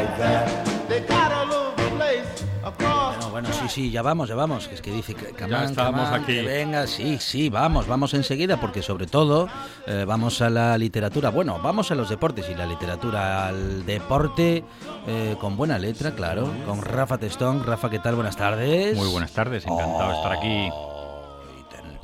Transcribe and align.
Like 0.00 0.12
it 0.12 0.18
like 0.18 0.18
that. 0.18 0.88
They 0.88 1.00
got 1.06 1.32
a 1.32 1.44
little 1.44 1.72
place 1.96 2.44
across 2.64 3.16
Bueno, 3.16 3.30
bueno, 3.30 3.48
sí, 3.52 3.68
sí, 3.68 3.90
ya 3.90 4.02
vamos, 4.02 4.28
ya 4.28 4.34
vamos. 4.34 4.68
que 4.68 4.74
Es 4.74 4.82
que 4.82 4.90
dice 4.92 5.14
que 5.14 5.26
Camán, 5.32 5.64
estamos 5.64 6.04
Camán, 6.04 6.22
aquí. 6.22 6.34
que 6.34 6.42
venga, 6.42 6.86
sí, 6.86 7.18
sí, 7.18 7.48
vamos, 7.48 7.86
vamos 7.86 8.12
enseguida, 8.14 8.58
porque 8.60 8.82
sobre 8.82 9.06
todo 9.06 9.48
eh, 9.86 10.04
vamos 10.06 10.40
a 10.42 10.50
la 10.50 10.76
literatura. 10.78 11.30
Bueno, 11.30 11.60
vamos 11.62 11.90
a 11.90 11.94
los 11.94 12.08
deportes 12.08 12.48
y 12.50 12.54
la 12.54 12.66
literatura 12.66 13.48
al 13.48 13.84
deporte 13.86 14.64
eh, 15.06 15.36
con 15.40 15.56
buena 15.56 15.78
letra, 15.78 16.12
claro, 16.14 16.48
con 16.66 16.82
Rafa 16.82 17.18
Testón. 17.18 17.64
Rafa, 17.64 17.90
¿qué 17.90 17.98
tal? 17.98 18.14
Buenas 18.14 18.36
tardes. 18.36 18.96
Muy 18.96 19.08
buenas 19.08 19.32
tardes, 19.32 19.64
encantado 19.66 20.10
de 20.10 20.16
estar 20.16 20.32
aquí. 20.32 20.70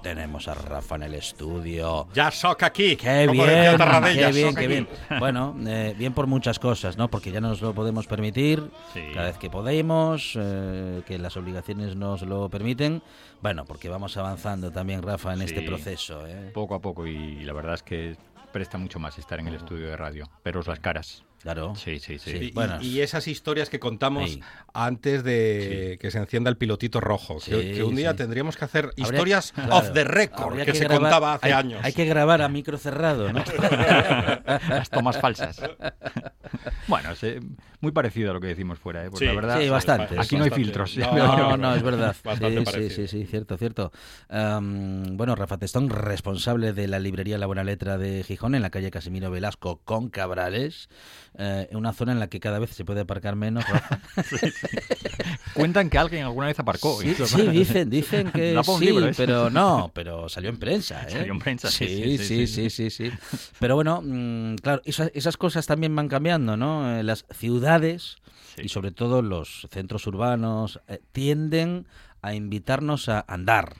Tenemos 0.06 0.46
a 0.46 0.54
Rafa 0.54 0.94
en 0.94 1.02
el 1.02 1.14
estudio. 1.14 2.06
Ya 2.14 2.30
soca 2.30 2.66
aquí. 2.66 2.94
Qué 2.94 3.26
bien, 3.26 3.76
qué 3.76 4.30
bien, 4.32 4.54
qué 4.54 4.66
bien. 4.68 4.88
Bueno, 5.18 5.56
eh, 5.66 5.96
bien 5.98 6.12
por 6.12 6.28
muchas 6.28 6.60
cosas, 6.60 6.96
¿no? 6.96 7.08
Porque 7.10 7.32
ya 7.32 7.40
nos 7.40 7.60
lo 7.60 7.74
podemos 7.74 8.06
permitir 8.06 8.70
Sí. 8.94 9.00
cada 9.12 9.26
vez 9.26 9.36
que 9.38 9.50
podemos, 9.50 10.38
eh, 10.40 11.02
que 11.08 11.18
las 11.18 11.36
obligaciones 11.36 11.96
nos 11.96 12.22
lo 12.22 12.48
permiten. 12.48 13.02
Bueno, 13.42 13.64
porque 13.64 13.88
vamos 13.88 14.16
avanzando 14.16 14.70
también, 14.70 15.02
Rafa, 15.02 15.34
en 15.34 15.42
este 15.42 15.58
Sí. 15.62 15.66
proceso. 15.66 16.24
¿eh? 16.28 16.52
Poco 16.54 16.76
a 16.76 16.80
poco 16.80 17.04
y 17.08 17.42
la 17.42 17.52
verdad 17.52 17.74
es 17.74 17.82
que 17.82 18.16
presta 18.52 18.78
mucho 18.78 19.00
más 19.00 19.18
estar 19.18 19.40
en 19.40 19.48
el 19.48 19.56
estudio 19.56 19.88
de 19.88 19.96
radio. 19.96 20.30
Veros 20.44 20.68
las 20.68 20.78
caras. 20.78 21.24
Claro. 21.46 21.76
Sí, 21.76 22.00
sí, 22.00 22.18
sí. 22.18 22.32
Sí. 22.32 22.36
Y, 22.46 22.50
Bueno. 22.50 22.78
y 22.82 23.02
esas 23.02 23.28
historias 23.28 23.70
que 23.70 23.78
contamos 23.78 24.24
Ahí. 24.24 24.40
antes 24.74 25.22
de 25.22 25.96
que 26.00 26.10
se 26.10 26.18
encienda 26.18 26.50
el 26.50 26.56
pilotito 26.56 27.00
rojo. 27.00 27.36
que, 27.38 27.40
Sí, 27.62 27.72
que 27.76 27.84
un 27.84 27.94
día 27.94 28.10
sí. 28.10 28.16
tendríamos 28.16 28.56
que 28.56 28.64
hacer 28.64 28.90
historias 28.96 29.52
claro. 29.52 29.76
off 29.76 29.92
the 29.92 30.02
record 30.02 30.56
que, 30.64 30.74
se 30.74 30.86
grabar- 30.88 31.00
contaba 31.02 31.34
hace 31.34 31.46
hay, 31.46 31.52
años. 31.52 31.80
Hay 31.84 31.92
que 31.92 32.04
grabar 32.04 32.42
a 32.42 32.48
micro 32.48 32.78
cerrado, 32.78 33.32
¿no? 33.32 33.44
Las 34.68 34.90
tomas 34.90 35.20
falsas. 35.20 35.60
bueno, 36.88 37.10
muy 37.80 37.92
parecido 37.92 38.32
a 38.32 38.34
lo 38.34 38.40
que 38.40 38.48
decimos 38.48 38.80
fuera, 38.80 39.04
¿eh? 39.04 39.10
Porque 39.10 39.26
Sí, 39.26 39.26
la 39.26 39.40
verdad, 39.40 39.60
sí, 39.60 39.68
bastante. 39.68 40.18
Aquí 40.18 40.36
no 40.36 40.44
hay 40.44 40.50
filtros. 40.50 40.96
No, 41.06 41.12
No, 41.14 41.56
no, 41.56 41.74
es 41.76 41.82
verdad. 41.84 42.16
Sí, 42.24 42.66
sí, 42.72 42.90
sí, 42.90 43.06
sí, 43.06 43.26
cierto, 43.26 43.56
cierto. 43.56 43.92
Bueno, 44.28 45.36
Rafa 45.36 45.58
Testón, 45.58 45.90
responsable 45.90 46.72
de 46.72 46.88
la 46.88 46.98
librería 46.98 47.38
La 47.38 47.46
Buena 47.46 47.62
Letra 47.62 47.98
de 47.98 48.24
Gijón, 48.24 48.56
en 48.56 48.62
la 48.62 48.70
calle 48.70 48.90
Casimiro 48.90 49.30
Velasco 49.30 49.80
con 49.84 50.08
Cabrales, 50.08 50.88
eh, 51.38 51.68
una 51.72 51.92
zona 51.92 52.12
en 52.12 52.20
la 52.20 52.28
que 52.28 52.40
cada 52.40 52.58
vez 52.58 52.70
se 52.70 52.84
puede 52.84 53.00
aparcar 53.00 53.36
menos. 53.36 53.64
sí, 54.28 54.36
sí. 54.38 54.66
Cuentan 55.52 55.90
que 55.90 55.98
alguien 55.98 56.24
alguna 56.24 56.46
vez 56.46 56.58
aparcó. 56.58 56.98
Sí, 57.00 57.08
dicen, 57.50 57.90
dicen 57.90 58.32
sí, 58.34 58.40
¿eh? 58.40 59.12
pero 59.16 59.50
no, 59.50 59.90
pero 59.94 60.28
salió 60.28 60.48
en 60.48 60.58
prensa. 60.58 61.02
¿eh? 61.02 61.10
Salió 61.10 61.32
en 61.32 61.38
prensa, 61.38 61.70
sí. 61.70 62.18
Sí, 62.18 62.46
sí, 62.46 62.70
sí, 62.70 62.90
sí. 62.90 63.10
Pero 63.58 63.74
bueno, 63.74 64.00
mm, 64.02 64.56
claro, 64.56 64.80
esas, 64.84 65.10
esas 65.14 65.36
cosas 65.36 65.66
también 65.66 65.94
van 65.94 66.08
cambiando, 66.08 66.56
¿no? 66.56 66.98
Eh, 66.98 67.02
las 67.02 67.26
ciudades 67.30 68.16
y 68.56 68.68
sobre 68.68 68.90
todo 68.90 69.20
los 69.20 69.68
centros 69.70 70.06
urbanos 70.06 70.80
tienden 71.12 71.86
a 72.22 72.34
invitarnos 72.34 73.10
a 73.10 73.24
andar. 73.28 73.74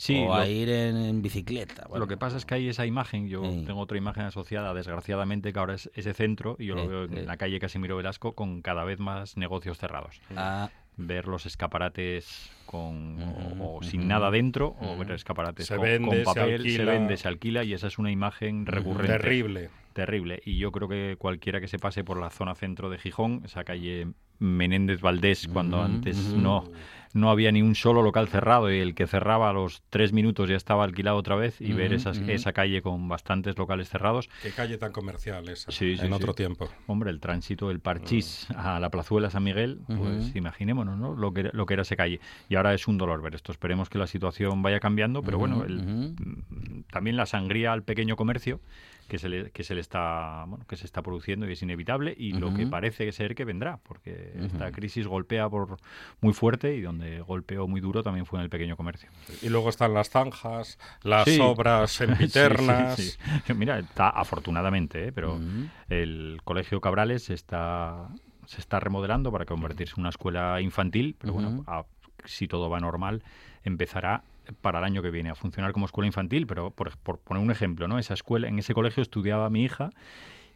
Sí, 0.00 0.16
o 0.16 0.26
lo- 0.26 0.34
a 0.34 0.46
ir 0.46 0.68
en, 0.68 0.96
en 0.96 1.22
bicicleta. 1.22 1.84
Bueno, 1.88 2.04
Lo 2.04 2.08
que 2.08 2.16
pasa 2.16 2.36
es 2.36 2.46
que 2.46 2.54
hay 2.54 2.68
esa 2.68 2.86
imagen, 2.86 3.28
yo 3.28 3.42
Sí. 3.42 3.64
tengo 3.66 3.80
otra 3.80 3.98
imagen 3.98 4.22
asociada, 4.26 4.72
desgraciadamente, 4.72 5.52
que 5.52 5.58
ahora 5.58 5.74
es 5.74 5.90
ese 5.94 6.14
centro, 6.14 6.54
y 6.58 6.66
yo 6.66 6.74
Sí, 6.76 6.80
lo 6.82 6.88
veo 6.88 7.04
en 7.04 7.26
la 7.26 7.36
calle 7.36 7.58
Casimiro 7.58 7.96
Velasco 7.96 8.32
con 8.36 8.62
cada 8.62 8.84
vez 8.84 9.00
más 9.00 9.36
negocios 9.36 9.76
cerrados. 9.76 10.20
ah, 10.36 10.70
Ver 11.00 11.26
los 11.28 11.46
escaparates 11.46 12.50
con, 12.66 13.16
o- 13.60 13.80
sin 13.82 14.06
nada 14.08 14.30
dentro, 14.30 14.76
o 14.80 14.96
ver 14.96 15.10
escaparates 15.12 15.66
Se 15.66 15.76
con, 15.76 15.84
vende, 15.84 16.06
con 16.08 16.16
se 16.18 16.24
papel, 16.24 16.62
se, 16.62 16.68
alquila. 16.68 16.92
vende, 16.92 17.16
se 17.16 17.28
alquila, 17.28 17.64
y 17.64 17.72
esa 17.72 17.86
es 17.88 17.98
una 17.98 18.10
imagen 18.12 18.66
recurrente. 18.66 19.18
Terrible. 19.18 19.70
Terrible. 19.94 20.40
Y 20.44 20.58
yo 20.58 20.70
creo 20.70 20.88
que 20.88 21.16
cualquiera 21.18 21.60
que 21.60 21.66
se 21.66 21.78
pase 21.80 22.04
por 22.04 22.20
la 22.20 22.30
zona 22.30 22.54
centro 22.54 22.88
de 22.88 22.98
Gijón, 22.98 23.42
esa 23.44 23.64
calle 23.64 24.06
Menéndez 24.38 25.00
Valdés, 25.00 25.48
cuando 25.48 25.82
antes 25.82 26.16
no, 26.34 26.64
no 27.12 27.30
había 27.30 27.50
ni 27.52 27.62
un 27.62 27.74
solo 27.74 28.02
local 28.02 28.28
cerrado 28.28 28.72
y 28.72 28.78
el 28.78 28.94
que 28.94 29.06
cerraba 29.06 29.50
a 29.50 29.52
los 29.52 29.82
tres 29.90 30.12
minutos 30.12 30.48
ya 30.48 30.56
estaba 30.56 30.84
alquilado 30.84 31.16
otra 31.16 31.36
vez 31.36 31.60
y 31.60 31.72
ver 31.72 31.92
esas, 31.92 32.18
esa 32.28 32.52
calle 32.52 32.82
con 32.82 33.08
bastantes 33.08 33.56
locales 33.58 33.88
cerrados. 33.88 34.28
Qué 34.42 34.50
calle 34.50 34.78
tan 34.78 34.92
comercial 34.92 35.48
esa. 35.48 35.70
Sí, 35.70 35.96
sí, 35.96 36.02
en 36.04 36.08
sí. 36.08 36.12
otro 36.14 36.34
tiempo. 36.34 36.68
Hombre, 36.86 37.10
el 37.10 37.20
tránsito 37.20 37.68
del 37.68 37.80
Parchís 37.80 38.46
a 38.56 38.78
la 38.80 38.90
plazuela 38.90 39.30
San 39.30 39.44
Miguel, 39.44 39.80
pues 39.86 40.34
imaginémonos 40.36 40.96
¿no? 40.98 41.14
lo, 41.14 41.32
que 41.32 41.40
era, 41.40 41.50
lo 41.52 41.66
que 41.66 41.74
era 41.74 41.82
esa 41.82 41.96
calle. 41.96 42.20
Y 42.48 42.56
ahora 42.56 42.74
es 42.74 42.86
un 42.88 42.98
dolor 42.98 43.22
ver 43.22 43.34
esto. 43.34 43.52
Esperemos 43.52 43.88
que 43.88 43.98
la 43.98 44.06
situación 44.06 44.62
vaya 44.62 44.80
cambiando, 44.80 45.22
pero 45.22 45.38
bueno, 45.38 45.64
el- 45.64 45.82
mm, 45.82 46.82
también 46.90 47.16
la 47.16 47.26
sangría 47.26 47.72
al 47.72 47.82
pequeño 47.82 48.16
comercio 48.16 48.60
que 49.08 49.18
se 49.18 49.28
le, 49.28 49.50
que 49.50 49.64
se 49.64 49.74
le 49.74 49.80
está 49.80 50.44
bueno, 50.46 50.64
que 50.66 50.76
se 50.76 50.84
está 50.84 51.02
produciendo 51.02 51.48
y 51.48 51.52
es 51.52 51.62
inevitable 51.62 52.14
y 52.16 52.32
lo 52.32 52.52
que 52.54 52.66
parece 52.66 53.10
ser 53.12 53.34
que 53.34 53.44
vendrá 53.44 53.78
porque 53.82 54.32
esta 54.44 54.70
crisis 54.70 55.06
golpea 55.06 55.48
por 55.48 55.78
muy 56.20 56.34
fuerte 56.34 56.76
y 56.76 56.82
donde 56.82 57.20
golpeó 57.22 57.66
muy 57.66 57.80
duro 57.80 58.02
también 58.02 58.26
fue 58.26 58.38
en 58.38 58.44
el 58.44 58.50
pequeño 58.50 58.76
comercio 58.76 59.08
Y 59.42 59.48
luego 59.48 59.70
están 59.70 59.94
las 59.94 60.10
zanjas, 60.10 60.78
las 61.02 61.24
Sí. 61.24 61.38
obras 61.42 61.90
Sí, 61.98 62.04
sí, 62.06 62.06
sempiternas. 62.06 62.96
sí, 62.96 63.10
sí. 63.46 63.54
Mira, 63.54 63.78
está 63.78 64.10
afortunadamente, 64.10 65.08
¿eh? 65.08 65.12
pero 65.12 65.40
el 65.88 66.40
Colegio 66.44 66.80
Cabrales 66.80 67.24
se 67.24 67.34
está, 67.34 68.08
se 68.46 68.60
está 68.60 68.78
remodelando 68.78 69.32
para 69.32 69.44
convertirse 69.46 69.94
en 69.96 70.00
una 70.00 70.10
escuela 70.10 70.60
infantil, 70.60 71.16
pero 71.18 71.32
bueno, 71.32 71.64
a- 71.66 71.84
si 72.24 72.46
todo 72.48 72.68
va 72.68 72.78
normal, 72.80 73.22
empezará 73.64 74.22
para 74.60 74.78
el 74.78 74.84
año 74.84 75.02
que 75.02 75.10
viene 75.10 75.30
a 75.30 75.34
funcionar 75.34 75.72
como 75.72 75.86
escuela 75.86 76.06
infantil, 76.06 76.46
pero 76.46 76.70
por, 76.70 76.96
por 76.98 77.18
poner 77.18 77.42
un 77.42 77.50
ejemplo, 77.50 77.88
¿no? 77.88 77.98
Esa 77.98 78.14
escuela, 78.14 78.48
en 78.48 78.58
ese 78.58 78.74
colegio 78.74 79.02
estudiaba 79.02 79.48
mi 79.50 79.62
hija, 79.64 79.90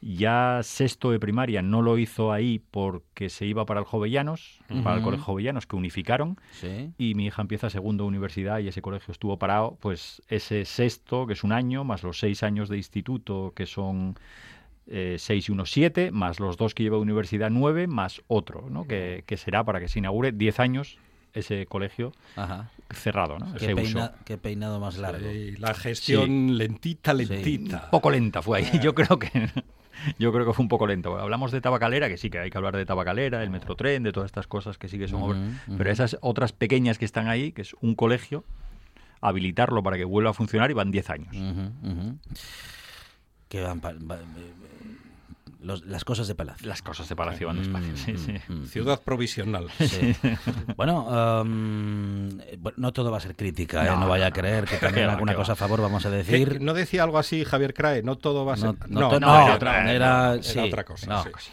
ya 0.00 0.60
sexto 0.64 1.12
de 1.12 1.20
primaria 1.20 1.62
no 1.62 1.80
lo 1.80 1.96
hizo 1.96 2.32
ahí 2.32 2.60
porque 2.72 3.28
se 3.28 3.46
iba 3.46 3.64
para 3.66 3.78
el 3.80 3.86
Jovellanos, 3.86 4.60
para 4.82 4.96
el. 4.96 5.02
Colegio 5.02 5.24
Jovellanos, 5.24 5.66
que 5.66 5.76
unificaron, 5.76 6.38
Sí. 6.50 6.90
y 6.98 7.14
mi 7.14 7.26
hija 7.26 7.40
empieza 7.40 7.70
segundo 7.70 8.02
de 8.04 8.08
universidad 8.08 8.58
y 8.58 8.66
ese 8.68 8.82
colegio 8.82 9.12
estuvo 9.12 9.38
parado, 9.38 9.78
pues 9.80 10.20
ese 10.28 10.64
sexto, 10.64 11.26
que 11.28 11.34
es 11.34 11.44
un 11.44 11.52
año, 11.52 11.84
más 11.84 12.02
los 12.02 12.18
seis 12.18 12.42
años 12.42 12.68
de 12.68 12.78
instituto, 12.78 13.52
que 13.54 13.66
son 13.66 14.16
eh, 14.88 15.14
seis 15.20 15.48
y 15.48 15.52
unos 15.52 15.70
siete, 15.70 16.10
más 16.10 16.40
los 16.40 16.56
dos 16.56 16.74
que 16.74 16.82
lleva 16.82 16.96
de 16.96 17.02
universidad 17.02 17.50
nueve, 17.50 17.86
más 17.86 18.22
otro, 18.26 18.68
¿no? 18.68 18.88
que, 18.88 19.22
que 19.24 19.36
será 19.36 19.62
para 19.62 19.78
que 19.78 19.86
se 19.86 20.00
inaugure 20.00 20.32
diez 20.32 20.58
años 20.58 20.98
ese 21.34 21.66
colegio 21.66 22.12
Ajá. 22.36 22.70
cerrado, 22.90 23.38
¿no? 23.38 23.52
Qué, 23.54 23.64
ese 23.64 23.74
uso. 23.74 23.82
peina- 23.98 24.12
qué 24.24 24.38
peinado 24.38 24.80
más 24.80 24.98
largo. 24.98 25.26
La 25.58 25.74
gestión 25.74 26.58
lentita, 26.58 27.14
lentita. 27.14 27.82
Un 27.84 27.90
poco 27.90 28.10
lenta 28.10 28.42
fue 28.42 28.58
ahí. 28.58 28.80
Yo 28.82 28.94
creo 28.94 29.18
que 29.18 29.50
yo 30.18 30.32
creo 30.32 30.44
que 30.46 30.52
fue 30.52 30.62
un 30.62 30.68
poco 30.68 30.86
lento. 30.86 31.16
Hablamos 31.18 31.52
de 31.52 31.60
tabacalera, 31.60 32.08
que 32.08 32.16
sí 32.16 32.28
que 32.30 32.38
hay 32.38 32.50
que 32.50 32.58
hablar 32.58 32.76
de 32.76 32.84
tabacalera, 32.84 33.42
el 33.42 33.50
metrotren, 33.50 34.02
de 34.02 34.12
todas 34.12 34.26
estas 34.28 34.46
cosas 34.46 34.76
que 34.78 34.88
sí 34.88 34.98
que 34.98 35.08
son 35.08 35.22
obras. 35.22 35.40
Pero 35.78 35.90
esas 35.90 36.18
otras 36.20 36.52
pequeñas 36.52 36.98
que 36.98 37.04
están 37.04 37.28
ahí, 37.28 37.52
que 37.52 37.62
es 37.62 37.74
un 37.80 37.94
colegio, 37.94 38.44
habilitarlo 39.20 39.82
para 39.82 39.96
que 39.96 40.04
vuelva 40.04 40.30
a 40.30 40.34
funcionar 40.34 40.70
y 40.70 40.74
van 40.74 40.90
10 40.90 41.10
años. 41.10 41.34
Que 43.48 43.60
van 43.62 43.80
pa- 43.80 43.92
va- 43.92 44.16
eh, 44.16 44.52
los- 45.62 45.84
las 45.86 46.04
cosas 46.04 46.28
de 46.28 46.34
palacio. 46.34 46.66
Las 46.68 46.82
cosas 46.82 47.08
de 47.08 47.16
Palacio 47.16 47.46
van 47.46 47.58
despacio. 47.58 47.96
Sí, 47.96 48.16
sí. 48.16 48.34
Mm, 48.48 48.52
mm, 48.62 48.66
Ciudad 48.66 49.00
provisional. 49.02 49.68
Sí. 49.78 50.14
Bueno, 50.76 51.06
eh, 51.10 52.56
bueno, 52.58 52.76
no 52.78 52.92
todo 52.92 53.10
va 53.10 53.18
a 53.18 53.20
ser 53.20 53.36
crítica, 53.36 53.84
¿eh? 53.84 53.90
no, 53.90 54.00
No, 54.00 54.08
vaya 54.08 54.26
a 54.26 54.30
creer 54.32 54.64
que 54.64 54.76
también 54.76 55.08
alguna 55.10 55.34
cosa 55.34 55.52
va. 55.52 55.54
a 55.54 55.56
favor 55.56 55.80
vamos 55.82 56.04
a 56.06 56.10
¿Qué- 56.10 56.16
decir. 56.16 56.60
¿No 56.60 56.74
decía 56.74 57.02
algo 57.04 57.18
así 57.18 57.44
Javier 57.44 57.74
Crae? 57.74 58.02
No 58.02 58.16
todo 58.16 58.44
va 58.44 58.54
a 58.54 58.56
ser... 58.56 58.66
No, 58.66 58.76
no, 58.88 59.10
no, 59.12 59.20
no, 59.20 59.44
era 59.46 59.54
otra- 59.56 59.92
era, 59.92 60.34
era 60.34 60.42
sí, 60.42 60.58
otra 60.58 60.84
cosa, 60.84 61.06
no. 61.06 61.22
sí. 61.38 61.50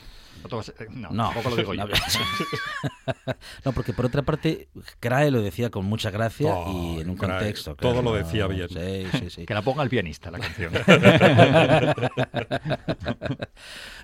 No, 0.90 1.10
tampoco 1.34 1.50
lo 1.50 1.56
digo 1.58 1.74
yo. 1.74 1.84
porque 3.76 3.92
por 3.92 4.06
otra 4.06 4.22
parte, 4.22 4.70
Crae 5.02 5.32
lo 5.32 5.42
decía 5.42 5.70
con 5.70 5.84
mucha 5.86 6.12
gracia 6.12 6.54
Oh, 6.56 6.96
y 6.98 7.02
en 7.02 7.10
un 7.10 7.18
Crae, 7.18 7.40
contexto. 7.40 7.76
todo 7.76 7.92
claro. 8.02 8.12
lo 8.12 8.14
decía 8.16 8.48
bien. 8.48 8.70
Sí, 8.70 9.20
sí, 9.20 9.30
sí. 9.30 9.46
Que 9.46 9.54
la 9.54 9.62
ponga 9.62 9.84
el 9.84 9.90
pianista 9.90 10.32
la 10.32 10.40
canción. 10.40 10.72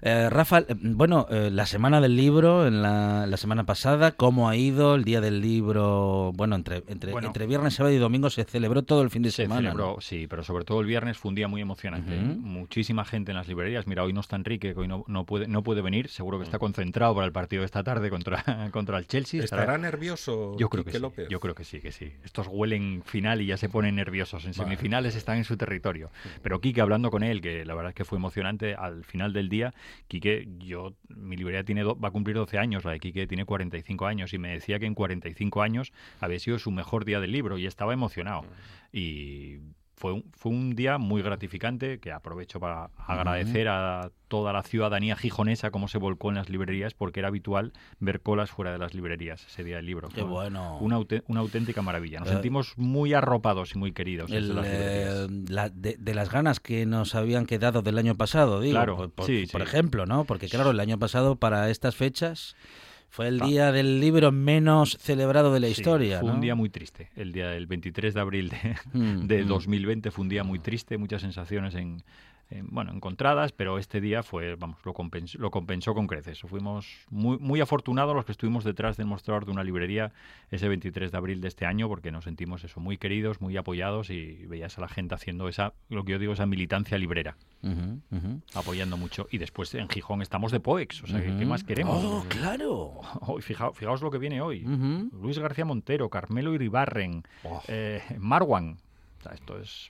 Eh, 0.07 0.29
Rafa, 0.29 0.59
eh, 0.59 0.65
bueno, 0.79 1.25
eh, 1.31 1.49
la 1.51 1.65
semana 1.65 1.99
del 1.99 2.15
libro, 2.15 2.67
en 2.67 2.83
la, 2.83 3.25
la 3.25 3.37
semana 3.37 3.63
pasada, 3.63 4.11
¿cómo 4.11 4.47
ha 4.47 4.55
ido 4.55 4.93
el 4.93 5.03
día 5.03 5.19
del 5.19 5.41
libro? 5.41 6.31
Bueno, 6.35 6.55
entre, 6.55 6.83
entre, 6.89 7.11
Bueno. 7.11 7.25
entre 7.29 7.47
viernes, 7.47 7.73
sábado 7.73 7.95
y 7.95 7.97
domingo 7.97 8.29
se 8.29 8.43
celebró 8.43 8.83
todo 8.83 9.01
el 9.01 9.09
fin 9.09 9.23
de 9.23 9.31
Se 9.31 9.37
semana. 9.43 9.61
celebró, 9.71 9.95
¿no? 9.95 10.01
sí, 10.01 10.27
pero 10.27 10.43
sobre 10.43 10.63
todo 10.63 10.79
el 10.81 10.85
viernes 10.85 11.17
fue 11.17 11.29
un 11.29 11.35
día 11.35 11.47
muy 11.47 11.59
emocionante. 11.59 12.15
Muchísima 12.19 13.03
gente 13.03 13.31
en 13.31 13.37
las 13.37 13.47
librerías. 13.47 13.87
Mira, 13.87 14.03
hoy 14.03 14.13
no 14.13 14.19
está 14.21 14.35
Enrique, 14.35 14.75
que 14.75 14.79
hoy 14.79 14.87
no, 14.87 15.05
no 15.07 15.25
puede, 15.25 15.47
no 15.47 15.63
puede 15.63 15.81
venir. 15.81 16.07
Seguro 16.09 16.37
que 16.37 16.43
está 16.43 16.59
concentrado 16.59 17.15
para 17.15 17.25
el 17.25 17.31
partido 17.31 17.61
de 17.61 17.65
esta 17.65 17.81
tarde 17.83 18.11
contra, 18.11 18.43
contra 18.71 18.99
el 18.99 19.07
Chelsea. 19.07 19.41
Estará- 19.43 19.63
¿Estará 19.63 19.77
nervioso 19.79 20.55
Yo 20.59 20.69
creo 20.69 20.83
que 20.83 20.91
sí. 20.91 20.99
López? 20.99 21.27
Yo 21.29 21.39
creo 21.39 21.55
que 21.55 21.63
sí, 21.63 21.81
que 21.81 21.91
sí. 21.91 22.11
Estos 22.23 22.45
huelen 22.47 23.01
final 23.07 23.41
y 23.41 23.47
ya 23.47 23.57
se 23.57 23.69
ponen 23.69 23.95
nerviosos. 23.95 24.45
En 24.45 24.51
Vale. 24.51 24.63
semifinales 24.65 25.15
están 25.15 25.37
en 25.37 25.45
su 25.45 25.57
territorio. 25.57 26.11
Pero 26.43 26.61
Quique, 26.61 26.81
hablando 26.81 27.09
con 27.09 27.23
él, 27.23 27.41
que 27.41 27.65
la 27.65 27.73
verdad 27.73 27.89
es 27.89 27.95
que 27.95 28.05
fue 28.05 28.19
emocionante, 28.19 28.75
al 28.75 29.03
final 29.03 29.33
del 29.33 29.49
día, 29.49 29.73
Quique, 30.07 30.47
yo, 30.59 30.93
mi 31.09 31.35
librería 31.37 31.63
tiene 31.63 31.83
do- 31.83 31.99
va 31.99 32.09
a 32.09 32.11
cumplir 32.11 32.35
12 32.35 32.57
años, 32.57 32.83
la 32.85 32.91
de 32.91 32.99
Quique 32.99 33.27
tiene 33.27 33.45
45 33.45 34.05
años 34.05 34.33
y 34.33 34.37
me 34.37 34.49
decía 34.49 34.79
que 34.79 34.85
en 34.85 34.95
45 34.95 35.61
años 35.61 35.91
había 36.19 36.39
sido 36.39 36.59
su 36.59 36.71
mejor 36.71 37.05
día 37.05 37.19
del 37.19 37.31
libro 37.31 37.57
y 37.57 37.65
estaba 37.65 37.93
emocionado. 37.93 38.45
Y 38.91 39.57
fue 39.95 40.11
un, 40.13 40.23
fue 40.35 40.51
un 40.51 40.75
día 40.75 40.97
muy 40.97 41.21
gratificante 41.21 41.99
que 41.99 42.11
aprovecho 42.11 42.59
para 42.59 42.89
agradecer 43.07 43.67
a 43.69 44.11
toda 44.27 44.51
la 44.51 44.63
ciudadanía 44.63 45.15
gijonesa 45.15 45.71
cómo 45.71 45.87
se 45.87 45.97
volcó 45.97 46.29
en 46.29 46.35
las 46.35 46.49
librerías 46.49 46.93
porque 46.93 47.21
era 47.21 47.29
habitual 47.29 47.71
ver 47.99 48.19
colas 48.21 48.51
fuera 48.51 48.71
de 48.71 48.77
las 48.77 48.93
librerías 48.93 49.45
ese 49.45 49.63
día 49.63 49.77
del 49.77 49.85
libro. 49.85 50.09
Qué 50.09 50.21
bueno. 50.23 50.77
Una, 50.79 50.99
una 51.27 51.39
auténtica 51.39 51.81
maravilla. 51.81 52.19
Nos 52.19 52.29
Eh, 52.29 52.31
sentimos 52.33 52.73
muy 52.77 53.13
arropados 53.13 53.73
y 53.75 53.77
muy 53.77 53.93
queridos 53.93 54.31
El, 54.31 54.55
las 54.55 54.65
eh, 54.67 55.27
la- 55.47 55.69
de, 55.69 55.95
de 55.97 56.13
las 56.13 56.29
ganas 56.29 56.59
que 56.59 56.85
nos 56.85 57.15
habían 57.15 57.45
quedado 57.45 57.81
del 57.81 57.97
año 57.97 58.15
pasado, 58.15 58.59
digo, 58.59 58.73
Claro, 58.75 58.95
por, 58.97 59.11
por- 59.11 59.25
sí, 59.27 59.45
por 59.51 59.61
sí. 59.61 59.67
ejemplo, 59.67 60.05
¿no? 60.05 60.25
Porque 60.25 60.49
claro, 60.49 60.71
el 60.71 60.79
año 60.79 60.99
pasado 60.99 61.37
para 61.37 61.69
estas 61.69 61.95
fechas 61.95 62.55
fue 63.15 63.29
el 63.29 63.39
día 63.39 63.71
del 63.71 64.01
libro 64.01 64.31
menos 64.33 64.97
celebrado 64.99 65.53
de 65.53 65.61
la 65.61 65.67
Sí, 65.67 65.73
historia, 65.73 66.19
Fue 66.19 66.27
¿no? 66.27 66.35
un 66.35 66.41
día 66.41 66.53
muy 66.53 66.69
triste. 66.69 67.09
El 67.15 67.31
día 67.31 67.47
del 67.49 67.65
23 67.65 68.13
de 68.13 68.19
abril 68.19 68.49
de, 68.49 68.75
Mm, 68.93 69.25
de 69.27 69.43
mm. 69.43 69.47
2020 69.47 70.11
fue 70.11 70.23
un 70.23 70.29
día 70.29 70.43
muy 70.43 70.59
triste, 70.59 70.97
muchas 70.97 71.21
sensaciones 71.21 71.75
en, 71.75 72.03
en, 72.51 72.67
bueno, 72.69 72.91
encontradas, 72.93 73.51
pero 73.51 73.79
este 73.79 73.99
día 74.01 74.21
fue, 74.21 74.55
vamos, 74.55 74.77
lo 74.85 74.93
compensó, 74.93 75.37
lo 75.39 75.49
compensó 75.51 75.93
con 75.95 76.05
creces. 76.07 76.39
Fuimos 76.41 76.87
muy, 77.09 77.37
muy 77.39 77.59
afortunados 77.59 78.15
los 78.15 78.23
que 78.25 78.31
estuvimos 78.33 78.63
detrás 78.63 78.97
del 78.97 79.07
mostrador 79.07 79.45
de 79.45 79.51
una 79.51 79.63
librería 79.63 80.11
ese 80.51 80.67
23 80.67 81.11
de 81.11 81.17
abril 81.17 81.41
de 81.41 81.47
este 81.47 81.65
año, 81.65 81.87
porque 81.87 82.11
nos 82.11 82.23
sentimos 82.25 82.63
eso, 82.63 82.79
muy 82.79 82.97
queridos, 82.97 83.41
muy 83.41 83.57
apoyados 83.57 84.09
y 84.11 84.45
veías 84.47 84.77
a 84.77 84.81
la 84.81 84.87
gente 84.87 85.15
haciendo 85.15 85.47
esa, 85.49 85.73
lo 85.89 86.05
que 86.05 86.11
yo 86.13 86.19
digo, 86.19 86.33
esa 86.33 86.45
militancia 86.45 86.97
librera, 86.99 87.35
apoyando 88.53 88.97
mucho. 88.97 89.27
Y 89.31 89.37
después 89.39 89.73
en 89.75 89.89
Gijón 89.89 90.21
estamos 90.21 90.51
de 90.51 90.59
POEX, 90.59 91.03
o 91.03 91.07
sea, 91.07 91.21
¿qué- 91.21 91.35
¿qué 91.37 91.45
más 91.45 91.63
queremos? 91.63 92.03
¡Oh, 92.03 92.25
claro! 92.29 93.01
Hoy, 93.21 93.41
fijaos, 93.41 93.77
fijaos 93.77 94.01
lo 94.01 94.11
que 94.11 94.17
viene 94.19 94.41
hoy. 94.41 94.59
Luis 95.19 95.39
García 95.39 95.65
Montero, 95.65 96.09
Carmelo 96.09 96.53
Iribarren, 96.53 97.23
Oh. 97.43 97.61
eh, 97.67 98.01
Marwan. 98.19 98.77
Sea, 99.25 99.33
esto 99.33 99.59
es. 99.59 99.89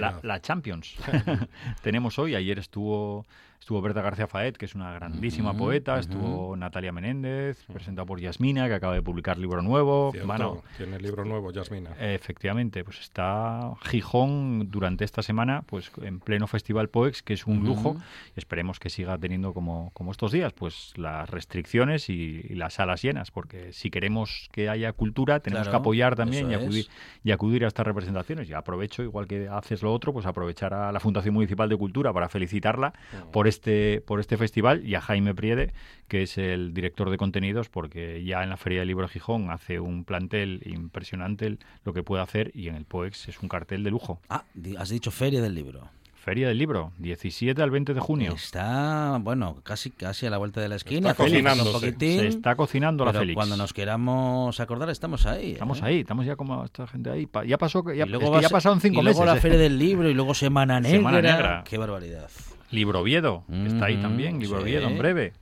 La, 0.00 0.20
la 0.22 0.40
Champions. 0.40 0.94
Tenemos 1.82 2.18
hoy, 2.18 2.34
ayer 2.34 2.58
estuvo 2.58 3.26
estuvo 3.60 3.82
Berta 3.82 4.00
García 4.02 4.26
Faet, 4.26 4.56
que 4.56 4.64
es 4.64 4.74
una 4.74 4.92
grandísima 4.94 5.52
poeta, 5.54 5.98
estuvo 5.98 6.56
Natalia 6.56 6.92
Menéndez, 6.92 7.64
presentado 7.72 8.06
por 8.06 8.20
Yasmina, 8.20 8.66
que 8.68 8.74
acaba 8.74 8.94
de 8.94 9.02
publicar 9.02 9.36
libro 9.38 9.60
nuevo. 9.62 10.10
Cierto, 10.12 10.26
Bueno, 10.26 10.62
tiene 10.76 10.98
libro 10.98 11.24
nuevo, 11.24 11.52
Yasmina. 11.52 11.90
Efectivamente, 12.00 12.84
pues 12.84 13.00
está 13.00 13.72
Gijón 13.82 14.70
durante 14.70 15.04
esta 15.04 15.22
semana, 15.22 15.62
pues 15.66 15.90
en 16.02 16.20
pleno 16.20 16.46
Festival 16.46 16.88
Poex, 16.88 17.22
que 17.22 17.34
es 17.34 17.46
un 17.46 17.64
lujo. 17.64 17.96
Esperemos 18.36 18.78
que 18.78 18.88
siga 18.90 19.18
teniendo 19.18 19.52
como, 19.52 19.90
como 19.92 20.12
estos 20.12 20.32
días, 20.32 20.52
pues 20.52 20.92
las 20.96 21.28
restricciones 21.28 22.08
y, 22.08 22.40
y 22.48 22.54
las 22.54 22.74
salas 22.74 23.02
llenas, 23.02 23.30
porque 23.30 23.72
si 23.72 23.90
queremos 23.90 24.48
que 24.52 24.68
haya 24.68 24.92
cultura, 24.92 25.40
tenemos 25.40 25.64
Claro, 25.66 25.78
que 25.78 25.80
apoyar 25.82 26.14
también 26.14 26.50
y 26.50 26.54
acudir, 26.54 26.86
es. 26.86 26.90
y 27.24 27.32
acudir 27.32 27.64
a 27.64 27.68
estas 27.68 27.86
representaciones. 27.86 28.48
Y 28.48 28.54
aprovecho, 28.54 29.02
igual 29.02 29.26
que 29.26 29.48
haces 29.48 29.82
lo 29.82 29.92
otro, 29.92 30.12
pues 30.12 30.24
aprovechar 30.26 30.72
a 30.72 30.92
la 30.92 31.00
Fundación 31.00 31.34
Municipal 31.34 31.68
de 31.68 31.76
Cultura 31.76 32.12
para 32.12 32.28
felicitarla 32.28 32.92
por 33.32 33.47
este, 33.48 34.00
por 34.06 34.20
este 34.20 34.36
festival 34.36 34.86
y 34.86 34.94
a 34.94 35.00
Jaime 35.00 35.34
Priede, 35.34 35.72
que 36.06 36.22
es 36.22 36.38
el 36.38 36.72
director 36.74 37.10
de 37.10 37.16
contenidos, 37.16 37.68
porque 37.68 38.22
ya 38.24 38.42
en 38.42 38.50
la 38.50 38.56
Feria 38.56 38.80
del 38.80 38.88
Libro 38.88 39.06
de 39.06 39.12
Gijón 39.12 39.50
hace 39.50 39.80
un 39.80 40.04
plantel 40.04 40.62
impresionante 40.66 41.58
lo 41.84 41.92
que 41.92 42.02
puede 42.02 42.22
hacer 42.22 42.50
y 42.54 42.68
en 42.68 42.74
el 42.76 42.84
POEX 42.84 43.28
es 43.28 43.40
un 43.42 43.48
cartel 43.48 43.82
de 43.84 43.90
lujo. 43.90 44.20
Ah, 44.28 44.44
has 44.78 44.88
dicho 44.90 45.10
Feria 45.10 45.40
del 45.42 45.54
Libro. 45.54 45.88
Feria 46.14 46.48
del 46.48 46.58
Libro, 46.58 46.92
17 46.98 47.62
al 47.62 47.70
20 47.70 47.94
de 47.94 48.00
junio. 48.00 48.34
Está, 48.34 49.18
bueno, 49.22 49.60
casi 49.62 49.90
casi 49.90 50.26
a 50.26 50.30
la 50.30 50.36
vuelta 50.36 50.60
de 50.60 50.68
la 50.68 50.76
esquina. 50.76 51.10
Está 51.12 51.24
poquitín, 51.24 52.18
Se 52.20 52.26
está 52.26 52.54
cocinando 52.54 53.06
la 53.06 53.14
Félix. 53.14 53.34
cuando 53.34 53.56
nos 53.56 53.72
queramos 53.72 54.60
acordar 54.60 54.90
estamos 54.90 55.24
ahí. 55.24 55.52
Estamos 55.52 55.78
¿eh? 55.80 55.84
ahí, 55.84 56.00
estamos 56.00 56.26
ya 56.26 56.36
como 56.36 56.64
esta 56.64 56.86
gente 56.86 57.08
ahí. 57.08 57.26
Ya 57.46 57.56
pasó, 57.56 57.82
que- 57.82 57.96
ya, 57.96 58.04
Y 58.04 58.10
luego 58.10 58.26
es 58.26 58.30
que 58.32 58.36
a 58.36 58.40
ya 58.42 58.48
ser- 58.48 58.52
pasaron 58.54 58.80
cinco 58.82 59.00
y 59.00 59.04
meses. 59.04 59.16
luego 59.16 59.32
la 59.32 59.38
¿eh? 59.38 59.40
Feria 59.40 59.58
del 59.58 59.78
Libro 59.78 60.10
y 60.10 60.14
luego 60.14 60.34
Semana 60.34 60.80
Negra. 60.80 60.98
Semana 60.98 61.22
Negra. 61.22 61.64
Qué 61.66 61.78
barbaridad. 61.78 62.28
Libro 62.70 63.00
Oviedo, 63.00 63.44
está 63.66 63.86
ahí 63.86 63.96
también, 63.96 64.38
Libro 64.38 64.58
sí. 64.58 64.64
Oviedo 64.64 64.88
en 64.88 64.98
breve. 64.98 65.32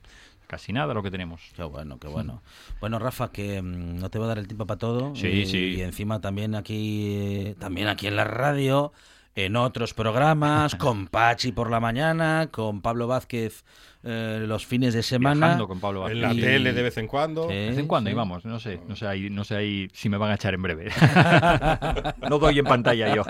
Casi 0.46 0.72
nada 0.72 0.94
lo 0.94 1.02
que 1.02 1.10
tenemos. 1.10 1.40
Qué 1.56 1.64
bueno, 1.64 1.98
qué 1.98 2.06
bueno. 2.06 2.40
Bueno, 2.80 3.00
Rafa, 3.00 3.32
que 3.32 3.60
mm, 3.60 3.98
no 3.98 4.10
te 4.10 4.18
va 4.18 4.26
a 4.26 4.28
dar 4.28 4.38
el 4.38 4.46
tiempo 4.46 4.64
para 4.64 4.78
todo. 4.78 5.14
Sí, 5.16 5.26
y, 5.26 5.46
sí. 5.46 5.58
Y 5.76 5.80
encima 5.80 6.20
también 6.20 6.54
aquí, 6.54 7.16
eh, 7.16 7.56
también 7.58 7.88
aquí 7.88 8.06
en 8.06 8.14
la 8.14 8.24
radio, 8.24 8.92
en 9.34 9.56
otros 9.56 9.92
programas, 9.92 10.74
con 10.76 11.08
Pachi 11.08 11.50
por 11.50 11.68
la 11.68 11.80
mañana, 11.80 12.48
con 12.52 12.80
Pablo 12.80 13.08
Vázquez 13.08 13.64
eh, 14.04 14.44
los 14.46 14.64
fines 14.66 14.94
de 14.94 15.02
semana. 15.02 15.46
Viajando 15.46 15.68
con 15.68 15.80
Pablo 15.80 16.08
En 16.08 16.20
la 16.20 16.32
y- 16.34 16.40
tele 16.40 16.72
de 16.72 16.82
vez 16.82 16.96
en 16.98 17.06
cuando. 17.06 17.48
Sí, 17.48 17.54
De 17.54 17.68
vez 17.70 17.78
en 17.78 17.86
cuando 17.86 18.08
sí. 18.08 18.14
íbamos, 18.14 18.44
no 18.44 18.58
sé, 18.60 18.80
no 18.88 18.94
sé 18.96 19.06
ahí, 19.06 19.30
no 19.30 19.44
sé 19.44 19.56
ahí 19.56 19.88
si 19.92 20.08
me 20.08 20.16
van 20.16 20.30
a 20.30 20.34
echar 20.34 20.54
en 20.54 20.62
breve. 20.62 20.90
no 22.28 22.38
doy 22.38 22.58
en 22.58 22.64
pantalla 22.64 23.14
yo. 23.14 23.22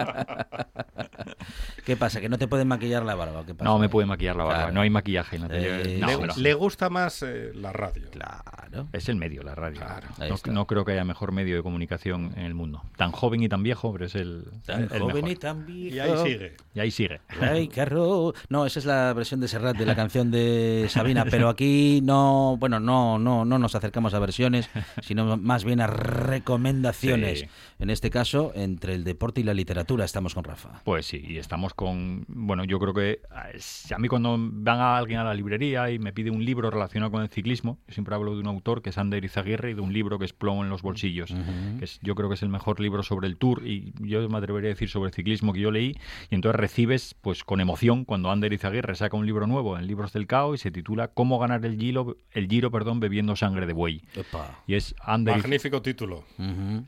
¿Qué 1.84 1.96
pasa? 1.96 2.20
¿Que 2.20 2.28
no 2.28 2.36
te 2.38 2.48
pueden 2.48 2.66
maquillar 2.68 3.04
la 3.04 3.14
barba? 3.14 3.44
¿Qué 3.46 3.54
pasa? 3.54 3.64
No 3.70 3.78
me 3.78 3.88
puede 3.88 4.06
maquillar 4.06 4.34
la 4.36 4.44
barba, 4.44 4.58
Claro. 4.58 4.72
no 4.74 4.80
hay 4.80 4.90
maquillaje. 4.90 5.38
No 5.38 5.48
te 5.48 5.56
Eh, 5.58 5.60
lleves- 5.62 5.98
no, 6.00 6.06
le, 6.08 6.18
pero 6.18 6.32
le 6.36 6.54
gusta 6.54 6.90
más 6.90 7.22
eh, 7.22 7.52
la 7.54 7.72
radio. 7.72 8.08
Claro. 8.10 8.88
Es 8.92 9.08
el 9.08 9.16
medio, 9.16 9.42
la 9.42 9.54
radio. 9.54 9.80
Claro. 9.80 10.08
No, 10.50 10.66
creo 10.66 10.84
que 10.84 10.92
haya 10.92 11.04
mejor 11.04 11.32
medio 11.32 11.56
de 11.56 11.62
comunicación 11.62 12.32
en 12.36 12.44
el 12.44 12.54
mundo. 12.54 12.82
Tan 12.96 13.12
joven 13.12 13.42
y 13.42 13.48
tan 13.48 13.62
viejo, 13.62 13.92
pero 13.92 14.06
es 14.06 14.14
el, 14.16 14.44
Tan 14.66 14.82
el 14.82 14.88
joven 14.88 15.14
mejor. 15.16 15.30
y 15.30 15.36
tan 15.36 15.66
viejo. 15.66 15.96
Y 15.96 16.00
ahí 16.00 16.16
sigue. 16.24 16.56
Y 16.74 16.80
ahí 16.80 16.90
sigue. 16.90 17.20
Ay, 17.40 17.68
carro. 17.68 18.34
No, 18.48 18.66
esa 18.66 18.78
es 18.80 18.84
la 18.84 19.12
versión 19.12 19.40
de 19.40 19.48
Serrat 19.48 19.76
de 19.76 19.86
la 19.86 19.94
canción 19.96 20.30
de 20.30 20.65
Sabina, 20.88 21.24
pero 21.30 21.48
aquí 21.48 22.00
no, 22.02 22.56
bueno, 22.58 22.80
no, 22.80 23.18
no, 23.18 23.44
no 23.44 23.58
nos 23.58 23.74
acercamos 23.74 24.14
a 24.14 24.18
versiones, 24.18 24.70
sino 25.02 25.36
más 25.36 25.64
bien 25.64 25.80
a 25.80 25.86
recomendaciones. 25.86 27.40
Sí. 27.40 27.46
En 27.78 27.90
este 27.90 28.10
caso, 28.10 28.52
entre 28.54 28.94
el 28.94 29.04
deporte 29.04 29.40
y 29.40 29.44
la 29.44 29.54
literatura, 29.54 30.04
estamos 30.04 30.34
con 30.34 30.44
Rafa. 30.44 30.80
Pues 30.84 31.06
sí, 31.06 31.22
y 31.26 31.38
estamos 31.38 31.74
con. 31.74 32.24
Bueno, 32.28 32.64
yo 32.64 32.78
creo 32.78 32.94
que 32.94 33.10
eh, 33.10 33.94
a 33.94 33.98
mí 33.98 34.08
cuando 34.08 34.36
van 34.38 34.80
a 34.80 34.96
alguien 34.96 35.20
a 35.20 35.24
la 35.24 35.34
librería 35.34 35.90
y 35.90 35.98
me 35.98 36.12
pide 36.12 36.30
un 36.30 36.44
libro 36.44 36.70
relacionado 36.70 37.10
con 37.10 37.22
el 37.22 37.28
ciclismo, 37.28 37.78
yo 37.86 37.94
siempre 37.94 38.14
hablo 38.14 38.34
de 38.34 38.40
un 38.40 38.46
autor 38.46 38.82
que 38.82 38.90
es 38.90 38.98
Ander 38.98 39.24
Izaguirre 39.24 39.72
y 39.72 39.74
de 39.74 39.80
un 39.80 39.92
libro 39.92 40.18
que 40.18 40.24
es 40.24 40.32
Plomo 40.32 40.64
en 40.64 40.70
los 40.70 40.82
bolsillos, 40.82 41.34
que 41.78 41.84
es, 41.84 42.00
yo 42.02 42.14
creo 42.14 42.28
que 42.28 42.34
es 42.34 42.42
el 42.42 42.48
mejor 42.48 42.80
libro 42.80 43.02
sobre 43.02 43.26
el 43.26 43.36
Tour 43.36 43.66
y 43.66 43.92
yo 44.00 44.26
me 44.28 44.38
atrevería 44.38 44.70
a 44.70 44.74
decir 44.74 44.88
sobre 44.88 45.08
el 45.08 45.14
ciclismo 45.14 45.52
que 45.52 45.60
yo 45.60 45.70
leí 45.70 45.96
y 46.30 46.34
entonces 46.34 46.58
recibes 46.58 47.14
pues 47.20 47.44
con 47.44 47.60
emoción 47.60 48.04
cuando 48.04 48.30
Ander 48.30 48.52
Izaguirre 48.52 48.94
saca 48.94 49.16
un 49.16 49.26
libro 49.26 49.46
nuevo 49.46 49.78
en 49.78 49.86
Libros 49.86 50.12
del 50.12 50.26
Y 50.54 50.58
se 50.58 50.70
titula 50.70 51.08
Cómo 51.08 51.38
ganar 51.38 51.64
el 51.64 51.78
Giro, 51.78 52.16
el 52.32 52.48
Giro 52.48 52.70
perdón, 52.70 53.00
bebiendo 53.00 53.36
sangre 53.36 53.66
de 53.66 53.72
buey. 53.72 54.02
Epa. 54.14 54.62
Y 54.66 54.74
es 54.74 54.94
Ander 55.00 55.36
Magnífico 55.36 55.82
título. 55.82 56.24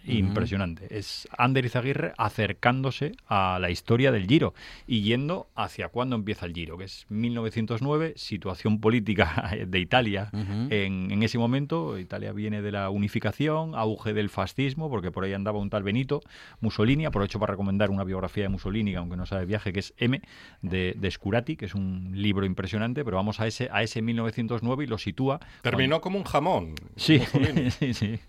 Impresionante. 0.04 0.86
Es 0.96 1.28
Ander 1.36 1.64
Izaguirre 1.64 2.12
acercándose 2.16 3.12
a 3.26 3.58
la 3.60 3.70
historia 3.70 4.12
del 4.12 4.26
Giro 4.26 4.54
y 4.86 5.02
yendo 5.02 5.48
hacia 5.54 5.88
cuándo 5.88 6.16
empieza 6.16 6.46
el 6.46 6.54
Giro, 6.54 6.78
que 6.78 6.84
es 6.84 7.06
1909, 7.08 8.14
situación 8.16 8.80
política 8.80 9.50
de 9.66 9.78
Italia. 9.78 10.30
Ujú. 10.32 10.68
en, 10.70 11.10
en 11.10 11.22
ese 11.22 11.38
momento, 11.38 11.98
Italia 11.98 12.32
viene 12.32 12.62
de 12.62 12.72
la 12.72 12.90
unificación, 12.90 13.74
auge 13.74 14.12
del 14.12 14.30
fascismo, 14.30 14.88
porque 14.90 15.10
por 15.10 15.24
ahí 15.24 15.32
andaba 15.32 15.58
un 15.58 15.70
tal 15.70 15.82
Benito 15.82 16.20
Mussolini. 16.60 17.06
Aprovecho 17.06 17.38
para 17.38 17.52
recomendar 17.52 17.90
una 17.90 18.04
biografía 18.04 18.44
de 18.44 18.48
Mussolini, 18.48 18.94
aunque 18.94 19.16
no 19.16 19.26
sabe 19.26 19.46
viaje, 19.46 19.72
que 19.72 19.80
es 19.80 19.94
M, 19.98 20.20
de, 20.62 20.94
de 20.96 21.10
Scurati, 21.10 21.56
que 21.56 21.66
es 21.66 21.74
un 21.74 22.10
libro 22.14 22.46
impresionante, 22.46 23.04
pero 23.04 23.16
vamos 23.16 23.40
a 23.40 23.46
ese, 23.48 23.68
a 23.72 23.82
ese 23.82 24.02
1909 24.02 24.84
y 24.84 24.86
lo 24.86 24.98
sitúa. 24.98 25.40
Terminó 25.62 26.00
como 26.00 26.18
un 26.18 26.24
jamón. 26.24 26.74
Sí, 26.96 27.20
sí, 27.78 27.94
sí. 27.94 28.20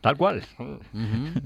Tal 0.00 0.16
cual. 0.16 0.44
Ujú. 0.58 1.40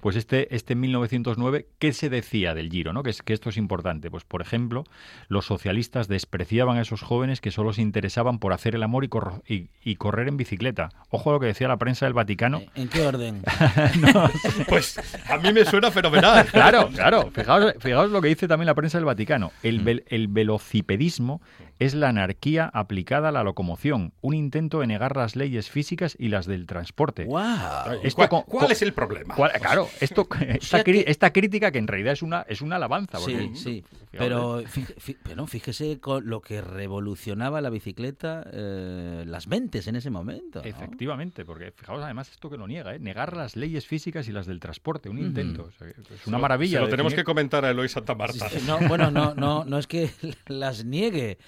Pues 0.00 0.16
este, 0.16 0.54
este 0.54 0.74
1909, 0.74 1.66
¿qué 1.78 1.92
se 1.92 2.08
decía 2.10 2.54
del 2.54 2.70
Giro? 2.70 2.92
¿no? 2.92 3.02
Que, 3.02 3.10
es, 3.10 3.22
que 3.22 3.32
esto 3.32 3.50
es 3.50 3.56
importante. 3.56 4.10
Pues, 4.10 4.24
por 4.24 4.42
ejemplo, 4.42 4.84
los 5.28 5.46
socialistas 5.46 6.08
despreciaban 6.08 6.78
a 6.78 6.82
esos 6.82 7.02
jóvenes 7.02 7.40
que 7.40 7.50
solo 7.50 7.72
se 7.72 7.82
interesaban 7.82 8.38
por 8.38 8.52
hacer 8.52 8.74
el 8.74 8.82
amor 8.82 9.04
y, 9.04 9.08
corro- 9.08 9.42
y- 9.48 9.68
y 9.82 9.96
correr 9.96 10.28
en 10.28 10.36
bicicleta. 10.36 10.90
Ojo 11.10 11.30
a 11.30 11.32
lo 11.34 11.40
que 11.40 11.46
decía 11.46 11.68
la 11.68 11.76
prensa 11.76 12.06
del 12.06 12.12
Vaticano. 12.14 12.62
¿En 12.74 12.88
qué 12.88 13.06
orden? 13.06 13.42
Pues 14.68 14.98
a 15.28 15.36
mí 15.38 15.52
me 15.52 15.64
suena 15.64 15.90
fenomenal. 15.90 16.46
Claro, 16.52 16.88
claro. 16.88 17.30
Fijaos, 17.32 17.74
fijaos 17.80 18.10
lo 18.10 18.20
que 18.22 18.28
dice 18.28 18.48
también 18.48 18.66
la 18.66 18.74
prensa 18.74 18.98
del 18.98 19.04
Vaticano. 19.04 19.52
El, 19.62 19.84
vel- 19.84 20.04
el 20.08 20.28
velocipedismo 20.28 21.40
es 21.78 21.94
la 21.94 22.08
anarquía 22.08 22.70
aplicada 22.72 23.28
a 23.28 23.32
la 23.32 23.42
locomoción, 23.42 24.12
un 24.22 24.34
intento 24.34 24.80
de 24.80 24.86
negar 24.86 25.16
las 25.16 25.36
leyes 25.36 25.70
físicas 25.70 26.16
y 26.18 26.28
las 26.28 26.46
del 26.46 26.66
transporte. 26.66 27.24
¡Guau! 27.24 27.98
¿Y 28.02 28.06
Esto 28.06 28.26
cuál, 28.28 28.44
cuál 28.46 28.72
es 28.72 28.80
el 28.82 28.92
problema? 28.94 29.34
¿Cuál- 29.34 29.52
claro, 29.66 29.88
esto, 30.00 30.28
esta, 30.40 30.66
sea 30.66 30.84
cri- 30.84 31.04
que- 31.04 31.10
esta 31.10 31.32
crítica 31.32 31.70
que 31.70 31.78
en 31.78 31.86
realidad 31.86 32.12
es 32.14 32.22
una, 32.22 32.42
es 32.48 32.60
una 32.60 32.76
alabanza. 32.76 33.18
porque, 33.18 33.50
Sí, 33.54 33.56
sí. 33.56 33.84
fíjate, 33.88 34.18
Pero, 34.18 34.62
fí- 34.62 34.94
fí- 34.96 35.16
pero 35.22 35.46
fíjese 35.46 36.00
con 36.00 36.28
lo 36.28 36.40
que 36.40 36.60
revolucionaba 36.60 37.60
la 37.60 37.70
bicicleta, 37.70 38.44
eh, 38.52 39.24
las 39.26 39.46
mentes 39.48 39.86
en 39.88 39.96
ese 39.96 40.10
momento. 40.10 40.60
¿no? 40.62 40.68
Efectivamente, 40.68 41.44
porque 41.44 41.72
fijaos 41.72 42.02
además 42.02 42.30
esto 42.30 42.48
que 42.50 42.56
lo 42.56 42.66
niega, 42.66 42.94
¿eh? 42.94 42.98
negar 42.98 43.36
las 43.36 43.56
leyes 43.56 43.86
físicas 43.86 44.28
y 44.28 44.32
las 44.32 44.46
del 44.46 44.60
transporte, 44.60 45.08
un 45.08 45.18
intento. 45.18 45.64
o 45.64 45.70
sea, 45.72 45.86
que 45.92 46.00
es 46.14 46.26
una 46.26 46.38
lo- 46.38 46.42
maravilla. 46.42 46.78
Se 46.78 46.84
lo 46.84 46.88
tenemos 46.90 47.14
que 47.14 47.24
comentar 47.24 47.64
a 47.64 47.70
Eloy 47.70 47.88
Santa 47.88 48.14
Marta. 48.14 48.48
Sí, 48.48 48.58
No, 48.66 48.78
bueno, 48.88 49.10
no, 49.10 49.34
no, 49.34 49.64
no 49.64 49.78
es 49.78 49.86
que 49.86 50.10
las 50.46 50.84
niegue. 50.84 51.38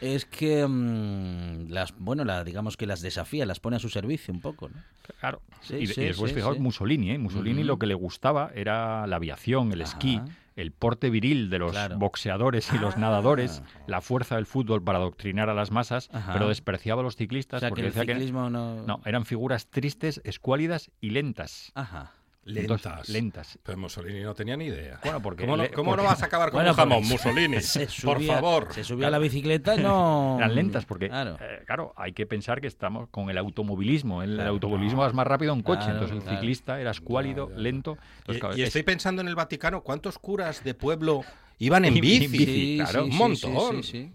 Es 0.00 0.24
que 0.26 0.66
mm, 0.66 1.70
las, 1.70 1.94
bueno, 1.98 2.24
la, 2.24 2.44
digamos 2.44 2.76
que 2.76 2.86
las 2.86 3.00
desafía, 3.00 3.46
las 3.46 3.60
pone 3.60 3.76
a 3.76 3.78
su 3.78 3.88
servicio 3.88 4.32
un 4.34 4.40
poco, 4.40 4.68
¿no? 4.68 4.82
Claro. 5.20 5.40
Sí, 5.62 5.76
y, 5.76 5.86
sí, 5.86 6.00
y 6.00 6.04
después, 6.04 6.30
sí, 6.30 6.34
fijaos, 6.36 6.56
sí. 6.56 6.62
Mussolini, 6.62 7.12
¿eh? 7.12 7.18
Mussolini 7.18 7.64
lo 7.64 7.78
que 7.78 7.86
le 7.86 7.94
gustaba 7.94 8.50
era 8.54 9.06
la 9.06 9.16
aviación, 9.16 9.72
el 9.72 9.80
esquí, 9.80 10.20
el 10.54 10.72
porte 10.72 11.10
viril 11.10 11.48
de 11.50 11.58
los 11.58 11.72
Claro. 11.72 11.98
boxeadores 11.98 12.70
y 12.74 12.78
los 12.78 12.96
Ah. 12.96 13.00
nadadores, 13.00 13.62
la 13.86 14.00
fuerza 14.00 14.36
del 14.36 14.46
fútbol 14.46 14.82
para 14.82 14.98
adoctrinar 14.98 15.48
a 15.50 15.54
las 15.54 15.70
masas, 15.70 16.08
Ajá. 16.12 16.32
pero 16.32 16.48
despreciaba 16.48 17.00
a 17.00 17.04
los 17.04 17.14
O 17.14 17.18
ciclistas 17.18 17.62
que 17.62 17.68
porque 17.68 17.82
el 17.82 17.86
decía 17.88 18.04
que 18.06 18.12
ciclismo 18.14 18.50
no... 18.50 18.82
no, 18.86 19.00
eran 19.04 19.24
figuras 19.24 19.68
tristes, 19.68 20.20
escuálidas 20.24 20.90
y 21.00 21.10
lentas. 21.10 21.72
Ajá. 21.74 22.12
Lentas. 22.46 22.86
Entonces, 22.86 23.08
lentas. 23.12 23.58
Pero 23.64 23.76
Mussolini 23.76 24.20
no 24.20 24.32
tenía 24.32 24.56
ni 24.56 24.66
idea. 24.66 25.00
Bueno, 25.02 25.20
porque 25.20 25.44
¿Cómo, 25.44 25.56
no, 25.56 25.64
le- 25.64 25.70
cómo 25.72 25.90
porque- 25.90 26.02
no 26.04 26.08
vas 26.08 26.22
a 26.22 26.26
acabar 26.26 26.50
con 26.50 26.58
Bueno, 26.58 26.70
un 26.70 26.76
jamón, 26.76 27.04
Mussolini? 27.08 27.60
Se 27.60 27.80
Por 27.86 28.18
subía- 28.18 28.34
favor. 28.34 28.68
Se 28.72 28.84
subía 28.84 29.08
a 29.08 29.10
la 29.10 29.18
bicicleta 29.18 29.74
y 29.74 29.78
no... 29.82 30.36
Eran 30.38 30.54
lentas 30.54 30.84
porque, 30.86 31.08
Claro. 31.08 31.36
eh, 31.40 31.64
claro, 31.66 31.92
hay 31.96 32.12
que 32.12 32.24
pensar 32.24 32.60
que 32.60 32.68
estamos 32.68 33.08
con 33.08 33.30
el 33.30 33.38
automovilismo. 33.38 34.22
El, 34.22 34.34
Claro. 34.36 34.50
automovilismo 34.50 35.04
es 35.04 35.12
más 35.12 35.26
rápido 35.26 35.52
en 35.54 35.62
coche, 35.62 35.86
Claro, 35.86 36.04
entonces 36.04 36.24
el 36.28 36.34
ciclista 36.36 36.80
era 36.80 36.92
escuálido, 36.92 37.50
lento. 37.56 37.98
Entonces, 38.18 38.36
Y, 38.36 38.40
claro, 38.40 38.56
y 38.56 38.62
es- 38.62 38.68
estoy 38.68 38.84
pensando 38.84 39.22
en 39.22 39.28
el 39.28 39.34
Vaticano, 39.34 39.82
¿cuántos 39.82 40.16
curas 40.18 40.62
de 40.62 40.74
pueblo 40.74 41.22
iban 41.58 41.84
en 41.84 41.94
bici? 42.00 42.28
bici, 42.28 42.76
claro, 42.78 43.04
un 43.06 43.10
sí, 43.12 43.18
montón. 43.18 43.82
sí, 43.82 43.90
sí. 43.90 44.12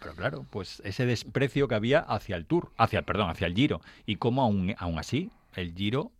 Pero 0.00 0.14
claro, 0.14 0.46
pues 0.50 0.80
ese 0.84 1.04
desprecio 1.06 1.68
que 1.68 1.74
había 1.74 2.00
hacia 2.00 2.34
el 2.36 2.46
Tour, 2.46 2.72
hacia, 2.78 3.02
perdón, 3.02 3.28
hacia 3.30 3.46
el 3.46 3.54
Giro. 3.54 3.80
Y 4.06 4.16
cómo 4.16 4.42
aún, 4.42 4.74
aún 4.78 4.98
así 4.98 5.30
el 5.54 5.74
Giro 5.74 6.10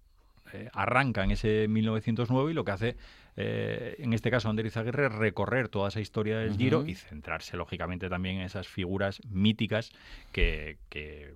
eh, 0.52 0.68
arranca 0.72 1.24
en 1.24 1.30
ese 1.30 1.66
1909 1.68 2.50
y 2.50 2.54
lo 2.54 2.64
que 2.64 2.70
hace, 2.70 2.96
eh, 3.36 3.96
en 3.98 4.12
este 4.12 4.30
caso 4.30 4.48
Ander 4.48 4.66
Izaguirre, 4.66 5.06
es 5.06 5.12
recorrer 5.12 5.68
toda 5.68 5.88
esa 5.88 6.00
historia 6.00 6.38
del 6.38 6.56
Giro 6.56 6.84
y 6.86 6.94
centrarse 6.94 7.56
lógicamente 7.56 8.08
también 8.08 8.36
en 8.36 8.42
esas 8.42 8.68
figuras 8.68 9.20
míticas 9.28 9.92
que, 10.32 10.78
que, 10.88 11.34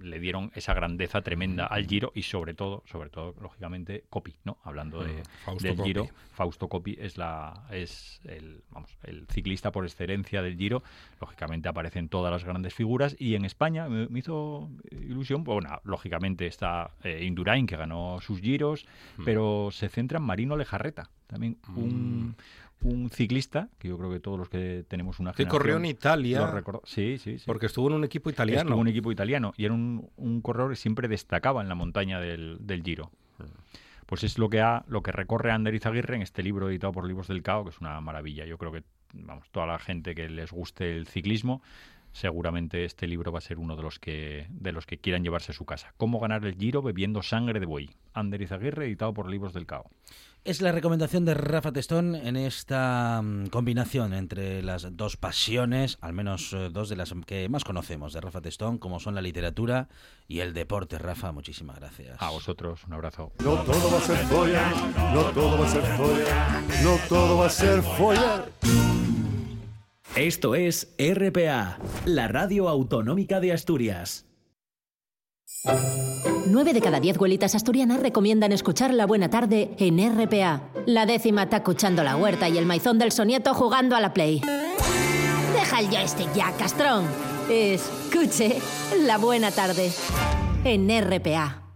le 0.00 0.20
dieron 0.20 0.50
esa 0.54 0.74
grandeza 0.74 1.22
tremenda 1.22 1.66
al 1.66 1.86
Giro 1.86 2.12
y 2.14 2.22
sobre 2.22 2.54
todo, 2.54 2.82
sobre 2.86 3.10
todo, 3.10 3.34
lógicamente, 3.40 4.04
Coppi, 4.10 4.34
¿no? 4.44 4.58
Hablando 4.64 5.02
de, 5.02 5.12
Mm, 5.12 5.44
Fausto 5.44 5.68
del. 5.68 5.82
Giro, 5.82 6.08
Fausto 6.32 6.68
Coppi 6.68 6.96
es 7.00 7.16
la 7.18 7.66
es 7.70 8.20
el 8.24 8.62
vamos 8.70 8.90
el 9.02 9.26
ciclista 9.28 9.72
por 9.72 9.84
excelencia 9.84 10.40
del 10.42 10.56
Giro 10.56 10.82
lógicamente 11.20 11.68
aparecen 11.68 12.08
todas 12.08 12.30
las 12.30 12.44
grandes 12.44 12.74
figuras 12.74 13.16
y 13.18 13.34
en 13.34 13.44
España 13.44 13.88
me, 13.88 14.06
me 14.08 14.20
hizo 14.20 14.68
ilusión 14.90 15.42
pues, 15.44 15.54
bueno 15.64 15.80
lógicamente 15.84 16.46
está 16.46 16.90
eh, 17.02 17.24
Indurain 17.24 17.66
que 17.66 17.76
ganó 17.76 18.18
sus 18.20 18.40
Giros 18.40 18.86
Mm. 19.16 19.24
pero 19.24 19.70
se 19.72 19.88
centra 19.88 20.18
en 20.18 20.24
Marino 20.24 20.56
Lejarreta 20.56 21.10
también 21.26 21.56
un, 21.76 22.36
un 22.82 23.10
ciclista 23.10 23.68
que 23.78 23.88
yo 23.88 23.98
creo 23.98 24.10
que 24.10 24.20
todos 24.20 24.38
los 24.38 24.48
que 24.48 24.84
tenemos 24.88 25.18
una 25.18 25.32
Que 25.32 25.38
generación 25.38 25.58
corrió 25.58 25.76
en 25.76 25.84
Italia, 25.86 26.62
sí 26.84 27.18
sí 27.18 27.38
sí 27.38 27.44
porque 27.46 27.66
estuvo 27.66 27.88
en 27.88 27.94
un 27.94 28.04
equipo 28.04 28.30
italiano. 28.30 28.60
Estuvo 28.60 28.74
en 28.74 28.80
un 28.80 28.88
equipo 28.88 29.10
italiano 29.10 29.52
y 29.56 29.64
era 29.64 29.74
un, 29.74 30.08
un 30.16 30.40
corredor 30.40 30.70
que 30.70 30.76
siempre 30.76 31.08
destacaba 31.08 31.60
en 31.62 31.68
la 31.68 31.74
montaña 31.74 32.20
del, 32.20 32.58
del 32.60 32.82
Giro. 32.82 33.10
Pues 34.06 34.24
es 34.24 34.38
lo 34.38 34.48
que 34.48 34.60
ha, 34.62 34.84
lo 34.88 35.02
que 35.02 35.12
recorre 35.12 35.50
Ander 35.50 35.74
Izaguirre 35.74 36.16
en 36.16 36.22
este 36.22 36.42
libro 36.42 36.70
editado 36.70 36.92
por 36.92 37.06
Libros 37.06 37.28
del 37.28 37.42
Cao, 37.42 37.64
que 37.64 37.70
es 37.70 37.80
una 37.80 38.00
maravilla. 38.00 38.46
Yo 38.46 38.56
creo 38.56 38.72
que 38.72 38.82
vamos, 39.12 39.50
toda 39.50 39.66
la 39.66 39.78
gente 39.78 40.14
que 40.14 40.30
les 40.30 40.50
guste 40.50 40.96
el 40.96 41.06
ciclismo, 41.06 41.62
seguramente 42.12 42.84
este 42.84 43.06
libro 43.06 43.32
va 43.32 43.38
a 43.38 43.42
ser 43.42 43.58
uno 43.58 43.76
de 43.76 43.82
los 43.82 43.98
que 43.98 44.46
de 44.50 44.72
los 44.72 44.86
que 44.86 44.98
quieran 44.98 45.22
llevarse 45.22 45.52
a 45.52 45.54
su 45.54 45.64
casa. 45.64 45.94
Cómo 45.96 46.20
ganar 46.20 46.44
el 46.44 46.56
Giro 46.56 46.82
bebiendo 46.82 47.22
sangre 47.22 47.60
de 47.60 47.66
buey. 47.66 47.90
Ander 48.14 48.42
Izaguirre, 48.42 48.86
editado 48.86 49.14
por 49.14 49.28
Libros 49.28 49.52
del 49.52 49.66
Cao. 49.66 49.90
Es 50.44 50.62
la 50.62 50.72
recomendación 50.72 51.24
de 51.24 51.34
Rafa 51.34 51.72
Testón 51.72 52.14
en 52.14 52.36
esta 52.36 53.20
mm, 53.22 53.48
combinación 53.48 54.14
entre 54.14 54.62
las 54.62 54.96
dos 54.96 55.16
pasiones, 55.16 55.98
al 56.00 56.14
menos 56.14 56.52
eh, 56.52 56.70
dos 56.72 56.88
de 56.88 56.96
las 56.96 57.12
que 57.26 57.48
más 57.48 57.64
conocemos 57.64 58.14
de 58.14 58.20
Rafa 58.20 58.40
Testón, 58.40 58.78
como 58.78 58.98
son 58.98 59.14
la 59.14 59.20
literatura 59.20 59.88
y 60.26 60.40
el 60.40 60.54
deporte. 60.54 60.98
Rafa, 60.98 61.32
muchísimas 61.32 61.76
gracias. 61.76 62.16
A 62.20 62.30
vosotros, 62.30 62.82
un 62.84 62.94
abrazo. 62.94 63.32
No 63.40 63.56
todo 63.56 63.90
va 63.90 63.98
a 63.98 64.00
ser 64.00 64.16
follar, 64.26 64.74
no 65.12 65.22
todo 65.24 65.58
va 65.58 65.66
a 65.66 65.68
ser 65.68 65.82
follar, 65.82 66.62
no 66.82 66.96
todo 67.08 67.36
va 67.36 67.46
a 67.46 67.50
ser 67.50 67.82
follar. 67.82 69.07
Esto 70.16 70.54
es 70.54 70.94
RPA, 70.98 71.78
la 72.04 72.28
radio 72.28 72.68
autonómica 72.68 73.40
de 73.40 73.52
Asturias. 73.52 74.26
Nueve 76.46 76.72
de 76.72 76.80
cada 76.80 76.98
diez 76.98 77.16
abuelitas 77.16 77.54
asturianas 77.54 78.00
recomiendan 78.00 78.50
escuchar 78.52 78.92
La 78.94 79.06
Buena 79.06 79.30
Tarde 79.30 79.70
en 79.78 79.98
RPA. 79.98 80.62
La 80.86 81.06
décima 81.06 81.44
está 81.44 81.58
escuchando 81.58 82.02
la 82.02 82.16
huerta 82.16 82.48
y 82.48 82.58
el 82.58 82.66
maizón 82.66 82.98
del 82.98 83.12
sonieto 83.12 83.54
jugando 83.54 83.94
a 83.94 84.00
la 84.00 84.12
Play. 84.12 84.40
Deja 85.54 85.80
el 85.80 85.88
joystick 85.88 86.32
ya, 86.34 86.52
castrón. 86.52 87.04
Escuche 87.50 88.56
La 89.04 89.18
Buena 89.18 89.50
Tarde 89.50 89.92
en 90.64 90.88
RPA. 90.88 91.67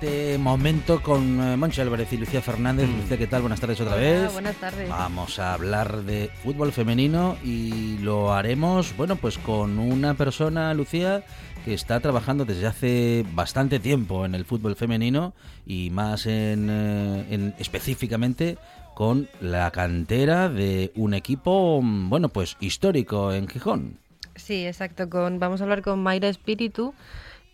Este 0.00 0.38
momento 0.38 1.02
con 1.02 1.38
eh, 1.40 1.56
Moncho 1.58 1.82
Álvarez 1.82 2.10
y 2.12 2.16
Lucía 2.16 2.40
Fernández. 2.40 2.88
Lucía, 2.88 3.18
¿qué 3.18 3.26
tal? 3.26 3.42
Buenas 3.42 3.60
tardes 3.60 3.78
otra 3.82 3.94
Hola, 3.96 4.02
vez. 4.02 4.32
buenas 4.32 4.56
tardes. 4.56 4.88
Vamos 4.88 5.38
a 5.38 5.52
hablar 5.52 6.04
de 6.04 6.30
fútbol 6.42 6.72
femenino 6.72 7.36
y 7.44 7.98
lo 7.98 8.32
haremos, 8.32 8.96
bueno, 8.96 9.16
pues 9.16 9.36
con 9.36 9.78
una 9.78 10.14
persona, 10.14 10.72
Lucía, 10.72 11.22
que 11.66 11.74
está 11.74 12.00
trabajando 12.00 12.46
desde 12.46 12.66
hace 12.66 13.26
bastante 13.34 13.78
tiempo 13.78 14.24
en 14.24 14.34
el 14.34 14.46
fútbol 14.46 14.74
femenino 14.74 15.34
y 15.66 15.90
más 15.90 16.24
en, 16.24 16.68
eh, 16.70 17.26
en- 17.30 17.54
específicamente 17.58 18.56
con 18.94 19.28
la 19.42 19.70
cantera 19.70 20.48
de 20.48 20.92
un 20.94 21.12
equipo, 21.12 21.80
mm, 21.82 22.08
bueno, 22.08 22.30
pues 22.30 22.56
histórico 22.60 23.34
en 23.34 23.48
Gijón. 23.48 23.98
Sí, 24.34 24.64
exacto. 24.66 25.10
Con, 25.10 25.38
vamos 25.38 25.60
a 25.60 25.64
hablar 25.64 25.82
con 25.82 26.02
Mayra 26.02 26.28
Espíritu, 26.28 26.94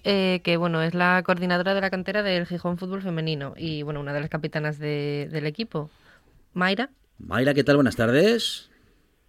eh, 0.08 0.40
que 0.44 0.56
bueno, 0.56 0.80
es 0.82 0.94
la 0.94 1.20
coordinadora 1.24 1.74
de 1.74 1.80
la 1.80 1.90
cantera 1.90 2.22
del 2.22 2.46
Gijón 2.46 2.78
Fútbol 2.78 3.02
Femenino 3.02 3.54
y 3.56 3.82
bueno, 3.82 3.98
una 4.00 4.12
de 4.12 4.20
las 4.20 4.30
capitanas 4.30 4.78
de- 4.78 5.28
del 5.32 5.46
equipo. 5.46 5.90
Mayra. 6.54 6.90
Mayra, 7.18 7.52
¿qué 7.54 7.64
tal? 7.64 7.74
Buenas 7.76 7.96
tardes. 7.96 8.70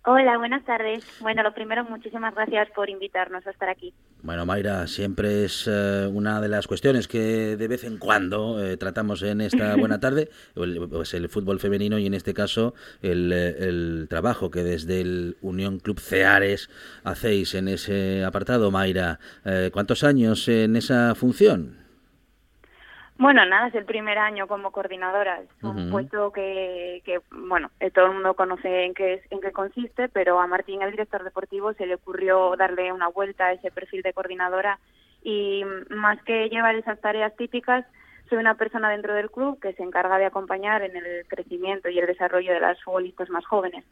Hola, 0.05 0.37
buenas 0.37 0.63
tardes. 0.65 1.03
Bueno, 1.19 1.41
lo 1.41 1.53
primero, 1.53 1.83
muchísimas 1.83 2.33
gracias 2.35 2.69
por 2.75 2.89
invitarnos 2.89 3.45
a 3.47 3.49
estar 3.51 3.69
aquí. 3.69 3.93
Bueno, 4.23 4.45
Mayra, 4.47 4.87
siempre 4.87 5.45
es 5.45 5.65
eh, 5.67 6.09
una 6.11 6.41
de 6.41 6.47
las 6.47 6.67
cuestiones 6.67 7.07
que 7.07 7.55
de 7.55 7.67
vez 7.67 7.83
en 7.83 7.97
cuando 7.97 8.63
eh, 8.63 8.75
tratamos 8.75 9.21
en 9.21 9.41
esta 9.41 9.75
buena 9.77 9.99
tarde, 9.99 10.29
el, 10.55 10.87
pues 10.89 11.13
el 11.13 11.29
fútbol 11.29 11.59
femenino 11.59 11.99
y 11.99 12.07
en 12.07 12.15
este 12.15 12.33
caso 12.33 12.73
el, 13.01 13.31
eh, 13.31 13.55
el 13.59 14.07
trabajo 14.09 14.49
que 14.49 14.63
desde 14.63 15.01
el 15.01 15.37
Unión 15.41 15.79
Club 15.79 15.99
Ceares 15.99 16.69
hacéis 17.03 17.53
en 17.53 17.67
ese 17.67 18.23
apartado, 18.23 18.71
Mayra. 18.71 19.19
Eh, 19.45 19.69
¿Cuántos 19.71 20.03
años 20.03 20.47
en 20.47 20.75
esa 20.75 21.13
función? 21.13 21.86
Bueno, 23.19 23.43
nada, 23.45 23.67
es 23.67 23.75
el 23.75 23.85
primer 23.85 24.17
año 24.19 24.47
como 24.47 24.71
coordinadora. 24.71 25.41
Es 25.41 25.49
un 25.63 25.89
puesto 25.91 26.31
que, 26.31 27.01
que, 27.03 27.19
bueno, 27.31 27.71
eh, 27.79 27.89
todo 27.89 28.05
el 28.07 28.13
mundo 28.13 28.35
conoce 28.35 28.83
en 28.85 28.93
qué, 28.93 29.15
es- 29.15 29.31
en 29.31 29.41
qué 29.41 29.51
consiste, 29.51 30.07
pero 30.09 30.39
a 30.39 30.45
Martín, 30.47 30.81
el 30.83 30.91
director 30.91 31.23
deportivo, 31.23 31.73
se 31.73 31.87
le 31.87 31.95
ocurrió 31.95 32.55
darle 32.55 32.91
una 32.91 33.07
vuelta 33.07 33.47
a 33.47 33.53
ese 33.53 33.71
perfil 33.71 34.03
de 34.03 34.13
coordinadora 34.13 34.77
y 35.23 35.63
mm, 35.65 35.95
más 35.95 36.21
que 36.23 36.47
llevar 36.49 36.75
esas 36.75 37.01
tareas 37.01 37.35
típicas, 37.35 37.85
soy 38.29 38.37
una 38.37 38.55
persona 38.55 38.89
dentro 38.91 39.13
del 39.15 39.31
club 39.31 39.59
que 39.59 39.73
se 39.73 39.83
encarga 39.83 40.17
de 40.19 40.25
acompañar 40.25 40.83
en 40.83 40.95
el 40.95 41.25
crecimiento 41.27 41.89
y 41.89 41.97
el 41.97 42.05
desarrollo 42.05 42.53
de 42.53 42.59
las 42.59 42.81
futbolistas 42.83 43.29
más 43.29 43.45
jóvenes. 43.47 43.83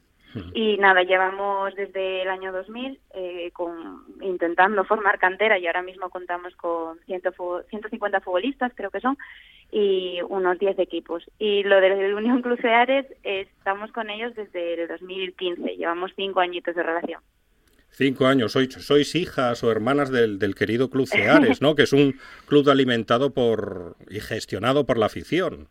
Y 0.53 0.77
nada, 0.77 1.03
llevamos 1.03 1.73
desde 1.75 2.21
el 2.23 2.29
año 2.29 2.51
2000 2.51 2.99
eh, 3.13 3.51
con, 3.53 4.03
intentando 4.21 4.83
formar 4.83 5.17
cantera 5.19 5.57
y 5.57 5.67
ahora 5.67 5.81
mismo 5.81 6.09
contamos 6.09 6.55
con 6.55 6.99
100 7.05 7.21
fu- 7.35 7.61
150 7.69 8.19
futbolistas, 8.21 8.71
creo 8.75 8.89
que 8.91 8.99
son, 8.99 9.17
y 9.71 10.19
unos 10.27 10.59
10 10.59 10.77
equipos. 10.79 11.23
Y 11.39 11.63
lo 11.63 11.79
del 11.79 12.13
Unión 12.13 12.41
Club 12.41 12.59
Ceares, 12.61 13.05
eh, 13.23 13.47
estamos 13.57 13.91
con 13.91 14.09
ellos 14.09 14.35
desde 14.35 14.81
el 14.81 14.87
2015, 14.87 15.75
llevamos 15.77 16.11
cinco 16.15 16.39
añitos 16.41 16.75
de 16.75 16.83
relación. 16.83 17.21
Cinco 17.91 18.25
años, 18.25 18.51
sois, 18.51 18.73
sois 18.73 19.15
hijas 19.15 19.63
o 19.63 19.71
hermanas 19.71 20.11
del, 20.11 20.37
del 20.37 20.53
querido 20.53 20.89
Club 20.89 21.07
Ceares, 21.07 21.61
¿no? 21.61 21.75
Que 21.75 21.83
es 21.83 21.93
un 21.93 22.19
club 22.45 22.69
alimentado 22.69 23.33
por 23.33 23.95
y 24.09 24.19
gestionado 24.19 24.85
por 24.85 24.97
la 24.97 25.05
afición. 25.05 25.69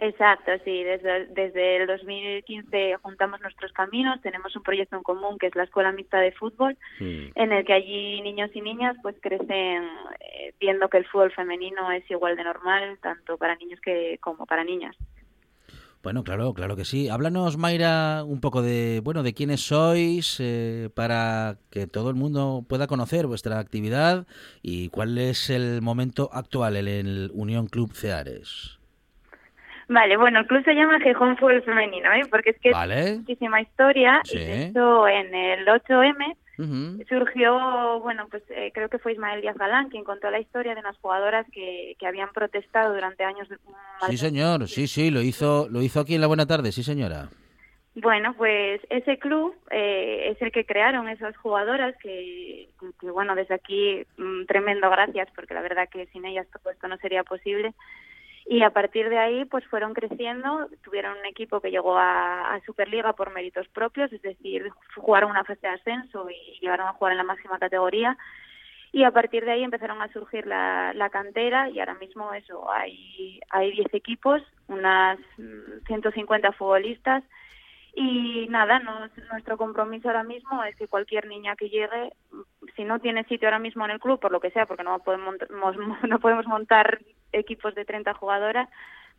Exacto, 0.00 0.52
sí, 0.64 0.84
desde, 0.84 1.26
desde 1.26 1.78
el 1.78 1.88
2015 1.88 2.96
juntamos 3.02 3.40
nuestros 3.40 3.72
caminos, 3.72 4.20
tenemos 4.22 4.54
un 4.54 4.62
proyecto 4.62 4.96
en 4.96 5.02
común 5.02 5.38
que 5.38 5.48
es 5.48 5.56
la 5.56 5.64
Escuela 5.64 5.90
Mixta 5.90 6.20
de 6.20 6.30
Fútbol, 6.30 6.78
Mm. 7.00 7.32
en 7.34 7.52
el 7.52 7.64
que 7.64 7.72
allí 7.72 8.20
niños 8.22 8.50
y 8.54 8.60
niñas 8.60 8.96
pues 9.02 9.16
crecen 9.20 9.82
eh, 10.20 10.54
viendo 10.60 10.88
que 10.88 10.98
el 10.98 11.06
fútbol 11.06 11.32
femenino 11.32 11.90
es 11.90 12.08
igual 12.10 12.36
de 12.36 12.44
normal 12.44 12.98
tanto 13.02 13.36
para 13.38 13.56
niños 13.56 13.80
que 13.80 14.18
como 14.20 14.46
para 14.46 14.62
niñas. 14.62 14.94
Bueno, 16.00 16.22
claro, 16.22 16.54
claro 16.54 16.76
que 16.76 16.84
sí. 16.84 17.08
Háblanos, 17.08 17.56
Mayra, 17.56 18.22
un 18.24 18.40
poco 18.40 18.62
de, 18.62 19.00
bueno, 19.02 19.24
de 19.24 19.34
quiénes 19.34 19.62
sois, 19.66 20.36
eh, 20.38 20.90
para 20.94 21.56
que 21.70 21.88
todo 21.88 22.08
el 22.08 22.14
mundo 22.14 22.64
pueda 22.68 22.86
conocer 22.86 23.26
vuestra 23.26 23.58
actividad 23.58 24.28
y 24.62 24.90
cuál 24.90 25.18
es 25.18 25.50
el 25.50 25.82
momento 25.82 26.30
actual 26.32 26.76
en 26.76 26.86
el 26.86 27.30
Unión 27.34 27.66
Club 27.66 27.92
Ceares. 27.94 28.77
Vale, 29.88 30.18
bueno, 30.18 30.40
el 30.40 30.46
club 30.46 30.62
se 30.64 30.74
llama 30.74 31.00
Gijón 31.00 31.38
Fútbol 31.38 31.62
Femenino, 31.62 32.12
¿eh? 32.12 32.22
porque 32.30 32.50
es 32.50 32.60
que 32.60 32.72
Vale. 32.72 33.00
es 33.00 33.18
muchísima 33.18 33.60
historia. 33.62 34.20
Sí. 34.24 34.36
Y 34.38 34.44
de 34.44 34.66
hecho, 34.66 35.08
en 35.08 35.34
el 35.34 35.66
8M 35.66 36.36
Ujú. 36.58 37.04
surgió, 37.08 38.00
bueno, 38.00 38.26
pues 38.30 38.42
eh, 38.50 38.70
creo 38.74 38.90
que 38.90 38.98
fue 38.98 39.12
Ismael 39.12 39.40
Díaz 39.40 39.56
Galán 39.56 39.88
quien 39.88 40.04
contó 40.04 40.30
la 40.30 40.40
historia 40.40 40.74
de 40.74 40.80
unas 40.80 40.98
jugadoras 40.98 41.46
que, 41.50 41.96
que 41.98 42.06
habían 42.06 42.30
protestado 42.32 42.92
durante 42.92 43.24
años. 43.24 43.48
Sí, 44.06 44.18
señor, 44.18 44.68
sí, 44.68 44.86
sí, 44.86 45.10
lo 45.10 45.22
hizo, 45.22 45.68
lo 45.70 45.80
hizo 45.80 46.00
aquí 46.00 46.16
en 46.16 46.20
la 46.20 46.26
Buena 46.26 46.46
Tarde, 46.46 46.70
sí, 46.70 46.82
señora. 46.82 47.28
Bueno, 47.94 48.34
pues 48.36 48.80
ese 48.90 49.18
club 49.18 49.54
eh, 49.70 50.28
es 50.30 50.42
el 50.42 50.52
que 50.52 50.66
crearon 50.66 51.08
esas 51.08 51.36
jugadoras 51.38 51.96
que, 52.00 52.68
que, 53.00 53.10
bueno, 53.10 53.34
desde 53.34 53.54
aquí 53.54 54.04
mm, 54.18 54.44
tremendo 54.44 54.88
gracias 54.90 55.28
porque 55.34 55.54
la 55.54 55.62
verdad 55.62 55.88
que 55.90 56.06
sin 56.08 56.24
ellas 56.24 56.46
todo 56.52 56.70
esto 56.70 56.86
no 56.86 56.96
sería 56.98 57.24
posible. 57.24 57.74
Y 58.50 58.62
a 58.62 58.70
partir 58.70 59.10
de 59.10 59.18
ahí, 59.18 59.44
pues 59.44 59.62
fueron 59.66 59.92
creciendo, 59.92 60.70
tuvieron 60.82 61.18
un 61.18 61.26
equipo 61.26 61.60
que 61.60 61.70
llegó 61.70 61.98
a, 61.98 62.58
Superliga 62.64 63.12
por 63.12 63.30
méritos 63.30 63.68
propios, 63.68 64.10
es 64.10 64.22
decir, 64.22 64.70
jugaron 64.96 65.30
una 65.30 65.44
fase 65.44 65.66
de 65.66 65.74
ascenso 65.74 66.30
y 66.30 66.58
llegaron 66.60 66.88
a 66.88 66.94
jugar 66.94 67.12
en 67.12 67.18
la 67.18 67.24
máxima 67.24 67.58
categoría. 67.58 68.16
Y 68.90 69.04
a 69.04 69.10
partir 69.10 69.44
de 69.44 69.50
ahí 69.50 69.64
empezaron 69.64 70.00
a 70.00 70.10
surgir 70.14 70.46
la, 70.46 70.94
la 70.94 71.10
cantera 71.10 71.68
y 71.68 71.78
ahora 71.78 71.92
mismo 71.94 72.32
eso, 72.32 72.72
hay, 72.72 73.38
hay 73.50 73.70
10 73.72 73.92
equipos, 73.92 74.40
unas 74.66 75.18
mm, 75.36 75.84
150 75.86 76.52
futbolistas 76.52 77.22
y 77.94 78.46
nada, 78.48 78.78
nos- 78.78 79.10
nuestro 79.30 79.58
compromiso 79.58 80.08
ahora 80.08 80.22
mismo 80.22 80.64
es 80.64 80.74
que 80.76 80.88
cualquier 80.88 81.26
niña 81.26 81.54
que 81.54 81.68
llegue, 81.68 82.12
si 82.76 82.84
no 82.84 82.98
tiene 82.98 83.24
sitio 83.24 83.48
ahora 83.48 83.58
mismo 83.58 83.84
en 83.84 83.90
el 83.90 84.00
club, 84.00 84.18
por 84.20 84.32
lo 84.32 84.40
que 84.40 84.50
sea, 84.52 84.64
porque 84.64 84.84
no 84.84 84.98
podemos, 85.00 85.36
no 86.08 86.18
podemos 86.18 86.46
montar 86.46 86.98
equipos 87.32 87.74
de 87.74 87.84
30 87.84 88.14
jugadoras, 88.14 88.68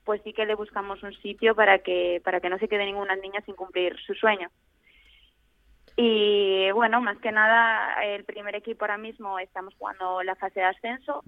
pues 0.05 0.21
sí 0.23 0.33
que 0.33 0.45
le 0.45 0.55
buscamos 0.55 1.03
un 1.03 1.13
sitio 1.21 1.55
para 1.55 1.79
que, 1.79 2.21
para 2.23 2.39
que 2.39 2.49
no 2.49 2.57
se 2.57 2.67
quede 2.67 2.85
ninguna 2.85 3.15
niña 3.15 3.41
sin 3.45 3.55
cumplir 3.55 3.97
su 3.99 4.13
sueño. 4.13 4.49
Y 6.01 6.71
bueno, 6.71 7.01
más 7.01 7.17
que 7.17 7.31
nada, 7.31 8.01
el 8.05 8.23
primer 8.23 8.55
equipo 8.55 8.85
ahora 8.85 8.97
mismo 8.97 9.37
estamos 9.37 9.73
jugando 9.75 10.23
la 10.23 10.35
fase 10.35 10.61
de 10.61 10.65
ascenso. 10.67 11.23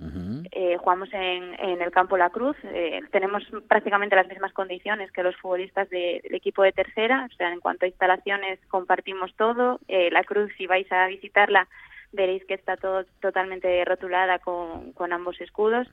Eh, 0.51 0.77
jugamos 0.77 1.09
en, 1.13 1.59
en 1.59 1.81
el 1.81 1.91
campo 1.91 2.15
La 2.15 2.29
Cruz. 2.29 2.55
Eh, 2.63 3.01
tenemos 3.11 3.43
prácticamente 3.67 4.15
las 4.15 4.27
mismas 4.29 4.53
condiciones 4.53 5.11
que 5.11 5.23
los 5.23 5.35
futbolistas 5.37 5.89
de- 5.89 6.21
del 6.23 6.35
equipo 6.35 6.63
de 6.63 6.71
tercera. 6.71 7.27
O 7.29 7.35
sea, 7.35 7.51
en 7.51 7.59
cuanto 7.59 7.83
a 7.85 7.89
instalaciones, 7.89 8.59
compartimos 8.69 9.35
todo. 9.35 9.79
Eh, 9.89 10.09
la 10.09 10.23
Cruz, 10.23 10.49
si 10.57 10.67
vais 10.67 10.89
a 10.91 11.05
visitarla, 11.07 11.67
veréis 12.13 12.45
que 12.45 12.53
está 12.53 12.77
todo 12.77 13.03
totalmente 13.19 13.83
rotulada 13.83 14.39
con, 14.39 14.93
con 14.93 15.11
ambos 15.11 15.41
escudos. 15.41 15.85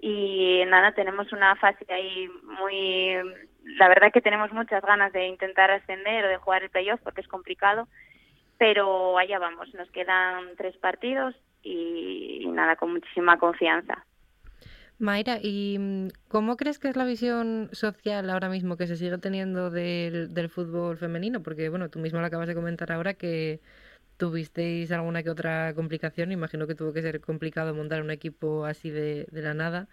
Y 0.00 0.64
nada, 0.66 0.92
tenemos 0.92 1.32
una 1.32 1.56
fase 1.56 1.84
ahí 1.90 2.28
muy. 2.58 3.16
La 3.78 3.88
verdad 3.88 4.10
que 4.12 4.22
tenemos 4.22 4.50
muchas 4.52 4.82
ganas 4.82 5.12
de 5.12 5.26
intentar 5.26 5.70
ascender 5.70 6.24
o 6.24 6.28
de 6.28 6.38
jugar 6.38 6.62
el 6.62 6.70
playoff 6.70 7.00
porque 7.02 7.20
es 7.20 7.28
complicado. 7.28 7.86
Pero 8.58 9.18
allá 9.18 9.38
vamos, 9.38 9.72
nos 9.74 9.90
quedan 9.90 10.56
tres 10.56 10.76
partidos 10.78 11.34
y, 11.62 12.46
nada, 12.52 12.76
con 12.76 12.92
muchísima 12.92 13.38
confianza. 13.38 14.04
Mayra, 14.98 15.38
¿y 15.42 15.78
mm, 15.78 16.08
cómo 16.28 16.56
crees 16.56 16.78
que 16.78 16.88
es 16.88 16.96
la 16.96 17.06
visión 17.06 17.70
social 17.72 18.28
ahora 18.28 18.50
mismo 18.50 18.76
que 18.76 18.86
se 18.86 18.96
sigue 18.96 19.16
teniendo 19.16 19.70
del, 19.70 20.34
del 20.34 20.50
fútbol 20.50 20.98
femenino? 20.98 21.42
Porque, 21.42 21.70
bueno, 21.70 21.88
tú 21.88 21.98
mismo 21.98 22.20
lo 22.20 22.26
acabas 22.26 22.48
de 22.48 22.54
comentar 22.54 22.92
ahora 22.92 23.14
que 23.14 23.60
tuvisteis 24.20 24.92
alguna 24.92 25.22
que 25.22 25.30
otra 25.30 25.74
complicación. 25.74 26.30
Imagino 26.30 26.66
que 26.66 26.74
tuvo 26.76 26.92
que 26.92 27.02
ser 27.02 27.20
complicado 27.20 27.74
montar 27.74 28.02
un 28.02 28.10
equipo 28.10 28.66
así 28.66 28.90
de, 28.90 29.26
de 29.32 29.42
la 29.42 29.54
nada 29.54 29.88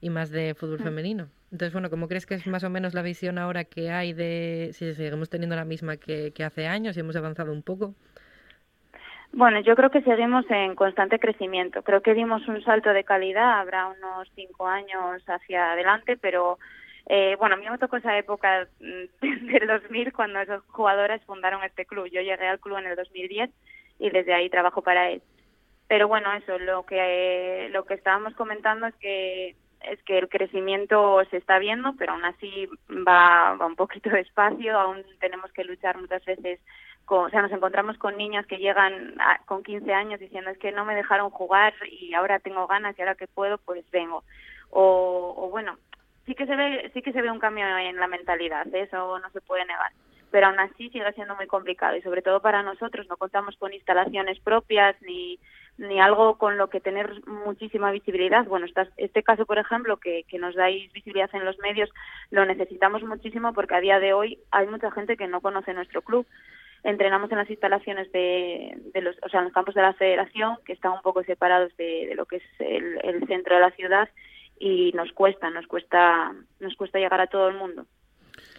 y 0.00 0.08
más 0.10 0.30
de 0.30 0.54
fútbol 0.54 0.78
femenino. 0.78 1.28
Entonces, 1.52 1.72
bueno, 1.72 1.90
¿cómo 1.90 2.08
crees 2.08 2.26
que 2.26 2.34
es 2.34 2.46
más 2.46 2.64
o 2.64 2.70
menos 2.70 2.94
la 2.94 3.02
visión 3.02 3.38
ahora 3.38 3.64
que 3.64 3.90
hay 3.90 4.14
de 4.14 4.70
si 4.72 4.94
seguimos 4.94 5.28
teniendo 5.28 5.56
la 5.56 5.64
misma 5.64 5.98
que, 5.98 6.32
que 6.34 6.42
hace 6.42 6.66
años 6.66 6.96
y 6.96 7.00
hemos 7.00 7.16
avanzado 7.16 7.52
un 7.52 7.62
poco? 7.62 7.94
Bueno, 9.32 9.60
yo 9.60 9.76
creo 9.76 9.90
que 9.90 10.02
seguimos 10.02 10.46
en 10.50 10.74
constante 10.74 11.18
crecimiento. 11.18 11.82
Creo 11.82 12.00
que 12.00 12.14
dimos 12.14 12.46
un 12.48 12.62
salto 12.62 12.90
de 12.94 13.04
calidad, 13.04 13.60
habrá 13.60 13.88
unos 13.88 14.30
cinco 14.34 14.66
años 14.66 15.22
hacia 15.26 15.72
adelante, 15.72 16.16
pero 16.16 16.58
eh, 17.06 17.36
bueno, 17.38 17.54
a 17.54 17.58
mí 17.58 17.68
me 17.70 17.78
tocó 17.78 17.96
esa 17.96 18.16
época 18.18 18.68
mm, 18.80 19.26
del 19.46 19.66
2000 19.68 20.12
cuando 20.12 20.40
esas 20.40 20.62
jugadoras 20.68 21.24
fundaron 21.24 21.62
este 21.64 21.86
club. 21.86 22.06
Yo 22.06 22.20
llegué 22.20 22.46
al 22.48 22.60
club 22.60 22.78
en 22.78 22.86
el 22.86 22.96
2010 22.96 23.50
y 23.98 24.10
desde 24.10 24.34
ahí 24.34 24.50
trabajo 24.50 24.82
para 24.82 25.10
él. 25.10 25.22
Pero 25.88 26.08
bueno, 26.08 26.32
eso, 26.34 26.58
lo 26.58 26.84
que 26.84 27.68
lo 27.72 27.84
que 27.84 27.94
estábamos 27.94 28.34
comentando 28.34 28.86
es 28.86 28.94
que 28.96 29.56
es 29.82 30.02
que 30.04 30.18
el 30.18 30.28
crecimiento 30.28 31.22
se 31.30 31.36
está 31.36 31.58
viendo, 31.60 31.94
pero 31.96 32.12
aún 32.12 32.24
así 32.24 32.66
va, 33.06 33.54
va 33.54 33.66
un 33.66 33.76
poquito 33.76 34.10
despacio, 34.10 34.78
aún 34.78 35.04
tenemos 35.20 35.52
que 35.52 35.64
luchar 35.64 35.98
muchas 35.98 36.24
veces 36.24 36.60
o 37.08 37.28
sea, 37.30 37.42
nos 37.42 37.52
encontramos 37.52 37.96
con 37.98 38.16
niñas 38.16 38.46
que 38.46 38.58
llegan 38.58 39.14
a- 39.20 39.38
con 39.46 39.62
15 39.62 39.92
años 39.92 40.18
diciendo 40.18 40.50
es 40.50 40.58
que 40.58 40.72
no 40.72 40.84
me 40.84 40.94
dejaron 40.96 41.30
jugar 41.30 41.72
y 41.88 42.14
ahora 42.14 42.40
tengo 42.40 42.66
ganas 42.66 42.98
y 42.98 43.02
ahora 43.02 43.14
que 43.14 43.28
puedo 43.28 43.58
pues 43.58 43.88
vengo. 43.92 44.24
O, 44.70 45.34
o 45.38 45.50
bueno, 45.50 45.78
sí 46.26 46.34
que 46.34 46.46
se 46.46 46.56
ve 46.56 46.90
sí 46.92 47.02
que 47.02 47.12
se 47.12 47.22
ve 47.22 47.30
un 47.30 47.38
cambio 47.38 47.66
en 47.78 47.96
la 47.96 48.06
mentalidad, 48.08 48.66
¿eh? 48.74 48.82
eso 48.82 49.18
no 49.18 49.30
se 49.30 49.40
puede 49.40 49.64
negar. 49.64 49.92
Pero 50.30 50.48
aún 50.48 50.58
así 50.58 50.90
sigue 50.90 51.12
siendo 51.12 51.36
muy 51.36 51.46
complicado 51.46 51.96
y 51.96 52.02
sobre 52.02 52.20
todo 52.22 52.40
para 52.40 52.62
nosotros 52.62 53.06
no 53.08 53.16
contamos 53.16 53.56
con 53.56 53.72
instalaciones 53.72 54.38
propias 54.40 54.96
ni 55.02 55.38
ni 55.78 56.00
algo 56.00 56.38
con 56.38 56.56
lo 56.56 56.70
que 56.70 56.80
tener 56.80 57.10
muchísima 57.26 57.90
visibilidad. 57.90 58.46
Bueno, 58.46 58.64
estas- 58.64 58.88
este 58.96 59.22
caso, 59.22 59.44
por 59.44 59.58
ejemplo, 59.58 59.98
que, 59.98 60.24
que 60.26 60.38
nos 60.38 60.54
dais 60.54 60.90
visibilidad 60.94 61.28
en 61.34 61.44
los 61.44 61.58
medios, 61.58 61.90
lo 62.30 62.46
necesitamos 62.46 63.02
muchísimo 63.02 63.52
porque 63.52 63.74
a 63.74 63.80
día 63.80 64.00
de 64.00 64.14
hoy 64.14 64.38
hay 64.52 64.66
mucha 64.68 64.90
gente 64.90 65.18
que 65.18 65.26
no 65.28 65.42
conoce 65.42 65.74
nuestro 65.74 66.00
club 66.02 66.26
entrenamos 66.82 67.30
en 67.32 67.38
las 67.38 67.50
instalaciones 67.50 68.10
de, 68.12 68.78
de 68.94 69.00
los, 69.00 69.16
o 69.22 69.28
sea, 69.28 69.40
en 69.40 69.44
los 69.46 69.52
campos 69.52 69.74
de 69.74 69.82
la 69.82 69.92
federación, 69.94 70.56
que 70.64 70.72
están 70.72 70.92
un 70.92 71.02
poco 71.02 71.22
separados 71.24 71.76
de, 71.76 72.06
de 72.06 72.14
lo 72.14 72.26
que 72.26 72.36
es 72.36 72.42
el, 72.60 73.00
el 73.02 73.26
centro 73.26 73.56
de 73.56 73.60
la 73.60 73.70
ciudad 73.72 74.08
y 74.58 74.92
nos 74.92 75.12
cuesta, 75.12 75.50
nos 75.50 75.66
cuesta, 75.66 76.32
nos 76.60 76.74
cuesta 76.76 76.98
llegar 76.98 77.20
a 77.20 77.26
todo 77.26 77.48
el 77.48 77.56
mundo. 77.56 77.86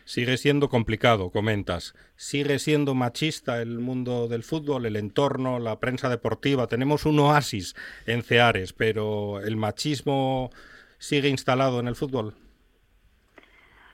Sigue 0.05 0.37
siendo 0.37 0.69
complicado, 0.69 1.31
comentas. 1.31 1.93
Sigue 2.15 2.59
siendo 2.59 2.95
machista 2.95 3.61
el 3.61 3.79
mundo 3.79 4.27
del 4.27 4.43
fútbol, 4.43 4.85
el 4.85 4.95
entorno, 4.95 5.59
la 5.59 5.79
prensa 5.79 6.09
deportiva. 6.09 6.67
Tenemos 6.67 7.05
un 7.05 7.19
oasis 7.19 7.75
en 8.05 8.23
Ceares, 8.23 8.71
pero 8.73 9.41
el 9.41 9.57
machismo 9.57 10.49
sigue 10.97 11.27
instalado 11.29 11.79
en 11.81 11.87
el 11.89 11.95
fútbol. 11.95 12.35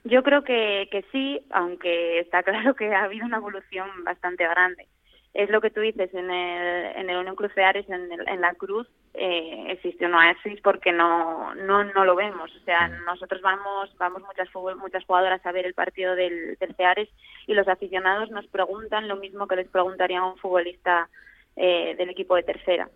Yo 0.03 0.21
creo 0.23 0.43
que, 0.43 0.87
que 0.91 1.03
sí, 1.11 1.45
aunque 1.51 2.19
está 2.19 2.43
claro 2.43 2.75
que 2.75 2.93
ha 2.93 3.03
habido 3.03 3.25
una 3.25 3.37
evolución 3.37 3.89
bastante 4.03 4.43
grande. 4.47 4.87
Es 5.33 5.49
lo 5.49 5.61
que 5.61 5.71
tú 5.71 5.81
dices, 5.81 6.13
en 6.13 6.29
el, 6.29 6.95
en 6.95 7.09
el 7.09 7.17
Unión 7.17 7.35
Cruceares, 7.35 7.89
en, 7.89 8.11
el- 8.11 8.27
en 8.27 8.41
la 8.41 8.53
Cruz, 8.53 8.87
eh, 9.13 9.65
existe 9.69 10.05
un 10.05 10.15
oasis 10.15 10.59
porque 10.61 10.91
no, 10.91 11.53
no, 11.55 11.83
no 11.83 12.05
lo 12.05 12.15
vemos. 12.15 12.55
O 12.55 12.59
sea, 12.65 12.87
nosotros 12.87 13.41
vamos, 13.41 13.95
vamos 13.97 14.23
muchas, 14.23 14.49
muchas 14.77 15.05
jugadoras 15.05 15.45
a 15.45 15.51
ver 15.51 15.65
el 15.65 15.73
partido 15.73 16.15
del, 16.15 16.57
del 16.57 16.75
Ceares 16.75 17.09
y 17.47 17.53
los 17.53 17.67
aficionados 17.67 18.31
nos 18.31 18.47
preguntan 18.47 19.07
lo 19.07 19.15
mismo 19.17 19.47
que 19.47 19.57
les 19.57 19.67
preguntaría 19.67 20.19
a 20.19 20.25
un 20.25 20.37
futbolista 20.37 21.09
eh, 21.55 21.95
del 21.97 22.09
equipo 22.09 22.35
de 22.35 22.43
tercera 22.43 22.89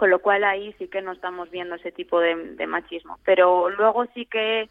con 0.00 0.08
lo 0.08 0.20
cual 0.20 0.44
ahí 0.44 0.74
sí 0.78 0.88
que 0.88 1.02
no 1.02 1.12
estamos 1.12 1.50
viendo 1.50 1.74
ese 1.74 1.92
tipo 1.92 2.20
de, 2.20 2.54
de 2.54 2.66
machismo. 2.66 3.18
Pero 3.22 3.68
luego 3.68 4.06
sí 4.14 4.24
que 4.24 4.70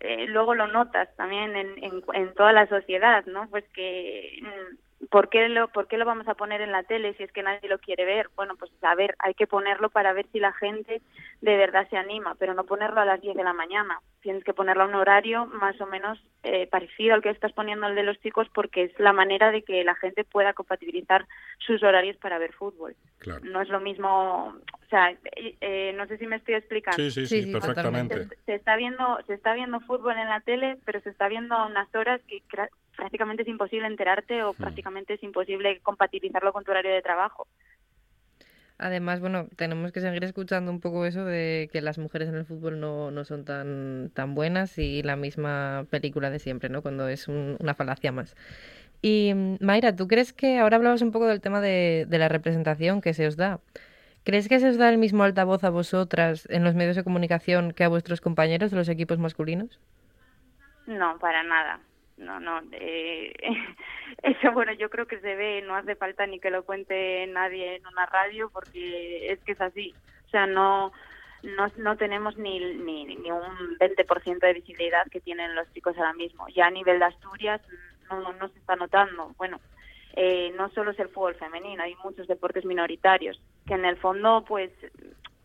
eh, 0.00 0.26
luego 0.26 0.56
lo 0.56 0.66
notas 0.66 1.08
también 1.14 1.54
en, 1.54 1.84
en, 1.84 2.02
en 2.12 2.34
toda 2.34 2.52
la 2.52 2.66
sociedad, 2.66 3.24
¿no? 3.26 3.48
Pues 3.50 3.64
que 3.72 4.40
mm, 4.42 4.76
¿por 5.10 5.28
qué 5.28 5.48
lo 5.48 5.68
por 5.68 5.86
qué 5.86 5.96
lo 5.96 6.04
vamos 6.04 6.28
a 6.28 6.34
poner 6.34 6.60
en 6.60 6.72
la 6.72 6.82
tele 6.82 7.14
si 7.14 7.22
es 7.22 7.32
que 7.32 7.42
nadie 7.42 7.68
lo 7.68 7.78
quiere 7.78 8.04
ver? 8.04 8.28
Bueno, 8.36 8.56
pues 8.56 8.70
a 8.82 8.94
ver, 8.94 9.14
hay 9.18 9.34
que 9.34 9.46
ponerlo 9.46 9.90
para 9.90 10.12
ver 10.12 10.26
si 10.32 10.40
la 10.40 10.52
gente 10.52 11.02
de 11.40 11.56
verdad 11.56 11.88
se 11.90 11.96
anima, 11.96 12.34
pero 12.38 12.54
no 12.54 12.64
ponerlo 12.64 13.00
a 13.00 13.04
las 13.04 13.20
10 13.20 13.36
de 13.36 13.44
la 13.44 13.52
mañana. 13.52 14.00
Tienes 14.20 14.44
que 14.44 14.54
ponerlo 14.54 14.84
a 14.84 14.86
un 14.86 14.94
horario 14.94 15.46
más 15.46 15.80
o 15.80 15.86
menos 15.86 16.18
eh, 16.42 16.66
parecido 16.66 17.14
al 17.14 17.22
que 17.22 17.30
estás 17.30 17.52
poniendo 17.52 17.86
el 17.86 17.94
de 17.94 18.02
los 18.02 18.20
chicos 18.20 18.48
porque 18.54 18.84
es 18.84 18.98
la 18.98 19.12
manera 19.12 19.50
de 19.50 19.62
que 19.62 19.84
la 19.84 19.94
gente 19.94 20.24
pueda 20.24 20.52
compatibilizar 20.52 21.26
sus 21.58 21.82
horarios 21.82 22.16
para 22.16 22.38
ver 22.38 22.52
fútbol 22.52 22.94
Claro. 23.18 23.40
no 23.44 23.62
es 23.62 23.68
lo 23.70 23.80
mismo, 23.80 24.48
o 24.48 24.88
sea, 24.90 25.10
eh, 25.10 25.56
eh, 25.62 25.92
no 25.96 26.06
sé 26.06 26.18
si 26.18 26.26
me 26.26 26.36
estoy 26.36 26.56
explicando. 26.56 26.98
Sí, 26.98 27.10
sí, 27.10 27.26
sí, 27.26 27.50
perfectamente. 27.50 28.28
Se, 28.28 28.36
se 28.44 28.54
está 28.54 28.76
viendo, 28.76 29.18
se 29.26 29.32
está 29.32 29.54
viendo 29.54 29.80
fútbol 29.80 30.18
en 30.18 30.28
la 30.28 30.40
tele, 30.40 30.76
pero 30.84 31.00
se 31.00 31.08
está 31.08 31.28
viendo 31.28 31.54
a 31.54 31.66
unas 31.66 31.92
horas 31.94 32.20
que 32.28 32.42
prácticamente 32.96 33.42
es 33.42 33.48
imposible 33.48 33.86
enterarte 33.86 34.42
o 34.44 34.54
prácticamente 34.54 35.14
es 35.14 35.22
imposible 35.22 35.80
compatibilizarlo 35.82 36.52
con 36.52 36.64
tu 36.64 36.70
horario 36.72 36.92
de 36.94 37.02
trabajo. 37.02 37.48
Además, 38.76 39.20
bueno, 39.20 39.48
tenemos 39.56 39.92
que 39.92 40.00
seguir 40.00 40.24
escuchando 40.24 40.70
un 40.72 40.80
poco 40.80 41.06
eso 41.06 41.24
de 41.24 41.70
que 41.72 41.80
las 41.80 41.98
mujeres 41.98 42.28
en 42.28 42.34
el 42.34 42.44
fútbol 42.44 42.80
no, 42.80 43.12
no 43.12 43.24
son 43.24 43.44
tan, 43.44 44.10
tan 44.14 44.34
buenas 44.34 44.78
y 44.78 45.02
la 45.04 45.14
misma 45.16 45.86
película 45.90 46.28
de 46.30 46.40
siempre, 46.40 46.68
¿no? 46.68 46.82
Cuando 46.82 47.06
es 47.08 47.28
un- 47.28 47.56
una 47.60 47.74
falacia 47.74 48.10
más. 48.10 48.34
Y 49.02 49.32
mm, 49.34 49.58
Mayra, 49.60 49.96
¿tú 49.96 50.08
crees 50.08 50.32
que 50.32 50.58
ahora 50.58 50.76
hablabas 50.76 51.02
un 51.02 51.12
poco 51.12 51.26
del 51.26 51.40
tema 51.40 51.60
de, 51.60 52.06
de 52.08 52.18
la 52.18 52.28
representación 52.28 53.00
que 53.02 53.14
se 53.14 53.26
os 53.28 53.36
da? 53.36 53.60
¿Crees 54.24 54.48
que 54.48 54.60
se 54.60 54.68
os 54.70 54.78
da 54.78 54.90
el 54.90 54.98
mismo 54.98 55.24
altavoz 55.24 55.64
a 55.64 55.70
vosotras 55.70 56.46
en 56.50 56.64
los 56.64 56.74
medios 56.76 56.96
de 56.96 57.04
comunicación 57.04 57.72
que 57.72 57.84
a 57.84 57.88
vuestros 57.88 58.20
compañeros 58.22 58.70
de 58.72 58.78
los 58.78 58.88
equipos 58.90 59.18
masculinos? 59.18 59.80
No, 60.86 61.18
para 61.18 61.42
nada. 61.42 61.80
No, 62.16 62.38
no. 62.40 62.60
eh, 62.72 63.32
eso, 64.22 64.52
bueno, 64.52 64.72
yo 64.72 64.88
creo 64.90 65.06
que 65.06 65.20
se 65.20 65.34
ve, 65.34 65.62
no 65.62 65.74
hace 65.74 65.96
falta 65.96 66.26
ni 66.26 66.38
que 66.40 66.50
lo 66.50 66.64
cuente 66.64 67.26
nadie 67.26 67.76
en 67.76 67.86
una 67.86 68.06
radio 68.06 68.50
porque 68.50 69.32
es 69.32 69.40
que 69.40 69.52
es 69.52 69.60
así. 69.60 69.94
O 70.26 70.30
sea, 70.30 70.46
no 70.46 70.92
no, 71.44 71.66
no 71.76 71.96
tenemos 71.96 72.36
ni, 72.36 72.58
ni, 72.58 73.04
ni 73.04 73.30
un 73.30 73.78
20% 73.78 74.38
de 74.38 74.52
visibilidad 74.54 75.06
que 75.10 75.20
tienen 75.20 75.54
los 75.54 75.70
chicos 75.72 75.96
ahora 75.96 76.14
mismo. 76.14 76.48
Ya 76.48 76.66
a 76.66 76.70
nivel 76.70 76.98
de 76.98 77.04
Asturias 77.04 77.60
no, 78.10 78.48
se 78.48 78.58
está 78.58 78.76
notando. 78.76 79.32
Bueno, 79.36 79.60
eh, 80.16 80.52
no 80.56 80.70
solo 80.70 80.92
es 80.92 80.98
el 80.98 81.08
fútbol 81.08 81.34
femenino, 81.34 81.82
hay 81.82 81.94
muchos 82.02 82.26
deportes 82.26 82.64
minoritarios 82.64 83.40
que 83.66 83.74
en 83.74 83.84
el 83.84 83.96
fondo, 83.96 84.44
pues 84.46 84.70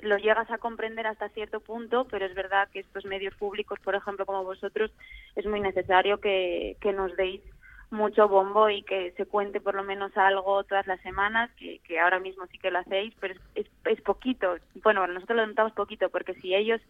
lo 0.01 0.17
llegas 0.17 0.49
a 0.51 0.57
comprender 0.57 1.07
hasta 1.07 1.29
cierto 1.29 1.59
punto, 1.59 2.05
pero 2.09 2.25
es 2.25 2.33
verdad 2.33 2.69
que 2.69 2.79
estos 2.79 3.05
medios 3.05 3.35
públicos, 3.35 3.79
por 3.79 3.95
ejemplo, 3.95 4.25
como 4.25 4.43
vosotros, 4.43 4.91
es 5.35 5.45
muy 5.45 5.59
necesario 5.59 6.19
que, 6.19 6.77
que 6.81 6.93
nos 6.93 7.15
deis 7.15 7.41
mucho 7.91 8.27
bombo 8.27 8.69
y 8.69 8.83
que 8.83 9.12
se 9.17 9.25
cuente 9.25 9.59
por 9.59 9.73
lo 9.75 9.83
menos 9.83 10.15
algo 10.15 10.63
todas 10.63 10.85
las 10.85 11.01
semanas, 11.01 11.49
que, 11.57 11.79
que 11.79 11.99
ahora 11.99 12.19
mismo 12.19 12.45
sí 12.47 12.57
que 12.59 12.71
lo 12.71 12.79
hacéis, 12.79 13.13
pero 13.19 13.33
es, 13.33 13.41
es, 13.55 13.67
es 13.85 14.01
poquito. 14.01 14.57
Bueno, 14.83 15.07
nosotros 15.07 15.38
lo 15.38 15.47
notamos 15.47 15.73
poquito, 15.73 16.09
porque 16.09 16.35
si 16.35 16.53
ellos 16.53 16.81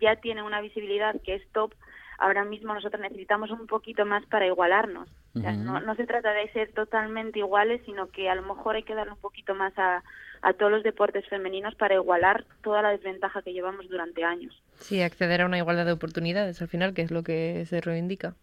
ya 0.00 0.16
tienen 0.16 0.44
una 0.44 0.60
visibilidad 0.60 1.14
que 1.22 1.34
es 1.34 1.46
top, 1.52 1.72
ahora 2.18 2.44
mismo 2.44 2.72
nosotros 2.72 3.00
necesitamos 3.00 3.50
un 3.50 3.66
poquito 3.66 4.06
más 4.06 4.24
para 4.26 4.46
igualarnos. 4.46 5.08
O 5.34 5.40
sea, 5.40 5.52
no, 5.52 5.80
no 5.80 5.94
se 5.96 6.06
trata 6.06 6.32
de 6.32 6.50
ser 6.52 6.72
totalmente 6.72 7.40
iguales, 7.40 7.82
sino 7.84 8.08
que 8.08 8.30
a 8.30 8.34
lo 8.34 8.42
mejor 8.42 8.76
hay 8.76 8.84
que 8.84 8.94
darle 8.94 9.12
un 9.12 9.20
poquito 9.20 9.54
más 9.54 9.74
a, 9.76 10.02
a 10.42 10.52
todos 10.52 10.72
los 10.72 10.82
deportes 10.82 11.28
femeninos 11.28 11.74
para 11.74 11.94
igualar 11.94 12.44
toda 12.62 12.82
la 12.82 12.90
desventaja 12.90 13.42
que 13.42 13.52
llevamos 13.52 13.88
durante 13.88 14.24
años. 14.24 14.62
Sí, 14.78 15.02
acceder 15.02 15.42
a 15.42 15.46
una 15.46 15.58
igualdad 15.58 15.86
de 15.86 15.92
oportunidades 15.92 16.60
al 16.62 16.68
final, 16.68 16.94
que 16.94 17.02
es 17.02 17.10
lo 17.10 17.22
que 17.22 17.64
se 17.66 17.80
reivindica. 17.80 18.34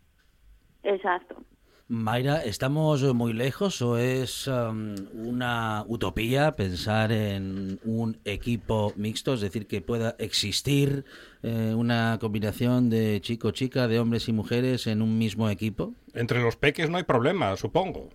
Exacto. 0.84 1.43
Mayra, 1.89 2.43
¿estamos 2.43 3.03
muy 3.13 3.34
lejos 3.34 3.82
o 3.82 3.97
es 3.97 4.47
um, 4.47 4.95
una 5.13 5.84
utopía 5.88 6.53
pensar 6.53 7.12
en 7.12 7.79
un 7.84 8.17
equipo 8.23 8.93
mixto? 8.95 9.34
Es 9.34 9.41
decir, 9.41 9.67
que 9.67 9.82
pueda 9.82 10.15
existir 10.17 11.03
eh, 11.43 11.73
una 11.75 12.17
combinación 12.21 12.89
de 12.89 13.19
chico-chica, 13.21 13.88
de 13.88 13.99
hombres 13.99 14.29
y 14.29 14.34
mujeres 14.34 14.88
en 14.88 15.01
un 15.01 15.17
mismo 15.17 15.49
equipo. 15.49 15.93
Entre 16.13 16.41
los 16.41 16.56
peques 16.56 16.89
no 16.89 16.97
hay 16.97 17.03
problema, 17.03 17.56
supongo. 17.58 18.10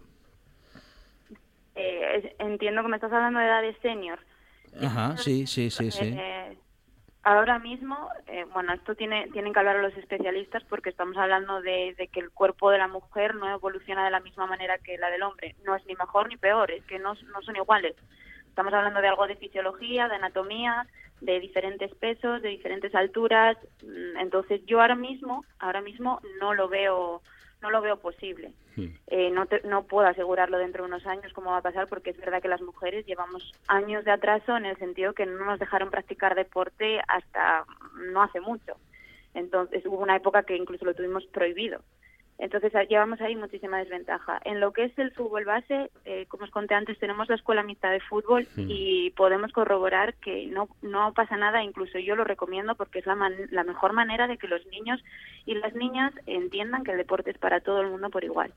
Eh, 2.24 2.36
entiendo 2.38 2.82
que 2.82 2.88
me 2.88 2.96
estás 2.96 3.12
hablando 3.12 3.38
de 3.38 3.46
edades 3.46 3.76
senior. 3.82 4.18
Ajá, 4.82 5.16
sí, 5.16 5.46
sí, 5.46 5.70
sí, 5.70 5.90
sí. 5.90 6.14
Eh, 6.16 6.56
ahora 7.22 7.58
mismo, 7.58 8.08
eh, 8.26 8.44
bueno, 8.52 8.72
esto 8.72 8.94
tiene, 8.94 9.28
tienen 9.32 9.52
que 9.52 9.58
hablar 9.58 9.76
los 9.76 9.96
especialistas 9.96 10.62
porque 10.64 10.90
estamos 10.90 11.16
hablando 11.16 11.60
de, 11.62 11.94
de 11.96 12.08
que 12.08 12.20
el 12.20 12.30
cuerpo 12.30 12.70
de 12.70 12.78
la 12.78 12.88
mujer 12.88 13.34
no 13.34 13.48
evoluciona 13.50 14.04
de 14.04 14.10
la 14.10 14.20
misma 14.20 14.46
manera 14.46 14.78
que 14.78 14.98
la 14.98 15.10
del 15.10 15.22
hombre. 15.22 15.56
No 15.64 15.74
es 15.74 15.84
ni 15.86 15.94
mejor 15.94 16.28
ni 16.28 16.36
peor, 16.36 16.70
es 16.70 16.84
que 16.84 16.98
no, 16.98 17.14
no 17.14 17.42
son 17.42 17.56
iguales. 17.56 17.96
Estamos 18.46 18.72
hablando 18.72 19.00
de 19.00 19.08
algo 19.08 19.26
de 19.26 19.36
fisiología, 19.36 20.08
de 20.08 20.16
anatomía, 20.16 20.86
de 21.20 21.40
diferentes 21.40 21.94
pesos, 21.94 22.42
de 22.42 22.48
diferentes 22.48 22.94
alturas. 22.94 23.56
Mm, 23.82 24.18
Entonces 24.18 24.64
yo 24.66 24.80
ahora 24.80 24.96
mismo, 24.96 25.44
ahora 25.58 25.80
mismo 25.80 26.20
no 26.40 26.54
lo 26.54 26.68
veo, 26.68 27.22
no 27.62 27.70
lo 27.70 27.80
veo 27.80 27.96
posible. 27.98 28.52
Eh, 29.08 29.30
no, 29.30 29.46
te- 29.46 29.62
no 29.62 29.82
puedo 29.84 30.06
asegurarlo 30.06 30.58
dentro 30.58 30.84
de 30.84 30.88
unos 30.88 31.04
años 31.06 31.32
cómo 31.32 31.50
va 31.50 31.58
a 31.58 31.62
pasar 31.62 31.88
porque 31.88 32.10
es 32.10 32.16
verdad 32.18 32.40
que 32.40 32.48
las 32.48 32.60
mujeres 32.62 33.04
llevamos 33.06 33.52
años 33.66 34.04
de 34.04 34.12
atraso 34.12 34.56
en 34.56 34.66
el 34.66 34.76
sentido 34.76 35.12
que 35.14 35.26
no 35.26 35.44
nos 35.44 35.58
dejaron 35.58 35.90
practicar 35.90 36.34
deporte 36.34 37.00
hasta 37.08 37.64
no 38.12 38.22
hace 38.22 38.40
mucho. 38.40 38.76
Entonces 39.34 39.84
hubo 39.86 39.98
una 39.98 40.16
época 40.16 40.44
que 40.44 40.56
incluso 40.56 40.84
lo 40.84 40.94
tuvimos 40.94 41.26
prohibido. 41.26 41.80
Entonces 42.38 42.72
ah, 42.76 42.84
llevamos 42.84 43.20
ahí 43.20 43.34
muchísima 43.34 43.78
desventaja. 43.78 44.40
En 44.44 44.60
lo 44.60 44.72
que 44.72 44.84
es 44.84 44.96
el 44.98 45.10
fútbol 45.12 45.44
base, 45.44 45.90
eh, 46.04 46.26
como 46.28 46.44
os 46.44 46.50
conté 46.50 46.74
antes, 46.74 46.96
tenemos 46.98 47.28
la 47.28 47.34
escuela 47.34 47.64
mixta 47.64 47.90
de 47.90 47.98
fútbol 48.00 48.46
y 48.70 49.10
podemos 49.10 49.52
corroborar 49.52 50.14
que 50.14 50.46
no, 50.46 50.68
no 50.82 51.12
pasa 51.14 51.36
nada, 51.36 51.64
incluso 51.64 51.98
yo 51.98 52.14
lo 52.14 52.22
recomiendo 52.24 52.76
porque 52.76 53.00
es 53.00 53.06
la, 53.06 53.16
man- 53.16 53.34
la 53.50 53.64
mejor 53.64 53.92
manera 53.92 54.28
de 54.28 54.38
que 54.38 54.46
los 54.46 54.64
niños 54.66 55.02
y 55.46 55.54
las 55.54 55.74
niñas 55.74 56.12
entiendan 56.26 56.84
que 56.84 56.92
el 56.92 56.98
deporte 56.98 57.30
es 57.32 57.38
para 57.38 57.60
todo 57.60 57.80
el 57.80 57.88
mundo 57.88 58.08
por 58.08 58.22
igual. 58.22 58.52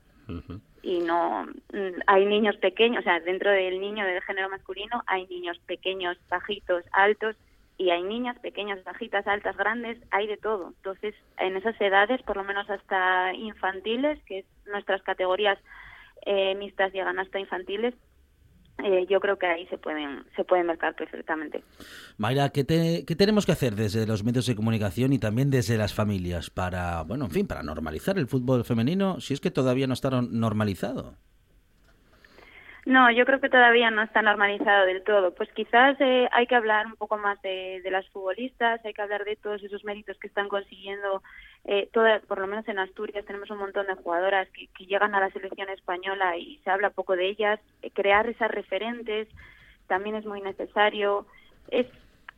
Y 0.84 1.00
no 1.00 1.44
mm, 1.72 2.00
hay 2.06 2.24
niños 2.26 2.56
pequeños, 2.58 3.00
o 3.00 3.02
sea, 3.02 3.18
dentro 3.20 3.50
del 3.50 3.80
niño 3.80 4.04
del 4.06 4.22
género 4.22 4.48
masculino 4.48 5.02
hay 5.06 5.26
niños 5.26 5.58
pequeños, 5.66 6.16
bajitos, 6.28 6.84
altos 6.92 7.36
y 7.82 7.90
hay 7.90 8.02
niñas 8.02 8.38
pequeñas, 8.40 8.82
bajitas, 8.84 9.26
altas, 9.26 9.56
grandes, 9.56 9.98
hay 10.10 10.26
de 10.26 10.36
todo. 10.36 10.68
Entonces, 10.76 11.14
en 11.38 11.56
esas 11.56 11.78
edades, 11.80 12.22
por 12.22 12.36
lo 12.36 12.44
menos 12.44 12.68
hasta 12.70 13.34
infantiles, 13.34 14.18
que 14.26 14.40
es 14.40 14.46
nuestras 14.66 15.02
categorías 15.02 15.58
eh, 16.24 16.54
mixtas 16.54 16.92
llegan 16.92 17.18
hasta 17.18 17.38
infantiles, 17.40 17.94
eh, 18.84 19.06
yo 19.08 19.20
creo 19.20 19.38
que 19.38 19.46
ahí 19.46 19.66
se 19.66 19.76
pueden 19.78 20.24
se 20.34 20.44
pueden 20.44 20.66
marcar 20.66 20.94
perfectamente. 20.94 21.62
Mayra, 22.16 22.48
¿qué, 22.50 22.64
te- 22.64 23.04
qué 23.06 23.14
tenemos 23.16 23.44
que 23.46 23.52
hacer 23.52 23.74
desde 23.74 24.06
los 24.06 24.24
medios 24.24 24.46
de 24.46 24.56
comunicación 24.56 25.12
y 25.12 25.18
también 25.18 25.50
desde 25.50 25.76
las 25.76 25.92
familias 25.94 26.50
para, 26.50 27.02
bueno, 27.02 27.26
en 27.26 27.30
fin, 27.30 27.46
para 27.46 27.62
normalizar 27.62 28.18
el 28.18 28.26
fútbol 28.28 28.64
femenino, 28.64 29.20
si 29.20 29.34
es 29.34 29.40
que 29.40 29.50
todavía 29.50 29.86
no 29.86 29.94
está 29.94 30.10
normalizado? 30.10 31.16
No, 32.84 33.12
yo 33.12 33.24
creo 33.24 33.40
que 33.40 33.48
todavía 33.48 33.92
no 33.92 34.02
está 34.02 34.22
normalizado 34.22 34.86
del 34.86 35.04
todo. 35.04 35.32
Pues 35.32 35.48
quizás 35.52 35.96
eh, 36.00 36.28
hay 36.32 36.46
que 36.48 36.56
hablar 36.56 36.86
un 36.86 36.96
poco 36.96 37.16
más 37.16 37.40
de, 37.42 37.80
las 37.90 38.08
futbolistas, 38.08 38.84
hay 38.84 38.92
que 38.92 39.02
hablar 39.02 39.24
de 39.24 39.36
todos 39.36 39.62
esos 39.62 39.84
méritos 39.84 40.18
que 40.18 40.26
están 40.26 40.48
consiguiendo, 40.48 41.22
eh, 41.64 41.88
todas, 41.92 42.20
por 42.26 42.40
lo 42.40 42.48
menos 42.48 42.66
en 42.66 42.80
Asturias 42.80 43.24
tenemos 43.24 43.50
un 43.50 43.58
montón 43.58 43.86
de 43.86 43.94
jugadoras 43.94 44.48
que, 44.50 44.66
que 44.76 44.86
llegan 44.86 45.14
a 45.14 45.20
la 45.20 45.30
selección 45.30 45.68
española 45.68 46.36
y 46.36 46.58
se 46.64 46.70
habla 46.70 46.90
poco 46.90 47.14
de 47.14 47.28
ellas. 47.28 47.60
Eh, 47.82 47.90
crear 47.92 48.28
esas 48.28 48.50
referentes 48.50 49.28
también 49.86 50.16
es 50.16 50.26
muy 50.26 50.40
necesario. 50.40 51.26
Es 51.68 51.86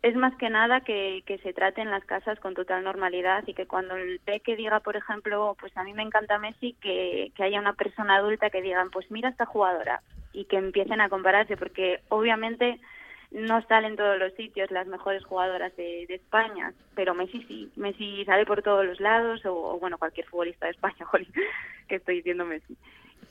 es 0.04 0.14
más 0.16 0.34
que 0.36 0.50
nada 0.50 0.82
que, 0.82 1.22
que 1.24 1.38
se 1.38 1.54
traten 1.54 1.90
las 1.90 2.04
casas 2.04 2.38
con 2.38 2.52
total 2.52 2.84
normalidad 2.84 3.42
y 3.46 3.54
que 3.54 3.64
cuando 3.64 3.96
el 3.96 4.20
peque 4.20 4.54
diga, 4.54 4.80
por 4.80 4.96
ejemplo, 4.96 5.56
pues 5.58 5.74
a 5.78 5.82
mí 5.82 5.94
me 5.94 6.02
encanta 6.02 6.36
Messi, 6.38 6.74
que, 6.74 7.32
que 7.34 7.42
haya 7.42 7.58
una 7.58 7.72
persona 7.72 8.16
adulta 8.16 8.50
que 8.50 8.60
digan, 8.60 8.90
pues 8.90 9.10
mira 9.10 9.30
esta 9.30 9.46
jugadora 9.46 10.02
y 10.34 10.44
que 10.44 10.58
empiecen 10.58 11.00
a 11.00 11.08
compararse, 11.08 11.56
porque 11.56 12.02
obviamente 12.10 12.78
no 13.30 13.62
salen 13.62 13.96
todos 13.96 14.18
los 14.18 14.34
sitios 14.34 14.70
las 14.70 14.86
mejores 14.88 15.24
jugadoras 15.24 15.74
de, 15.74 16.02
España, 16.10 16.74
pero 16.94 17.14
Messi 17.14 17.42
sí, 17.44 17.72
Messi 17.74 18.26
sale 18.26 18.44
por 18.44 18.60
todos 18.62 18.84
los 18.84 19.00
lados, 19.00 19.42
o, 19.46 19.54
o, 19.54 19.78
bueno, 19.78 19.96
cualquier 19.96 20.26
futbolista 20.26 20.66
de 20.66 20.72
España, 20.72 21.06
jolín, 21.06 21.32
que 21.88 21.94
estoy 21.94 22.16
diciendo 22.16 22.44
Messi. 22.44 22.76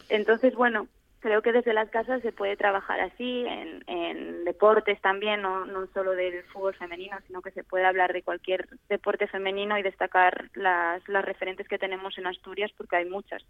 Entonces, 0.09 0.55
bueno, 0.55 0.87
creo 1.23 1.41
que 1.41 1.53
desde 1.53 1.73
las 1.73 1.89
casas 1.89 2.21
se 2.21 2.33
puede 2.33 2.57
trabajar 2.57 2.99
así, 2.99 3.45
en, 3.47 3.83
en 3.87 4.43
deportes 4.43 5.01
también, 5.01 5.41
no, 5.41 5.65
no 5.65 5.87
solo 5.93 6.11
del 6.11 6.43
fútbol 6.51 6.75
femenino, 6.75 7.17
sino 7.25 7.41
que 7.41 7.51
se 7.51 7.63
puede 7.63 7.85
hablar 7.85 8.13
de 8.13 8.21
cualquier 8.21 8.67
deporte 8.89 9.27
femenino 9.27 9.77
y 9.77 9.83
destacar 9.83 10.51
las, 10.53 11.01
las 11.07 11.25
referentes 11.25 11.67
que 11.67 11.79
tenemos 11.79 12.17
en 12.17 12.27
Asturias, 12.27 12.71
porque 12.77 12.97
hay 12.97 13.05
muchas. 13.05 13.41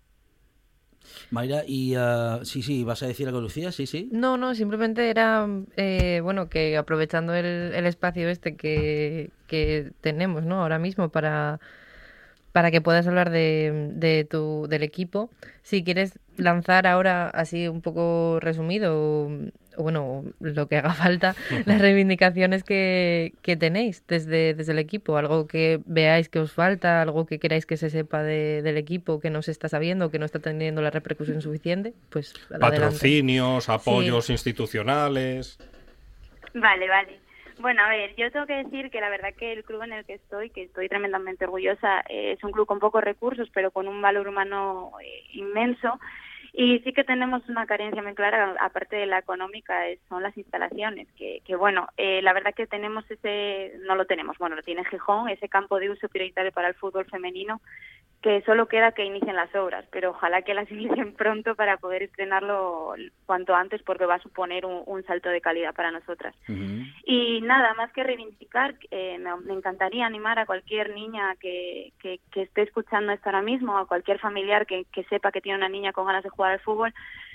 Mayra, 1.32 1.64
y 1.68 1.98
uh, 1.98 2.46
sí, 2.46 2.62
sí, 2.62 2.84
¿vas 2.84 3.04
a 3.04 3.08
decir 3.08 3.28
algo, 3.28 3.42
Lucía? 3.42 3.72
Sí, 3.72 3.88
sí. 3.88 4.08
No, 4.12 4.38
no, 4.38 4.56
simplemente 4.56 5.10
era, 5.10 5.48
eh, 5.76 6.22
bueno, 6.22 6.48
que 6.48 6.78
aprovechando 6.78 7.34
el, 7.34 7.74
el 7.74 7.86
espacio 7.86 8.30
este 8.30 8.56
que, 8.56 9.32
que, 9.48 9.92
tenemos, 10.00 10.44
¿no? 10.44 10.62
Ahora 10.62 10.80
mismo 10.80 11.10
para, 11.10 11.60
para 12.54 12.70
que 12.72 12.82
puedas 12.82 13.06
hablar 13.08 13.32
de, 13.32 13.90
de 13.96 14.26
tu, 14.26 14.68
del 14.70 14.84
equipo, 14.84 15.32
si 15.64 15.84
quieres 15.84 16.20
lanzar 16.38 16.86
ahora, 16.88 17.30
así 17.30 17.68
un 17.68 17.82
poco 17.82 18.40
resumido, 18.40 19.28
o 19.76 19.84
bueno, 19.84 20.24
lo 20.40 20.68
que 20.68 20.78
haga 20.78 20.94
falta, 20.94 21.36
las 21.66 21.82
reivindicaciones 21.82 22.64
que, 22.64 23.34
que 23.42 23.58
tenéis 23.58 24.04
desde, 24.08 24.54
desde 24.54 24.72
el 24.72 24.80
equipo, 24.80 25.18
algo 25.18 25.48
que 25.48 25.82
veáis 25.86 26.30
que 26.30 26.40
os 26.40 26.54
falta, 26.54 27.02
algo 27.02 27.26
que 27.26 27.40
queráis 27.40 27.66
que 27.66 27.76
se 27.76 27.90
sepa 27.90 28.22
de, 28.22 28.62
del 28.62 28.78
equipo, 28.78 29.20
que 29.20 29.32
no 29.32 29.42
se 29.42 29.50
está 29.50 29.68
sabiendo, 29.68 30.12
que 30.12 30.20
no 30.20 30.26
está 30.26 30.38
teniendo 30.38 30.82
la 30.84 30.92
repercusión 30.92 31.42
suficiente, 31.42 31.96
pues 32.10 32.34
Patrocinios, 32.60 33.68
adelante. 33.68 33.90
apoyos 33.90 34.26
sí. 34.28 34.34
institucionales. 34.34 35.58
Vale, 36.54 36.88
vale. 36.88 37.23
Bueno, 37.60 37.84
a 37.84 37.90
ver, 37.90 38.16
yo 38.16 38.32
tengo 38.32 38.46
que 38.46 38.64
decir 38.64 38.90
que 38.90 39.00
la 39.00 39.10
verdad 39.10 39.34
que 39.38 39.54
el 39.54 39.64
club 39.64 39.84
en 39.84 39.94
el 39.94 40.06
que 40.06 40.16
estoy, 40.16 40.50
que 40.50 40.64
estoy 40.64 40.90
tremendamente 40.90 41.46
orgullosa, 41.46 42.02
eh, 42.10 42.34
es 42.34 42.44
un 42.44 42.52
club 42.52 42.66
con 42.66 42.80
pocos 42.80 43.04
recursos, 43.04 43.50
pero 43.54 43.72
con 43.72 43.88
un 43.88 44.02
valor 44.02 44.28
humano 44.28 44.92
eh, 45.02 45.24
inmenso. 45.34 46.00
Y 46.56 46.80
sí 46.80 46.94
que 46.94 47.04
tenemos 47.04 47.48
una 47.50 47.66
carencia 47.66 48.04
muy 48.04 48.14
clara, 48.14 48.56
aparte 48.60 48.96
de 48.96 49.08
la 49.08 49.18
económica, 49.18 49.76
son 50.08 50.22
las 50.22 50.38
instalaciones, 50.38 51.08
que, 51.14 51.42
que 51.44 51.56
bueno, 51.56 51.88
eh, 51.98 52.22
la 52.22 52.32
verdad 52.32 52.54
que 52.54 52.68
tenemos 52.68 53.10
ese, 53.10 53.74
no 53.80 53.96
lo 53.96 54.06
tenemos, 54.06 54.38
bueno, 54.38 54.56
lo 54.56 54.62
tiene 54.62 54.86
Gijón, 54.86 55.30
ese 55.30 55.50
campo 55.50 55.80
de 55.80 55.90
uso 55.90 56.08
prioritario 56.10 56.52
para 56.52 56.68
el 56.68 56.76
fútbol 56.76 57.06
femenino, 57.06 57.60
que 58.24 58.42
solo 58.44 58.68
queda 58.68 58.94
que 58.94 59.04
inicien 59.04 59.36
las 59.36 59.54
obras, 59.54 59.86
pero 59.92 60.12
ojalá 60.12 60.42
que 60.42 60.54
las 60.54 60.72
inicien 60.72 61.14
pronto 61.14 61.56
para 61.56 61.78
poder 61.78 62.04
estrenarlo 62.04 62.96
cuanto 63.26 63.54
antes 63.54 63.84
porque 63.84 64.06
va 64.06 64.16
a 64.16 64.22
suponer 64.22 64.66
un, 64.66 64.82
un 64.86 65.04
salto 65.04 65.30
de 65.30 65.42
calidad 65.42 65.76
para 65.76 65.92
nosotras. 65.92 66.34
Uh 66.48 66.54
-huh. 66.54 66.94
Y 67.06 67.42
nada, 67.42 67.74
más 67.74 67.92
que 67.92 68.04
reivindicar, 68.04 68.76
eh, 68.92 69.20
me, 69.20 69.36
me, 69.42 69.54
encantaría 69.54 70.06
animar 70.06 70.40
a 70.40 70.46
cualquier 70.46 70.96
niña 70.96 71.36
que, 71.40 71.92
que, 72.00 72.22
que, 72.32 72.44
esté 72.44 72.62
escuchando 72.62 73.12
esto 73.12 73.28
ahora 73.28 73.42
mismo, 73.42 73.78
a 73.78 73.88
cualquier 73.88 74.20
familiar 74.20 74.66
que, 74.66 74.86
que 74.94 75.04
sepa 75.06 75.32
que 75.32 75.42
tiene 75.42 75.58
una 75.58 75.70
niña 75.70 75.92
con 75.92 76.06
ganas 76.06 76.24
de 76.24 76.30
jugar 76.30 76.54
al 76.54 76.62
fútbol, 76.62 76.94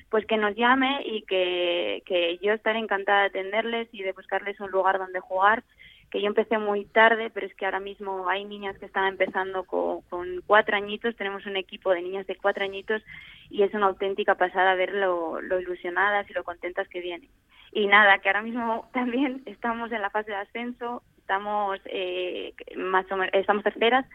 pues 0.09 0.25
que 0.25 0.39
nos 0.39 0.57
llame 0.57 1.03
y 1.05 1.23
que, 1.23 2.03
que 2.07 2.39
yo 2.39 2.55
estaré 2.55 2.79
encantada 2.79 3.21
de 3.21 3.27
atenderles 3.27 3.89
y 3.93 4.03
de 4.03 4.13
buscarles 4.13 4.59
un 4.59 4.71
lugar 4.71 4.97
donde 4.99 5.21
jugar 5.21 5.63
que 6.11 6.21
yo 6.21 6.27
empecé 6.27 6.59
muy 6.59 6.85
tarde, 6.87 7.31
pero 7.31 7.47
es 7.47 7.55
que 7.55 7.65
ahora 7.65 7.81
mismo 7.81 8.29
hay 8.29 8.45
niñas 8.45 8.79
que 8.79 8.87
están 8.87 9.07
empezando 9.07 9.65
con, 9.65 10.03
cuatro 10.47 10.77
añitos, 10.77 11.17
tenemos 11.17 11.45
un 11.47 11.57
equipo 11.57 11.91
de 11.91 12.03
niñas 12.03 12.27
de 12.27 12.37
cuatro 12.37 12.65
añitos 12.65 13.03
y 13.51 13.63
es 13.63 13.75
una 13.75 13.87
auténtica 13.87 14.35
pasada 14.35 14.75
ver 14.75 14.95
lo, 14.95 15.41
lo 15.41 15.61
ilusionadas 15.61 16.29
y 16.31 16.33
lo 16.33 16.45
contentas 16.45 16.89
que 16.89 17.01
vienen. 17.01 17.29
Y 17.73 17.87
nada, 17.87 18.19
que 18.19 18.29
ahora 18.29 18.43
mismo 18.43 18.89
también 18.95 19.43
estamos 19.47 19.93
en 19.93 20.03
la 20.03 20.11
fase 20.11 20.31
de 20.31 20.37
ascenso, 20.37 21.03
estamos 21.19 21.79
eh, 21.85 22.55
más 22.77 23.11
o 23.13 23.17
menos, 23.17 23.35
estamos 23.35 23.63
terceras, 23.63 24.07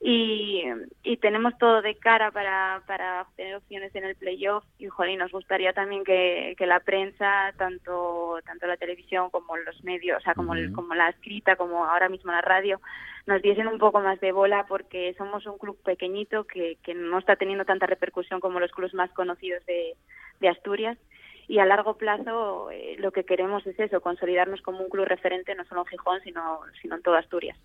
y, 0.00 0.62
y 1.02 1.16
tenemos 1.16 1.58
todo 1.58 1.82
de 1.82 1.96
cara 1.96 2.30
para, 2.30 2.82
para 2.86 3.22
obtener 3.22 3.56
opciones 3.56 3.94
en 3.94 4.04
el 4.04 4.14
playoff 4.14 4.64
y 4.78 4.86
jolín, 4.86 5.18
nos 5.18 5.32
gustaría 5.32 5.72
también 5.72 6.04
que, 6.04 6.54
que 6.56 6.66
la 6.66 6.80
prensa, 6.80 7.52
tanto 7.56 8.38
tanto 8.44 8.66
la 8.66 8.76
televisión 8.76 9.30
como 9.30 9.56
los 9.56 9.82
medios, 9.82 10.18
o 10.18 10.20
sea, 10.20 10.34
como, 10.34 10.52
uh 10.52 10.54
-huh. 10.54 10.58
el, 10.58 10.72
como 10.72 10.94
la 10.94 11.08
escrita, 11.08 11.56
como 11.56 11.84
ahora 11.84 12.08
mismo 12.08 12.30
la 12.30 12.40
radio, 12.40 12.80
nos 13.26 13.42
diesen 13.42 13.66
un 13.66 13.78
poco 13.78 14.00
más 14.00 14.20
de 14.20 14.32
bola 14.32 14.66
porque 14.68 15.14
somos 15.18 15.44
un 15.46 15.58
club 15.58 15.76
pequeñito 15.82 16.44
que, 16.44 16.76
que 16.82 16.94
no 16.94 17.18
está 17.18 17.36
teniendo 17.36 17.64
tanta 17.64 17.86
repercusión 17.86 18.40
como 18.40 18.60
los 18.60 18.70
clubes 18.72 18.94
más 18.94 19.10
conocidos 19.12 19.64
de, 19.66 19.96
de 20.40 20.48
Asturias 20.48 20.96
y 21.48 21.58
a 21.58 21.64
largo 21.64 21.96
plazo 21.96 22.70
eh, 22.70 22.96
lo 22.98 23.10
que 23.10 23.24
queremos 23.24 23.66
es 23.66 23.78
eso, 23.80 24.02
consolidarnos 24.02 24.60
como 24.60 24.80
un 24.80 24.90
club 24.90 25.06
referente 25.06 25.54
no 25.54 25.64
solo 25.64 25.80
en 25.80 25.86
Gijón, 25.86 26.20
sino, 26.22 26.60
sino 26.82 26.96
en 26.96 27.02
toda 27.02 27.20
Asturias. 27.20 27.56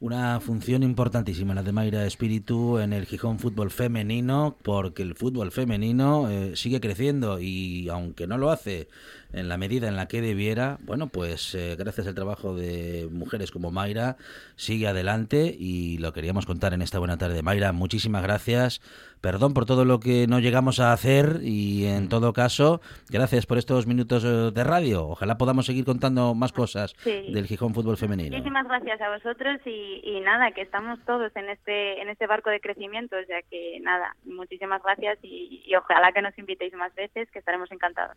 Una 0.00 0.40
función 0.40 0.82
importantísima 0.82 1.54
la 1.54 1.62
de 1.62 1.70
Mayra 1.70 2.04
Espíritu 2.04 2.78
en 2.78 2.92
el 2.92 3.06
Gijón 3.06 3.38
Fútbol 3.38 3.70
Femenino, 3.70 4.56
porque 4.62 5.02
el 5.02 5.14
fútbol 5.14 5.52
femenino 5.52 6.28
eh, 6.28 6.56
sigue 6.56 6.80
creciendo 6.80 7.38
y 7.40 7.88
aunque 7.88 8.26
no 8.26 8.38
lo 8.38 8.50
hace 8.50 8.88
en 9.32 9.48
la 9.48 9.56
medida 9.56 9.88
en 9.88 9.96
la 9.96 10.08
que 10.08 10.20
debiera, 10.20 10.78
bueno, 10.82 11.08
pues 11.08 11.54
eh, 11.54 11.76
gracias 11.78 12.06
al 12.06 12.14
trabajo 12.14 12.54
de 12.54 13.08
mujeres 13.10 13.50
como 13.50 13.70
Mayra, 13.70 14.16
sigue 14.56 14.86
adelante 14.86 15.54
y 15.58 15.98
lo 15.98 16.12
queríamos 16.12 16.46
contar 16.46 16.74
en 16.74 16.82
esta 16.82 16.98
buena 16.98 17.18
tarde. 17.18 17.42
Mayra, 17.42 17.72
muchísimas 17.72 18.22
gracias. 18.22 18.80
Perdón 19.20 19.54
por 19.54 19.66
todo 19.66 19.84
lo 19.84 20.00
que 20.00 20.26
no 20.26 20.40
llegamos 20.40 20.80
a 20.80 20.92
hacer 20.92 21.38
y 21.42 21.86
en 21.86 22.08
todo 22.08 22.32
caso, 22.32 22.80
gracias 23.08 23.46
por 23.46 23.56
estos 23.56 23.86
minutos 23.86 24.24
eh, 24.24 24.50
de 24.52 24.64
radio. 24.64 25.06
Ojalá 25.06 25.38
podamos 25.38 25.66
seguir 25.66 25.84
contando 25.84 26.34
más 26.34 26.52
cosas 26.52 26.92
sí. 26.98 27.32
del 27.32 27.46
Gijón 27.46 27.72
Fútbol 27.72 27.96
Femenino. 27.96 28.36
Muchísimas 28.36 28.66
gracias 28.66 29.00
a 29.00 29.10
vosotros 29.10 29.60
y, 29.64 30.00
y, 30.02 30.20
nada, 30.20 30.50
que 30.50 30.62
estamos 30.62 30.98
todos 31.06 31.30
en 31.36 31.48
este 31.50 32.02
en 32.02 32.08
este 32.08 32.26
barco 32.26 32.50
de 32.50 32.60
crecimiento, 32.60 33.16
o 33.16 33.24
sea 33.26 33.42
que 33.42 33.78
nada, 33.80 34.16
muchísimas 34.24 34.82
gracias 34.82 35.18
y, 35.22 35.62
y 35.66 35.74
ojalá 35.76 36.10
que 36.12 36.22
nos 36.22 36.36
invitéis 36.36 36.74
más 36.74 36.92
veces, 36.96 37.30
que 37.30 37.38
estaremos 37.38 37.70
encantados. 37.70 38.16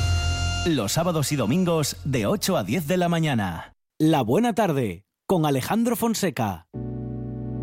Los 0.65 0.91
sábados 0.91 1.31
y 1.31 1.35
domingos 1.35 1.97
de 2.03 2.27
8 2.27 2.55
a 2.55 2.63
10 2.63 2.87
de 2.87 2.97
la 2.97 3.09
mañana. 3.09 3.73
La 3.97 4.21
buena 4.21 4.53
tarde 4.53 5.05
con 5.25 5.47
Alejandro 5.47 5.95
Fonseca. 5.95 6.67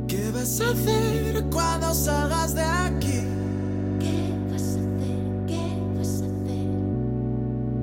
¿Qué 0.09 0.33
vas 0.33 0.61
a 0.61 0.71
hacer 0.71 1.45
cuando 1.49 1.95
salgas 1.95 2.57
de 2.57 2.63
aquí? 2.65 3.23
¿Qué 4.01 4.35
vas 4.51 4.63
a 4.63 4.81
hacer? 4.81 5.47
¿Qué 5.47 5.79
vas 5.97 6.23
a 6.23 6.27
hacer? 6.27 6.67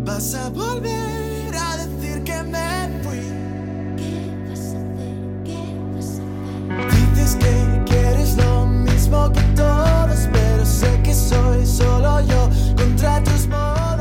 ¿Vas 0.04 0.36
a 0.36 0.50
volver 0.50 1.56
a 1.56 1.78
decir 1.78 2.22
que 2.26 2.44
me 2.44 3.02
fui? 3.02 3.22
¿Qué 3.96 4.50
vas 4.50 4.60
a 4.60 4.80
hacer? 4.80 5.44
¿Qué 5.46 5.64
vas 5.96 6.20
a 6.20 6.84
hacer? 6.84 7.16
Dices 7.16 7.36
que 7.38 7.84
quieres 7.86 8.36
lo 8.36 8.66
mismo 8.66 9.32
que 9.32 9.42
todos, 9.56 10.28
pero 10.34 10.66
sé 10.66 11.02
que 11.04 11.14
soy 11.14 11.66
solo 11.66 12.20
yo 12.20 12.50
contra 12.76 13.24
tus 13.24 13.48
modos 13.48 13.95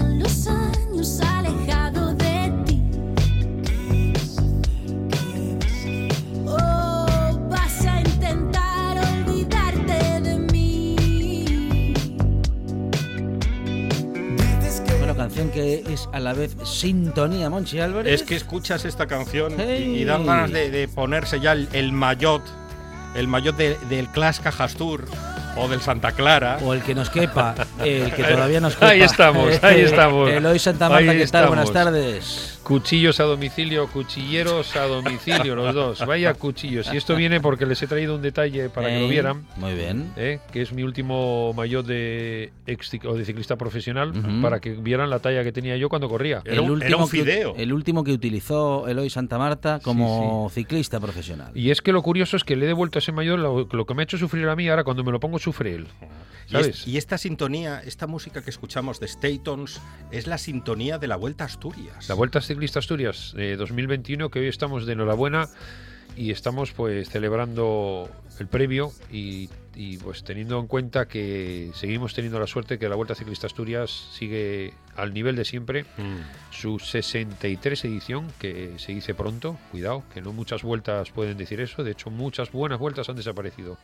Pasan 0.00 0.18
los 0.18 0.46
años 0.46 1.20
alejado 1.20 2.14
de 2.14 2.52
ti. 2.64 2.82
Oh, 6.46 7.38
vas 7.50 7.84
a 7.86 8.00
intentar 8.00 8.96
olvidarte 8.98 10.20
de 10.22 10.38
mí. 10.52 11.94
Bueno, 14.98 15.14
canción 15.16 15.50
que 15.50 15.84
es 15.92 16.08
a 16.12 16.20
la 16.20 16.32
vez 16.32 16.56
sintonía, 16.64 17.50
Monchi 17.50 17.78
Álvarez. 17.80 18.14
Es 18.14 18.22
que 18.26 18.36
escuchas 18.36 18.84
esta 18.86 19.06
canción 19.06 19.52
y- 19.52 19.56
Hey. 19.58 19.96
y, 20.00 20.04
dan 20.04 20.24
ganas 20.24 20.50
de, 20.50 20.70
de 20.70 20.88
ponerse 20.88 21.40
ya 21.40 21.52
el, 21.52 21.68
el 21.72 21.92
maillot, 21.92 22.42
el 23.14 23.28
de- 23.58 23.76
del 23.90 24.08
Clas 24.08 24.40
Cajastur 24.40 25.04
o 25.58 25.68
del 25.68 25.82
Santa 25.82 26.12
Clara. 26.12 26.58
O 26.62 26.72
el 26.72 26.80
que 26.82 26.94
nos 26.94 27.10
quepa. 27.10 27.54
El 27.84 28.12
que 28.14 28.22
todavía 28.34 28.60
nos 28.60 28.74
culpa. 28.74 28.88
Ahí 28.90 29.02
estamos, 29.02 29.62
ahí 29.62 29.80
estamos. 29.82 30.30
Eloy 30.30 30.58
Santa 30.58 30.88
Marta, 30.88 31.10
Ahí 31.10 31.18
¿qué 31.18 31.26
tal? 31.26 31.46
Buenas 31.48 31.72
tardes. 31.72 32.58
Cuchillos 32.62 33.18
a 33.18 33.24
domicilio, 33.24 33.88
cuchilleros 33.88 34.76
a 34.76 34.82
domicilio, 34.86 35.56
los 35.56 35.74
dos. 35.74 36.06
Vaya 36.06 36.34
cuchillos. 36.34 36.88
Y 36.92 36.96
esto 36.98 37.16
viene 37.16 37.40
porque 37.40 37.66
les 37.66 37.82
he 37.82 37.86
traído 37.88 38.14
un 38.14 38.22
detalle 38.22 38.68
para 38.68 38.88
que 38.88 39.00
lo 39.00 39.08
vieran. 39.08 39.46
Muy 39.56 39.74
bien. 39.74 40.12
¿eh? 40.16 40.38
que 40.52 40.62
es 40.62 40.72
mi 40.72 40.82
último 40.82 41.52
maillot 41.54 41.84
de, 41.86 42.52
ex 42.66 42.90
o 43.04 43.14
de 43.14 43.24
ciclista 43.24 43.56
profesional, 43.56 44.12
para 44.42 44.60
que 44.60 44.70
vieran 44.72 45.10
la 45.10 45.18
talla 45.18 45.42
que 45.42 45.52
tenía 45.52 45.76
yo 45.76 45.88
cuando 45.88 46.08
corría. 46.08 46.42
el, 46.44 46.60
último 46.60 47.08
que, 47.08 47.52
el 47.56 47.72
último 47.72 48.04
que 48.04 48.12
utilizó 48.12 48.86
Eloy 48.88 49.10
Santa 49.10 49.38
Marta 49.38 49.80
como 49.82 50.48
ciclista 50.52 51.00
profesional. 51.00 51.50
Y 51.54 51.70
es 51.70 51.80
que 51.82 51.92
lo 51.92 52.02
curioso 52.02 52.36
es 52.36 52.44
que 52.44 52.56
le 52.56 52.66
he 52.66 52.68
devuelto 52.68 52.98
a 52.98 53.00
ese 53.00 53.12
maillot 53.12 53.38
lo, 53.38 53.68
lo 53.70 53.86
que 53.86 53.94
me 53.94 54.02
ha 54.02 54.04
hecho 54.04 54.18
sufrir 54.18 54.46
a 54.48 54.54
mí, 54.56 54.68
ahora 54.68 54.84
cuando 54.84 55.02
me 55.02 55.10
lo 55.12 55.18
pongo 55.20 55.38
sufre 55.38 55.74
él. 55.74 55.86
Y, 56.48 56.56
es- 56.56 56.62
¿Sabes? 56.62 56.86
y 56.88 56.96
esta 56.96 57.16
sintonía, 57.16 57.69
esta 57.78 58.06
música 58.06 58.42
que 58.42 58.50
escuchamos 58.50 59.00
de 59.00 59.08
Statons, 59.08 59.80
es 60.10 60.26
la 60.26 60.38
sintonía 60.38 60.98
de 60.98 61.06
la 61.06 61.16
Vuelta 61.16 61.44
a 61.44 61.46
Asturias. 61.46 62.08
La 62.08 62.14
Vuelta 62.14 62.40
Ciclista 62.40 62.80
Asturias 62.80 63.34
eh, 63.36 63.56
2021, 63.56 64.30
que 64.30 64.40
hoy 64.40 64.48
estamos 64.48 64.86
de 64.86 64.92
enhorabuena 64.94 65.48
y 66.16 66.32
estamos 66.32 66.72
pues 66.72 67.08
celebrando 67.08 68.10
el 68.38 68.46
previo 68.46 68.92
y, 69.12 69.48
y, 69.74 69.98
pues 69.98 70.24
teniendo 70.24 70.58
en 70.58 70.66
cuenta 70.66 71.06
que 71.06 71.70
seguimos 71.74 72.14
teniendo 72.14 72.40
la 72.40 72.46
suerte 72.46 72.78
que 72.78 72.88
la 72.88 72.96
Vuelta 72.96 73.14
Ciclista 73.14 73.46
Asturias 73.46 73.90
sigue 74.12 74.74
al 74.96 75.14
nivel 75.14 75.36
de 75.36 75.44
siempre, 75.44 75.86
su 76.50 76.78
63 76.78 77.84
edición, 77.84 78.26
que 78.38 78.74
se 78.78 78.92
dice 78.92 79.14
pronto, 79.14 79.58
cuidado, 79.70 80.02
que 80.12 80.20
no 80.20 80.32
muchas 80.32 80.62
vueltas 80.62 81.10
pueden 81.10 81.38
decir 81.38 81.60
eso, 81.60 81.84
de 81.84 81.92
hecho 81.92 82.10
muchas 82.10 82.52
buenas 82.52 82.78
vueltas 82.78 83.08
han 83.08 83.16
desaparecido. 83.16 83.78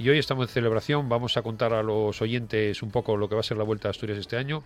Y 0.00 0.08
hoy 0.08 0.18
estamos 0.18 0.48
en 0.48 0.54
celebración, 0.54 1.10
vamos 1.10 1.36
a 1.36 1.42
contar 1.42 1.74
a 1.74 1.82
los 1.82 2.22
oyentes 2.22 2.82
un 2.82 2.90
poco 2.90 3.18
lo 3.18 3.28
que 3.28 3.34
va 3.34 3.42
a 3.42 3.44
ser 3.44 3.58
la 3.58 3.64
Vuelta 3.64 3.88
a 3.88 3.90
Asturias 3.90 4.16
este 4.16 4.38
año. 4.38 4.64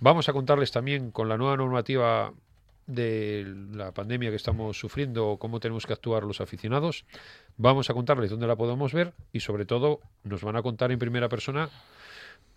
Vamos 0.00 0.30
a 0.30 0.32
contarles 0.32 0.72
también 0.72 1.10
con 1.10 1.28
la 1.28 1.36
nueva 1.36 1.58
normativa 1.58 2.32
de 2.86 3.54
la 3.74 3.92
pandemia 3.92 4.30
que 4.30 4.36
estamos 4.36 4.78
sufriendo, 4.78 5.36
cómo 5.38 5.60
tenemos 5.60 5.84
que 5.84 5.92
actuar 5.92 6.22
los 6.22 6.40
aficionados. 6.40 7.04
Vamos 7.58 7.90
a 7.90 7.92
contarles 7.92 8.30
dónde 8.30 8.46
la 8.46 8.56
podemos 8.56 8.94
ver 8.94 9.12
y 9.30 9.40
sobre 9.40 9.66
todo 9.66 10.00
nos 10.24 10.42
van 10.42 10.56
a 10.56 10.62
contar 10.62 10.90
en 10.90 10.98
primera 10.98 11.28
persona 11.28 11.68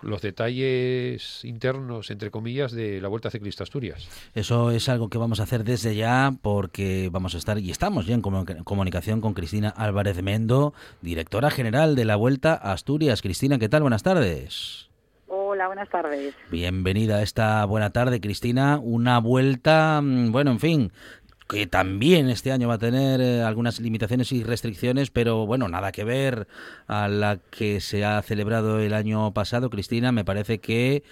los 0.01 0.21
detalles 0.21 1.43
internos, 1.45 2.11
entre 2.11 2.31
comillas, 2.31 2.71
de 2.71 3.01
la 3.01 3.07
Vuelta 3.07 3.29
Ciclista 3.31 3.63
Asturias. 3.63 4.07
Eso 4.33 4.71
es 4.71 4.89
algo 4.89 5.09
que 5.09 5.17
vamos 5.17 5.39
a 5.39 5.43
hacer 5.43 5.63
desde 5.63 5.95
ya 5.95 6.33
porque 6.41 7.09
vamos 7.11 7.35
a 7.35 7.37
estar 7.37 7.57
y 7.59 7.71
estamos 7.71 8.05
ya 8.05 8.13
en 8.15 8.21
comu- 8.21 8.63
comunicación 8.63 9.21
con 9.21 9.33
Cristina 9.33 9.69
Álvarez 9.69 10.21
Mendo, 10.21 10.73
directora 11.01 11.49
general 11.49 11.95
de 11.95 12.05
la 12.05 12.15
Vuelta 12.15 12.53
a 12.53 12.73
Asturias. 12.73 13.21
Cristina, 13.21 13.57
¿qué 13.57 13.69
tal? 13.69 13.81
Buenas 13.81 14.03
tardes. 14.03 14.89
Hola, 15.27 15.67
buenas 15.67 15.89
tardes. 15.89 16.35
Bienvenida 16.51 17.17
a 17.17 17.21
esta 17.23 17.63
buena 17.65 17.89
tarde, 17.91 18.19
Cristina. 18.21 18.77
Una 18.81 19.19
vuelta, 19.19 20.01
mm, 20.03 20.31
bueno, 20.31 20.51
en 20.51 20.59
fin, 20.59 20.91
que 21.47 21.67
también 21.67 22.29
este 22.29 22.51
año 22.51 22.67
va 22.67 22.75
a 22.75 22.79
tener 22.79 23.21
eh, 23.21 23.41
algunas 23.43 23.79
limitaciones 23.79 24.31
y 24.31 24.43
restricciones, 24.43 25.11
pero 25.11 25.45
bueno, 25.45 25.67
nada 25.67 25.91
que 25.91 26.03
ver 26.03 26.47
a 26.87 27.07
la 27.07 27.37
que 27.51 27.79
se 27.81 28.03
ha 28.03 28.21
celebrado 28.23 28.79
el 28.79 28.93
año 28.93 29.31
pasado, 29.33 29.69
Cristina. 29.69 30.11
Me 30.11 30.25
parece 30.25 30.59
que, 30.59 31.03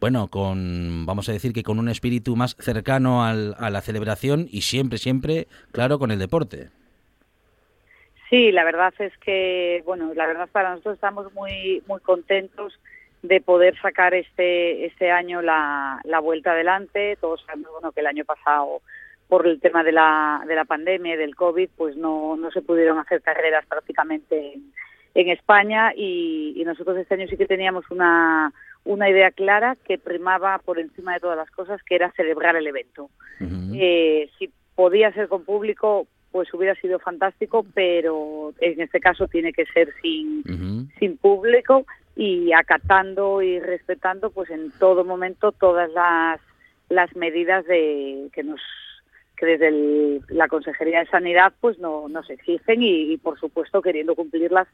bueno, 0.00 0.28
con, 0.28 1.04
vamos 1.06 1.28
a 1.28 1.32
decir 1.32 1.52
que 1.52 1.62
con 1.62 1.78
un 1.78 1.88
espíritu 1.88 2.36
más 2.36 2.56
cercano 2.58 3.24
al- 3.24 3.54
a 3.58 3.70
la 3.70 3.82
celebración 3.82 4.48
y 4.50 4.62
siempre, 4.62 4.98
siempre, 4.98 5.46
claro, 5.72 5.98
con 5.98 6.10
el 6.10 6.18
deporte. 6.18 6.70
Sí, 8.30 8.50
la 8.50 8.64
verdad 8.64 8.94
es 8.98 9.12
que, 9.18 9.82
bueno, 9.84 10.12
la 10.14 10.26
verdad 10.26 10.48
para 10.50 10.70
nosotros 10.70 10.94
estamos 10.94 11.32
muy 11.34 11.82
muy 11.86 12.00
contentos 12.00 12.78
de 13.22 13.40
poder 13.40 13.78
sacar 13.80 14.14
este 14.14 14.86
este 14.86 15.10
año 15.10 15.42
la, 15.42 16.00
la 16.04 16.18
vuelta 16.18 16.52
adelante. 16.52 17.16
Todos 17.20 17.42
sabemos 17.46 17.70
bueno, 17.72 17.92
que 17.92 18.00
el 18.00 18.06
año 18.06 18.24
pasado 18.24 18.80
por 19.28 19.46
el 19.46 19.60
tema 19.60 19.82
de 19.82 19.92
la, 19.92 20.42
de 20.46 20.54
la 20.54 20.64
pandemia 20.64 21.14
y 21.14 21.18
del 21.18 21.34
COVID, 21.34 21.70
pues 21.76 21.96
no, 21.96 22.36
no 22.36 22.50
se 22.50 22.62
pudieron 22.62 22.98
hacer 22.98 23.22
carreras 23.22 23.64
prácticamente 23.66 24.54
en, 24.54 24.72
en 25.14 25.30
España 25.30 25.92
y, 25.94 26.54
y 26.56 26.64
nosotros 26.64 26.96
este 26.98 27.14
año 27.14 27.26
sí 27.28 27.36
que 27.36 27.46
teníamos 27.46 27.90
una, 27.90 28.52
una 28.84 29.08
idea 29.08 29.30
clara 29.30 29.76
que 29.86 29.98
primaba 29.98 30.58
por 30.58 30.78
encima 30.78 31.14
de 31.14 31.20
todas 31.20 31.36
las 31.36 31.50
cosas, 31.50 31.82
que 31.82 31.94
era 31.94 32.12
celebrar 32.12 32.56
el 32.56 32.66
evento. 32.66 33.10
Eh, 33.74 34.28
si 34.38 34.50
podía 34.74 35.12
ser 35.12 35.28
con 35.28 35.44
público, 35.44 36.06
pues 36.30 36.52
hubiera 36.54 36.74
sido 36.76 36.98
fantástico, 36.98 37.64
pero 37.74 38.52
en 38.60 38.80
este 38.80 39.00
caso 39.00 39.28
tiene 39.28 39.52
que 39.52 39.66
ser 39.66 39.92
sin, 40.00 40.42
sin 40.98 41.16
público 41.18 41.84
y 42.16 42.52
acatando 42.52 43.42
y 43.42 43.60
respetando, 43.60 44.30
pues 44.30 44.50
en 44.50 44.70
todo 44.78 45.04
momento 45.04 45.52
todas 45.52 45.90
las, 45.92 46.40
las 46.88 47.14
medidas 47.16 47.64
de 47.66 48.28
que 48.32 48.42
nos 48.42 48.60
que 49.42 49.46
desde 49.46 49.68
el- 49.68 50.22
la 50.28 50.46
Consejería 50.46 51.00
de 51.00 51.06
Sanidad 51.06 51.52
pues 51.60 51.78
no 51.80 52.08
nos 52.08 52.30
exigen 52.30 52.80
y, 52.82 53.12
y, 53.12 53.16
por 53.16 53.40
supuesto 53.40 53.82
queriendo 53.82 54.14
cumplirlas 54.14 54.68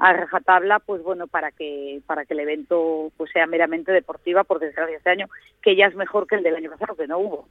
a 0.00 0.12
rajatabla 0.12 0.78
pues 0.78 1.02
bueno 1.02 1.26
para 1.26 1.50
que 1.50 2.00
para 2.06 2.24
que 2.24 2.34
el 2.34 2.40
evento 2.40 3.10
pues 3.16 3.30
sea 3.32 3.46
meramente 3.48 3.90
deportiva 3.90 4.44
por 4.44 4.60
desgracia 4.60 4.96
este 4.96 5.10
año 5.10 5.26
que 5.60 5.74
ya 5.74 5.86
es 5.86 5.96
mejor 5.96 6.28
que 6.28 6.36
el 6.36 6.44
del 6.44 6.54
año 6.54 6.70
pasado 6.70 6.94
que 6.96 7.08
no 7.08 7.18
hubo 7.18 7.48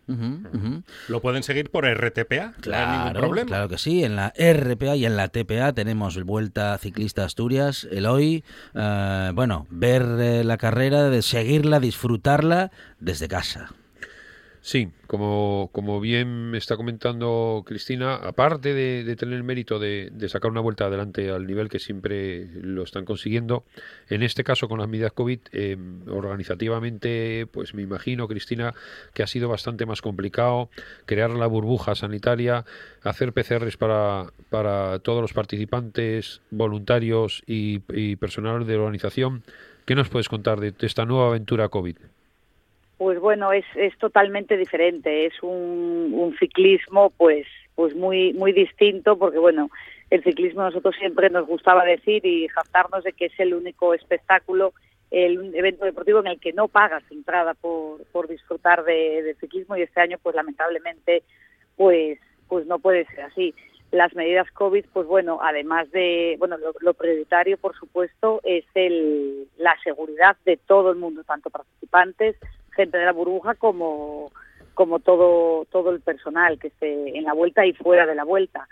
¿Lo 1.09 1.21
pueden 1.21 1.43
seguir 1.43 1.69
por 1.69 1.85
RTPA? 1.85 2.53
No 2.65 2.75
hay 2.75 2.87
ningún 2.87 3.11
Claro, 3.11 3.19
problema. 3.19 3.47
claro 3.47 3.69
que 3.69 3.77
sí. 3.77 4.03
En 4.03 4.15
la 4.15 4.31
RPA 4.37 4.95
y 4.95 5.05
en 5.05 5.17
la 5.17 5.27
TPA 5.27 5.73
tenemos 5.73 6.21
Vuelta 6.23 6.77
Ciclista 6.77 7.25
Asturias, 7.25 7.87
el 7.91 8.05
hoy. 8.05 8.43
eh, 8.75 9.31
bueno, 9.33 9.67
ver 9.69 10.03
eh, 10.19 10.43
la 10.45 10.57
carrera, 10.57 11.09
de 11.09 11.21
seguirla, 11.21 11.79
disfrutarla 11.79 12.71
desde 12.99 13.27
casa. 13.27 13.71
Sí, 14.67 14.89
como, 15.07 15.69
como 15.71 16.01
bien 16.01 16.51
me 16.51 16.57
está 16.57 16.75
comentando 16.75 17.63
Cristina, 17.65 18.15
aparte 18.15 18.73
de, 18.73 19.15
tener 19.15 19.35
el 19.35 19.45
mérito 19.45 19.79
de, 19.79 20.11
sacar 20.27 20.51
una 20.51 20.59
vuelta 20.59 20.87
adelante 20.87 21.29
al 21.29 21.47
nivel 21.47 21.69
que 21.69 21.79
siempre 21.79 22.49
lo 22.53 22.83
están 22.83 23.05
consiguiendo, 23.05 23.63
en 24.09 24.23
este 24.23 24.43
caso 24.43 24.67
con 24.67 24.79
las 24.79 24.89
medidas 24.89 25.13
COVID, 25.13 25.39
eh, 25.53 25.77
organizativamente, 26.09 27.47
pues 27.49 27.73
me 27.75 27.81
imagino, 27.81 28.27
Cristina, 28.27 28.73
que 29.13 29.23
ha 29.23 29.27
sido 29.27 29.47
bastante 29.47 29.85
más 29.85 30.01
complicado 30.01 30.69
crear 31.05 31.29
la 31.29 31.47
burbuja 31.47 31.95
sanitaria, 31.95 32.65
hacer 33.03 33.31
PCRs 33.31 33.77
para, 33.77 34.33
para 34.49 34.99
todos 34.99 35.21
los 35.21 35.31
participantes, 35.31 36.41
voluntarios 36.51 37.41
y, 37.47 37.83
y 37.93 38.17
personal 38.17 38.67
de 38.67 38.73
la 38.73 38.79
organización. 38.79 39.43
¿Qué 39.85 39.95
nos 39.95 40.09
puedes 40.09 40.27
contar 40.27 40.59
de 40.59 40.73
esta 40.81 41.05
nueva 41.05 41.27
aventura 41.27 41.69
COVID? 41.69 41.95
Pues 42.97 43.19
bueno, 43.19 43.51
es, 43.51 43.65
es 43.75 43.95
totalmente 43.99 44.57
diferente, 44.57 45.27
es 45.27 45.43
un, 45.43 46.35
ciclismo 46.39 47.11
pues 47.11 47.47
pues 47.75 47.95
muy 47.95 48.33
muy 48.33 48.53
distinto 48.53 49.17
porque 49.17 49.37
bueno, 49.37 49.69
el 50.09 50.23
ciclismo 50.23 50.63
nosotros 50.63 50.95
siempre 50.97 51.29
nos 51.29 51.45
gustaba 51.45 51.85
decir 51.85 52.25
y 52.25 52.47
jactarnos 52.47 53.03
de 53.03 53.13
que 53.13 53.25
es 53.25 53.39
el 53.39 53.53
único 53.53 53.93
espectáculo, 53.93 54.73
el 55.11 55.53
evento 55.55 55.85
deportivo 55.85 56.19
en 56.19 56.27
el 56.27 56.39
que 56.39 56.53
no 56.53 56.67
pagas 56.67 57.03
entrada 57.11 57.53
por, 57.53 58.03
por 58.11 58.27
disfrutar 58.27 58.83
de, 58.83 59.35
ciclismo 59.39 59.77
y 59.77 59.83
este 59.83 60.01
año 60.01 60.17
pues 60.21 60.35
lamentablemente 60.35 61.21
pues 61.75 62.19
pues 62.47 62.65
no 62.65 62.79
puede 62.79 63.05
ser 63.05 63.21
así. 63.21 63.53
Las 63.91 64.13
medidas 64.15 64.51
COVID, 64.51 64.85
pues 64.91 65.07
bueno, 65.07 65.39
además 65.41 65.89
de, 65.91 66.35
bueno, 66.39 66.57
lo, 66.57 66.73
lo 66.81 66.93
prioritario, 66.93 67.57
por 67.57 67.73
supuesto, 67.77 68.41
es 68.43 68.65
el, 68.73 69.47
la 69.57 69.77
seguridad 69.81 70.35
de 70.45 70.57
todo 70.57 70.91
el 70.91 70.97
mundo, 70.97 71.23
tanto 71.23 71.49
participantes, 71.49 72.35
gente 72.77 72.97
de 72.97 73.05
la 73.05 73.11
burbuja, 73.11 73.55
como, 73.55 74.31
como 74.73 74.99
todo, 74.99 75.65
todo 75.65 75.91
el 75.91 75.99
personal 75.99 76.57
que 76.57 76.67
esté 76.67 77.17
en 77.17 77.25
la 77.25 77.33
vuelta 77.33 77.65
y 77.65 77.73
fuera 77.73 78.05
de 78.05 78.15
la 78.15 78.23
vuelta. 78.23 78.69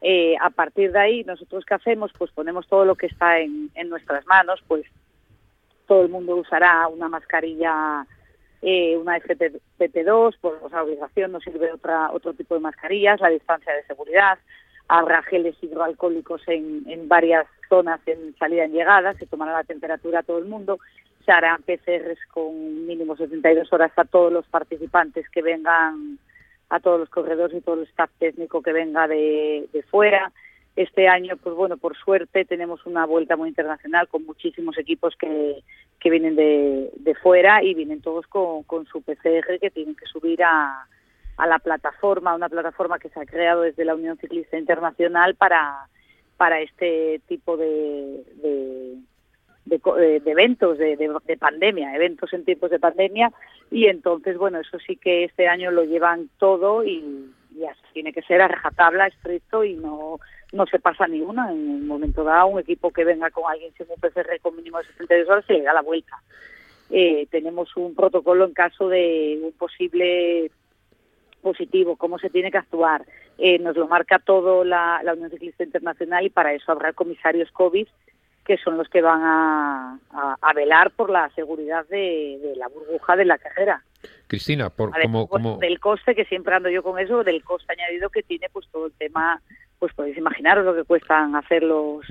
Eh, 0.00 0.36
a 0.40 0.50
partir 0.50 0.92
de 0.92 0.98
ahí, 1.00 1.24
nosotros 1.24 1.64
qué 1.66 1.74
hacemos, 1.74 2.12
pues 2.16 2.30
ponemos 2.30 2.66
todo 2.68 2.84
lo 2.84 2.94
que 2.94 3.06
está 3.06 3.40
en, 3.40 3.70
en 3.74 3.90
nuestras 3.90 4.24
manos, 4.26 4.62
pues 4.66 4.86
todo 5.86 6.02
el 6.02 6.08
mundo 6.08 6.36
usará 6.36 6.86
una 6.86 7.08
mascarilla, 7.08 8.06
eh, 8.62 8.96
una 8.96 9.18
FP2, 9.18 10.38
por 10.40 10.70
sea, 10.70 10.84
obligación 10.84 11.32
no 11.32 11.40
sirve 11.40 11.72
otra, 11.72 12.12
otro 12.12 12.34
tipo 12.34 12.54
de 12.54 12.60
mascarillas, 12.60 13.20
la 13.20 13.30
distancia 13.30 13.72
de 13.74 13.84
seguridad, 13.84 14.38
habrá 14.86 15.22
geles 15.22 15.56
hidroalcohólicos 15.60 16.42
en, 16.46 16.84
en 16.86 17.08
varias 17.08 17.46
zonas 17.68 18.00
en 18.06 18.36
salida 18.36 18.62
y 18.62 18.66
en 18.66 18.72
llegada, 18.72 19.14
se 19.14 19.26
tomará 19.26 19.52
la 19.52 19.64
temperatura 19.64 20.20
a 20.20 20.22
todo 20.22 20.38
el 20.38 20.46
mundo, 20.46 20.78
harán 21.32 21.62
PCRs 21.62 22.18
con 22.32 22.86
mínimo 22.86 23.16
72 23.16 23.72
horas 23.72 23.92
a 23.96 24.04
todos 24.04 24.32
los 24.32 24.46
participantes 24.46 25.28
que 25.30 25.42
vengan, 25.42 26.18
a 26.70 26.80
todos 26.80 27.00
los 27.00 27.08
corredores 27.08 27.56
y 27.56 27.60
todo 27.60 27.76
el 27.76 27.88
staff 27.88 28.10
técnico 28.18 28.62
que 28.62 28.72
venga 28.72 29.06
de, 29.08 29.68
fuera. 29.90 30.32
Este 30.76 31.08
año, 31.08 31.36
pues 31.36 31.56
bueno, 31.56 31.76
por 31.76 31.96
suerte 31.96 32.44
tenemos 32.44 32.86
una 32.86 33.04
vuelta 33.04 33.36
muy 33.36 33.48
internacional 33.48 34.06
con 34.08 34.24
muchísimos 34.24 34.78
equipos 34.78 35.16
que, 35.16 35.62
vienen 36.04 36.36
de, 36.36 37.16
fuera 37.20 37.62
y 37.62 37.74
vienen 37.74 38.00
todos 38.00 38.26
con, 38.26 38.86
su 38.86 39.02
PCR 39.02 39.58
que 39.60 39.70
tienen 39.70 39.96
que 39.96 40.06
subir 40.06 40.42
a, 40.44 40.86
la 41.38 41.58
plataforma, 41.58 42.34
una 42.34 42.48
plataforma 42.48 42.98
que 42.98 43.08
se 43.08 43.20
ha 43.20 43.26
creado 43.26 43.62
desde 43.62 43.84
la 43.84 43.94
Unión 43.94 44.18
Ciclista 44.18 44.58
Internacional 44.58 45.34
para, 45.34 45.88
este 46.60 47.20
tipo 47.26 47.56
de, 47.56 48.98
de, 49.96 50.16
eventos 50.26 50.78
de, 50.78 50.96
de- 50.96 51.16
de 51.26 51.36
pandemia, 51.36 51.94
eventos 51.94 52.32
en 52.32 52.44
tiempos 52.44 52.70
de 52.70 52.78
pandemia, 52.78 53.32
y 53.70 53.86
entonces, 53.86 54.36
bueno, 54.38 54.60
eso 54.60 54.78
sí 54.78 54.96
que 54.96 55.24
este 55.24 55.48
año 55.48 55.70
lo 55.70 55.84
llevan 55.84 56.28
todo 56.38 56.84
y, 56.84 57.30
y 57.56 57.64
así 57.64 57.80
tiene 57.92 58.12
que 58.12 58.22
ser 58.22 58.40
a 58.40 58.48
rajatabla, 58.48 59.06
estricto 59.06 59.64
y 59.64 59.74
no 59.74 60.18
no 60.50 60.64
se 60.66 60.78
pasa 60.78 61.06
ni 61.06 61.20
una. 61.20 61.52
En 61.52 61.58
un 61.68 61.86
momento 61.86 62.24
dado, 62.24 62.46
un 62.46 62.58
equipo 62.60 62.90
que 62.90 63.04
venga 63.04 63.30
con 63.30 63.44
alguien 63.50 63.70
sin 63.76 63.86
un 63.90 64.00
PCR 64.00 64.40
con 64.40 64.56
mínimo 64.56 64.78
de 64.78 64.84
72 64.84 65.28
horas 65.28 65.44
se 65.46 65.52
le 65.52 65.62
da 65.62 65.74
la 65.74 65.82
vuelta. 65.82 66.16
Eh, 66.90 67.26
tenemos 67.30 67.76
un 67.76 67.94
protocolo 67.94 68.46
en 68.46 68.54
caso 68.54 68.88
de 68.88 69.38
un 69.42 69.52
posible 69.52 70.50
positivo, 71.42 71.96
cómo 71.96 72.18
se 72.18 72.30
tiene 72.30 72.50
que 72.50 72.56
actuar. 72.58 73.04
Eh, 73.36 73.58
nos 73.58 73.76
lo 73.76 73.86
marca 73.88 74.18
todo 74.18 74.64
la, 74.64 75.00
la 75.04 75.12
Unión 75.12 75.30
Ciclista 75.30 75.64
Internacional 75.64 76.24
y 76.24 76.30
para 76.30 76.54
eso 76.54 76.72
habrá 76.72 76.92
comisarios 76.94 77.50
COVID 77.52 77.86
que 78.48 78.56
son 78.56 78.78
los 78.78 78.88
que 78.88 79.02
van 79.02 79.20
a, 79.22 79.98
a- 80.10 80.36
a 80.40 80.52
velar 80.54 80.90
por 80.92 81.10
la 81.10 81.28
seguridad 81.36 81.86
de, 81.88 82.38
de 82.42 82.56
la 82.56 82.66
burbuja 82.68 83.14
de 83.14 83.26
la 83.26 83.36
carrera. 83.36 83.84
Cristina, 84.26 84.70
por, 84.70 84.90
Además, 84.94 85.04
como, 85.12 85.28
pues, 85.28 85.42
como, 85.42 85.58
del 85.58 85.78
coste 85.78 86.14
que 86.14 86.24
siempre 86.24 86.54
ando 86.54 86.70
yo 86.70 86.82
con 86.82 86.98
eso, 86.98 87.22
del 87.24 87.44
coste 87.44 87.74
añadido 87.74 88.08
que 88.08 88.22
tiene 88.22 88.48
pues 88.50 88.66
todo 88.72 88.86
el 88.86 88.92
tema, 88.94 89.42
pues 89.78 89.92
podéis 89.92 90.16
imaginaros 90.16 90.64
lo 90.64 90.74
que 90.74 90.84
cuestan 90.84 91.36
hacer 91.36 91.62
los 91.62 92.06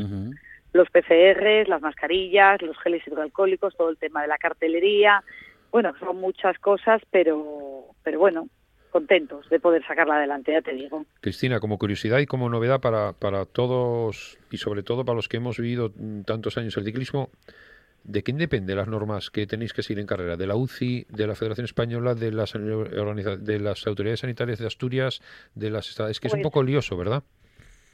los 0.74 0.90
PCRs, 0.92 1.68
las 1.70 1.82
mascarillas, 1.82 2.62
los 2.62 2.78
geles 2.78 3.02
hidroalcohólicos, 3.08 3.76
todo 3.76 3.90
el 3.90 3.98
tema 3.98 4.22
de 4.22 4.28
la 4.28 4.38
cartelería. 4.38 5.24
Bueno, 5.72 5.94
son 6.00 6.18
muchas 6.22 6.60
cosas, 6.60 7.02
pero 7.10 7.86
pero 8.04 8.20
bueno, 8.20 8.48
contentos 8.98 9.48
de 9.50 9.60
poder 9.60 9.86
sacarla 9.86 10.16
adelante, 10.18 10.52
ya 10.52 10.62
te 10.62 10.74
digo. 10.74 11.06
Cristina, 11.22 11.60
como 11.60 11.78
curiosidad 11.78 12.18
y 12.20 12.26
como 12.26 12.50
novedad 12.50 12.80
para, 12.82 13.14
para 13.14 13.46
todos 13.46 14.38
y 14.52 14.58
sobre 14.58 14.82
todo 14.84 15.06
para 15.06 15.16
los 15.16 15.28
que 15.28 15.38
hemos 15.38 15.58
vivido 15.58 15.92
tantos 16.26 16.58
años 16.58 16.76
el 16.78 16.84
ciclismo, 16.86 17.30
¿de 18.04 18.24
quién 18.24 18.38
depende 18.38 18.74
las 18.74 18.88
normas 18.88 19.30
que 19.30 19.46
tenéis 19.46 19.74
que 19.74 19.84
seguir 19.84 20.00
en 20.00 20.08
carrera? 20.08 20.36
¿De 20.36 20.48
la 20.48 20.56
UCI, 20.56 21.06
de 21.10 21.28
la 21.28 21.36
Federación 21.36 21.66
Española, 21.66 22.16
de 22.16 22.32
las, 22.32 22.56
organiza- 22.56 23.38
de 23.38 23.60
las 23.60 23.86
autoridades 23.86 24.22
sanitarias 24.22 24.58
de 24.60 24.66
Asturias, 24.68 25.22
de 25.54 25.70
las 25.70 26.00
Es 26.00 26.20
que 26.20 26.28
es 26.28 26.34
un 26.34 26.40
Pues- 26.40 26.44
poco 26.52 26.64
lioso, 26.64 26.98
¿verdad? 26.98 27.22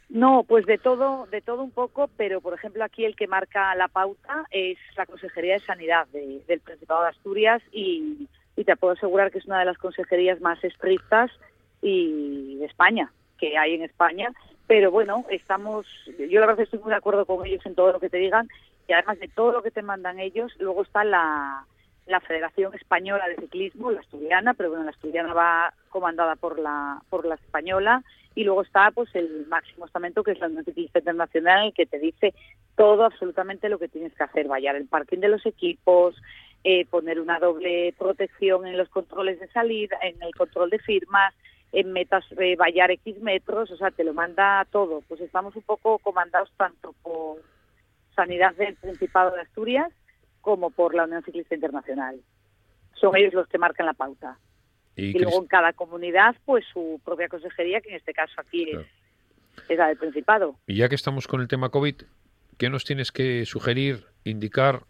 No, 0.09 0.43
pues 0.47 0.65
de 0.67 0.77
todo, 0.77 1.25
de 1.31 1.41
todo 1.41 1.63
un 1.63 1.71
poco, 1.71 2.07
pero 2.17 2.39
por 2.39 2.53
ejemplo 2.53 2.83
aquí 2.83 3.03
el 3.03 3.15
que 3.15 3.25
marca 3.27 3.73
la 3.75 3.87
pauta 3.87 4.45
es 4.51 4.77
la 4.95 5.05
Consejería 5.07 5.53
de 5.55 5.59
Sanidad 5.61 6.07
de- 6.13 6.43
del 6.47 6.59
Principado 6.59 7.01
de 7.03 7.09
Asturias 7.09 7.61
y, 7.71 8.27
y 8.55 8.63
te 8.63 8.75
puedo 8.75 8.93
asegurar 8.93 9.31
que 9.31 9.39
es 9.39 9.45
una 9.45 9.59
de 9.59 9.65
las 9.65 9.77
consejerías 9.77 10.41
más 10.41 10.63
estrictas 10.63 11.31
y 11.81 12.55
de 12.57 12.65
España, 12.65 13.11
que 13.37 13.57
hay 13.57 13.75
en 13.75 13.83
España. 13.83 14.31
Pero 14.67 14.91
bueno, 14.91 15.25
estamos, 15.29 15.85
yo 16.17 16.39
la 16.39 16.47
verdad 16.47 16.63
estoy 16.63 16.79
muy 16.79 16.89
de 16.89 16.95
acuerdo 16.97 17.25
con 17.25 17.45
ellos 17.45 17.65
en 17.65 17.75
todo 17.75 17.91
lo 17.91 17.99
que 17.99 18.09
te 18.09 18.17
digan 18.17 18.47
y 18.87 18.93
además 18.93 19.19
de 19.19 19.27
todo 19.27 19.51
lo 19.51 19.63
que 19.63 19.71
te 19.71 19.81
mandan 19.81 20.19
ellos, 20.19 20.51
luego 20.59 20.83
está 20.83 21.03
la, 21.03 21.65
la 22.05 22.19
Federación 22.19 22.73
Española 22.73 23.27
de 23.27 23.35
Ciclismo, 23.35 23.91
la 23.91 24.01
asturiana, 24.01 24.53
pero 24.53 24.69
bueno, 24.69 24.83
la 24.83 24.91
asturiana 24.91 25.33
va 25.33 25.73
comandada 25.89 26.35
por 26.35 26.59
la, 26.59 27.01
por 27.09 27.25
la 27.25 27.35
española 27.35 28.03
y 28.35 28.43
luego 28.43 28.63
está 28.63 28.91
pues 28.91 29.13
el 29.15 29.45
máximo 29.47 29.85
estamento 29.85 30.23
que 30.23 30.31
es 30.31 30.39
la 30.39 30.47
Unión 30.47 30.65
Ciclista 30.65 30.99
Internacional 30.99 31.73
que 31.73 31.85
te 31.85 31.99
dice 31.99 32.33
todo 32.75 33.05
absolutamente 33.05 33.69
lo 33.69 33.79
que 33.79 33.87
tienes 33.87 34.13
que 34.13 34.23
hacer, 34.23 34.47
vallar 34.47 34.75
el 34.75 34.87
parking 34.87 35.19
de 35.19 35.29
los 35.29 35.45
equipos, 35.45 36.15
eh, 36.63 36.85
poner 36.85 37.19
una 37.19 37.39
doble 37.39 37.93
protección 37.97 38.65
en 38.65 38.77
los 38.77 38.89
controles 38.89 39.39
de 39.39 39.47
salida, 39.49 39.97
en 40.01 40.21
el 40.23 40.33
control 40.33 40.69
de 40.69 40.79
firmas, 40.79 41.33
en 41.73 41.91
metas 41.91 42.23
eh, 42.39 42.55
vallar 42.55 42.91
X 42.91 43.19
metros, 43.19 43.71
o 43.71 43.77
sea, 43.77 43.91
te 43.91 44.03
lo 44.03 44.13
manda 44.13 44.65
todo. 44.71 45.01
Pues 45.07 45.19
estamos 45.21 45.55
un 45.55 45.63
poco 45.63 45.97
comandados 45.99 46.51
tanto 46.55 46.93
por 47.01 47.41
Sanidad 48.15 48.55
del 48.55 48.75
Principado 48.75 49.31
de 49.31 49.41
Asturias 49.41 49.91
como 50.39 50.69
por 50.69 50.93
la 50.93 51.05
Unión 51.05 51.23
Ciclista 51.23 51.55
Internacional. 51.55 52.21
Son 52.93 53.15
ellos 53.15 53.33
los 53.33 53.47
que 53.47 53.57
marcan 53.57 53.87
la 53.87 53.93
pauta. 53.93 54.37
Y, 54.95 55.17
luego 55.17 55.41
en 55.41 55.47
cada 55.47 55.73
comunidad, 55.73 56.35
pues 56.45 56.63
su 56.71 57.01
propia 57.03 57.27
consejería, 57.27 57.81
que 57.81 57.89
en 57.89 57.95
este 57.95 58.13
caso 58.13 58.33
aquí 58.37 58.69
es, 58.69 58.85
es 59.67 59.77
la 59.77 59.87
del 59.87 59.97
Principado. 59.97 60.55
y 60.67 60.75
ya 60.75 60.87
que 60.87 60.95
estamos 60.95 61.27
con 61.27 61.41
el 61.41 61.47
tema 61.47 61.69
COVID, 61.69 61.95
¿qué 62.59 62.69
nos 62.69 62.85
tienes 62.85 63.11
que 63.11 63.45
sugerir, 63.45 64.05
indicar 64.23 64.83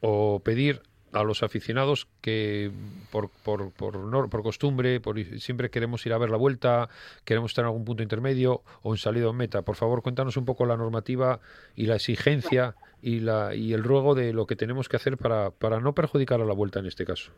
o 0.00 0.40
pedir 0.40 0.80
a 1.12 1.22
los 1.22 1.42
aficionados 1.42 2.08
que 2.20 2.70
por, 3.10 3.30
por, 3.44 3.72
por, 3.72 4.30
por 4.30 4.42
costumbre, 4.42 5.00
por, 5.00 5.22
siempre 5.38 5.70
queremos 5.70 6.04
ir 6.06 6.12
a 6.12 6.18
ver 6.18 6.30
la 6.30 6.36
vuelta, 6.36 6.88
queremos 7.24 7.50
estar 7.50 7.64
en 7.64 7.66
algún 7.66 7.84
punto 7.84 8.02
intermedio 8.02 8.62
o 8.82 8.92
en 8.92 8.98
salida 8.98 9.28
en 9.28 9.36
meta? 9.36 9.62
Por 9.62 9.76
favor, 9.76 10.02
cuéntanos 10.02 10.36
un 10.36 10.44
poco 10.44 10.66
la 10.66 10.76
normativa 10.76 11.40
y 11.76 11.86
la 11.86 11.96
exigencia 11.96 12.74
y, 13.02 13.20
la, 13.20 13.54
y 13.54 13.72
el 13.72 13.82
ruego 13.82 14.14
de 14.14 14.32
lo 14.32 14.46
que 14.46 14.56
tenemos 14.56 14.88
que 14.88 14.96
hacer 14.96 15.16
para, 15.16 15.50
para 15.50 15.80
no 15.80 15.94
perjudicar 15.94 16.40
a 16.40 16.44
la 16.44 16.54
vuelta 16.54 16.80
en 16.80 16.86
este 16.86 17.04
caso. 17.04 17.32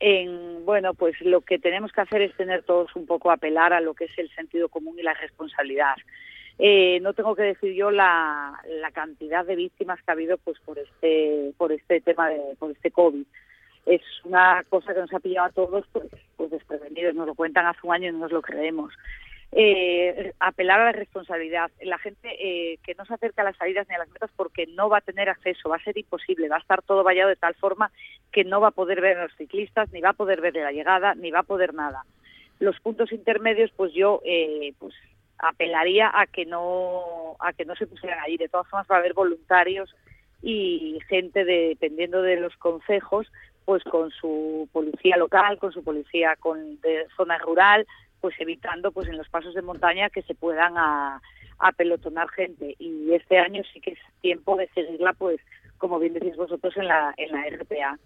En, 0.00 0.66
bueno, 0.66 0.92
pues 0.92 1.18
lo 1.20 1.40
que 1.40 1.58
tenemos 1.58 1.92
que 1.92 2.02
hacer 2.02 2.20
es 2.20 2.36
tener 2.36 2.62
todos 2.64 2.94
un 2.96 3.06
poco 3.06 3.30
apelar 3.30 3.72
a 3.72 3.80
lo 3.80 3.94
que 3.94 4.04
es 4.04 4.18
el 4.18 4.28
sentido 4.34 4.68
común 4.68 4.98
y 4.98 5.02
la 5.02 5.14
responsabilidad. 5.14 5.94
Eh, 6.58 7.00
no 7.00 7.14
tengo 7.14 7.34
que 7.34 7.42
decir 7.42 7.74
yo 7.74 7.90
la, 7.90 8.60
cantidad 8.92 9.44
de 9.44 9.56
víctimas 9.56 10.00
que 10.02 10.10
ha 10.10 10.14
habido 10.14 10.38
pues 10.38 10.56
por 10.60 10.78
este 10.78 11.52
por 11.58 11.72
este 11.72 12.00
tema 12.00 12.28
de 12.28 12.40
por 12.58 12.70
este 12.70 12.90
covid. 12.90 13.24
Es 13.86 14.02
una 14.24 14.64
cosa 14.68 14.94
que 14.94 15.00
nos 15.00 15.12
ha 15.12 15.20
pillado 15.20 15.46
a 15.46 15.52
todos 15.52 15.84
pues, 15.92 16.08
pues 16.36 16.50
desprevenidos. 16.50 17.14
Nos 17.14 17.26
lo 17.26 17.34
cuentan 17.34 17.66
hace 17.66 17.80
un 17.82 17.92
año 17.92 18.08
y 18.08 18.12
no 18.12 18.18
nos 18.18 18.32
lo 18.32 18.40
creemos. 18.40 18.94
Eh, 19.56 20.32
apelar 20.40 20.80
a 20.80 20.84
la 20.86 20.92
responsabilidad. 20.92 21.70
La 21.82 21.98
gente 21.98 22.28
eh, 22.40 22.78
que 22.82 22.94
no 22.94 23.04
se 23.04 23.14
acerca 23.14 23.42
a 23.42 23.44
las 23.44 23.56
salidas 23.56 23.86
ni 23.88 23.94
a 23.94 23.98
las 23.98 24.08
metas 24.08 24.30
porque 24.34 24.66
no 24.66 24.88
va 24.88 24.98
a 24.98 25.00
tener 25.00 25.28
acceso 25.28 25.68
va 25.68 25.76
a 25.76 25.84
ser 25.84 25.96
imposible 25.96 26.48
va 26.48 26.56
a 26.56 26.60
estar 26.60 26.82
todo 26.82 27.04
vallado 27.04 27.28
de 27.28 27.36
tal 27.36 27.54
forma 27.54 27.92
que 28.32 28.42
no 28.42 28.60
va 28.60 28.68
a 28.68 28.72
poder 28.72 29.00
ver 29.00 29.16
a 29.16 29.22
los 29.24 29.36
ciclistas 29.36 29.92
ni 29.92 30.00
va 30.00 30.10
a 30.10 30.14
poder 30.14 30.40
ver 30.40 30.56
la 30.56 30.72
llegada 30.72 31.14
ni 31.14 31.30
va 31.30 31.40
a 31.40 31.44
poder 31.44 31.72
nada. 31.72 32.04
Los 32.58 32.80
puntos 32.80 33.12
intermedios 33.12 33.70
pues 33.76 33.92
yo 33.92 34.20
eh, 34.24 34.72
pues 34.78 34.94
apelaría 35.38 36.10
a 36.12 36.26
que 36.26 36.46
no 36.46 37.36
a 37.40 37.52
que 37.52 37.64
no 37.64 37.74
se 37.76 37.86
pusieran 37.86 38.20
allí 38.20 38.36
de 38.36 38.48
todas 38.48 38.68
formas 38.68 38.86
va 38.90 38.96
a 38.96 38.98
haber 38.98 39.14
voluntarios 39.14 39.94
y 40.42 40.98
gente 41.08 41.44
de, 41.44 41.68
dependiendo 41.68 42.22
de 42.22 42.36
los 42.36 42.56
consejos 42.56 43.30
pues 43.64 43.82
con 43.84 44.10
su 44.10 44.68
policía 44.72 45.16
local 45.16 45.58
con 45.58 45.72
su 45.72 45.82
policía 45.82 46.36
con 46.36 46.80
de 46.80 47.06
zona 47.16 47.38
rural 47.38 47.86
pues 48.20 48.34
evitando 48.40 48.90
pues 48.90 49.08
en 49.08 49.18
los 49.18 49.28
pasos 49.28 49.54
de 49.54 49.60
montaña 49.60 50.08
que 50.08 50.22
se 50.22 50.34
puedan 50.34 50.78
a, 50.78 51.20
apelotonar 51.58 52.28
gente. 52.30 52.74
Y 52.78 53.12
este 53.12 53.38
año 53.38 53.62
sí 53.72 53.80
que 53.80 53.92
es 53.92 53.98
tiempo 54.22 54.56
de 54.56 54.68
seguirla 54.68 55.12
pues 55.12 55.40
como 55.78 55.98
bien 55.98 56.14
decís 56.14 56.34
vosotros 56.36 56.74
en 56.78 56.88
la 56.88 57.12
en 57.18 57.32
la 57.32 57.44
RPA 57.50 57.98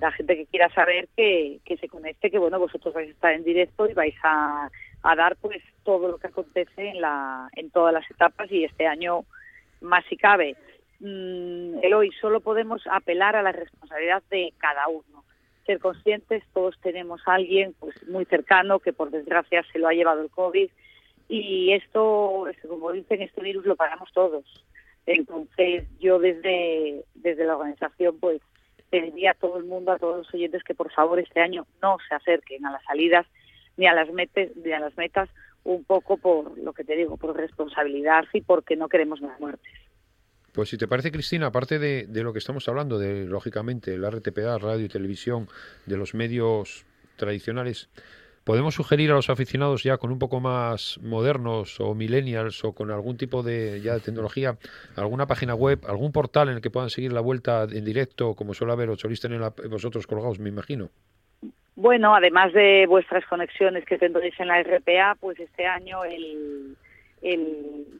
la 0.00 0.12
gente 0.12 0.36
que 0.36 0.46
quiera 0.46 0.68
saber 0.74 1.08
que, 1.16 1.58
que 1.64 1.76
se 1.76 1.88
conecte, 1.88 2.30
que 2.30 2.38
bueno, 2.38 2.58
vosotros 2.58 2.94
vais 2.94 3.08
a 3.08 3.12
estar 3.12 3.32
en 3.32 3.44
directo 3.44 3.88
y 3.88 3.94
vais 3.94 4.14
a, 4.22 4.68
a 5.04 5.14
dar 5.14 5.36
pues 5.36 5.62
todo 5.84 6.08
lo 6.08 6.18
que 6.18 6.28
acontece 6.28 6.88
en, 6.88 7.00
la, 7.00 7.48
en 7.54 7.70
todas 7.70 7.92
las 7.92 8.10
etapas 8.10 8.50
y 8.50 8.64
este 8.64 8.86
año 8.86 9.24
más 9.82 10.02
si 10.08 10.16
cabe. 10.16 10.56
Mm, 10.98 11.78
Eloy, 11.82 12.10
solo 12.20 12.40
podemos 12.40 12.82
apelar 12.90 13.36
a 13.36 13.42
la 13.42 13.52
responsabilidad 13.52 14.22
de 14.30 14.54
cada 14.56 14.88
uno. 14.88 15.24
Ser 15.66 15.78
conscientes, 15.78 16.42
todos 16.54 16.78
tenemos 16.80 17.20
a 17.26 17.34
alguien 17.34 17.74
pues 17.78 17.94
muy 18.08 18.24
cercano 18.24 18.78
que 18.78 18.94
por 18.94 19.10
desgracia 19.10 19.62
se 19.70 19.78
lo 19.78 19.88
ha 19.88 19.92
llevado 19.92 20.22
el 20.22 20.30
COVID 20.30 20.70
y 21.28 21.72
esto, 21.72 22.48
esto, 22.48 22.68
como 22.68 22.90
dicen, 22.92 23.20
este 23.20 23.42
virus 23.42 23.66
lo 23.66 23.76
pagamos 23.76 24.10
todos. 24.14 24.44
Entonces 25.04 25.84
yo 26.00 26.18
desde, 26.18 27.04
desde 27.14 27.44
la 27.44 27.56
organización 27.56 28.18
pues 28.18 28.40
pediría 28.88 29.32
a 29.32 29.34
todo 29.34 29.58
el 29.58 29.64
mundo, 29.64 29.92
a 29.92 29.98
todos 29.98 30.16
los 30.16 30.34
oyentes 30.34 30.64
que 30.64 30.74
por 30.74 30.90
favor 30.92 31.18
este 31.18 31.40
año 31.40 31.66
no 31.82 31.98
se 32.08 32.14
acerquen 32.14 32.64
a 32.64 32.72
las 32.72 32.82
salidas 32.84 33.26
ni 33.76 33.86
a 33.86 33.94
las 33.94 34.10
metas, 34.12 34.48
ni 34.56 34.72
a 34.72 34.80
las 34.80 34.96
metas 34.96 35.28
un 35.64 35.84
poco 35.84 36.18
por 36.18 36.56
lo 36.58 36.72
que 36.72 36.84
te 36.84 36.94
digo, 36.94 37.16
por 37.16 37.36
responsabilidad 37.36 38.24
y 38.32 38.42
porque 38.42 38.76
no 38.76 38.88
queremos 38.88 39.20
más 39.20 39.38
muertes. 39.40 39.72
Pues 40.52 40.68
si 40.68 40.78
te 40.78 40.86
parece, 40.86 41.10
Cristina, 41.10 41.46
aparte 41.46 41.80
de, 41.80 42.22
lo 42.22 42.32
que 42.32 42.38
estamos 42.38 42.68
hablando, 42.68 42.98
de 42.98 43.24
lógicamente 43.24 43.98
la 43.98 44.10
RTPA, 44.10 44.58
radio 44.58 44.84
y 44.84 44.88
televisión, 44.88 45.48
de 45.84 45.96
los 45.96 46.14
medios 46.14 46.86
tradicionales, 47.16 47.88
¿podemos 48.44 48.74
sugerir 48.76 49.10
a 49.10 49.14
los 49.14 49.30
aficionados 49.30 49.82
ya 49.82 49.96
con 49.96 50.12
un 50.12 50.20
poco 50.20 50.38
más 50.38 51.00
modernos 51.02 51.80
o 51.80 51.96
millennials 51.96 52.62
o 52.62 52.72
con 52.72 52.92
algún 52.92 53.16
tipo 53.16 53.42
de, 53.42 53.80
ya 53.80 53.94
de 53.94 54.00
tecnología, 54.00 54.56
alguna 54.94 55.26
página 55.26 55.56
web, 55.56 55.80
algún 55.88 56.12
portal 56.12 56.48
en 56.48 56.56
el 56.56 56.60
que 56.60 56.70
puedan 56.70 56.90
seguir 56.90 57.12
la 57.12 57.20
vuelta 57.20 57.64
en 57.64 57.84
directo, 57.84 58.36
como 58.36 58.54
suele 58.54 58.74
haber, 58.74 58.90
o 58.90 58.96
solís 58.96 59.20
tener 59.20 59.40
vosotros 59.68 60.06
colgados, 60.06 60.38
me 60.38 60.50
imagino? 60.50 60.90
Bueno, 61.76 62.14
además 62.14 62.52
de 62.52 62.86
vuestras 62.86 63.26
conexiones 63.26 63.84
que 63.84 63.98
tendréis 63.98 64.38
en 64.38 64.48
la 64.48 64.62
RPA, 64.62 65.16
pues 65.18 65.38
este 65.40 65.66
año 65.66 66.04
el, 66.04 66.76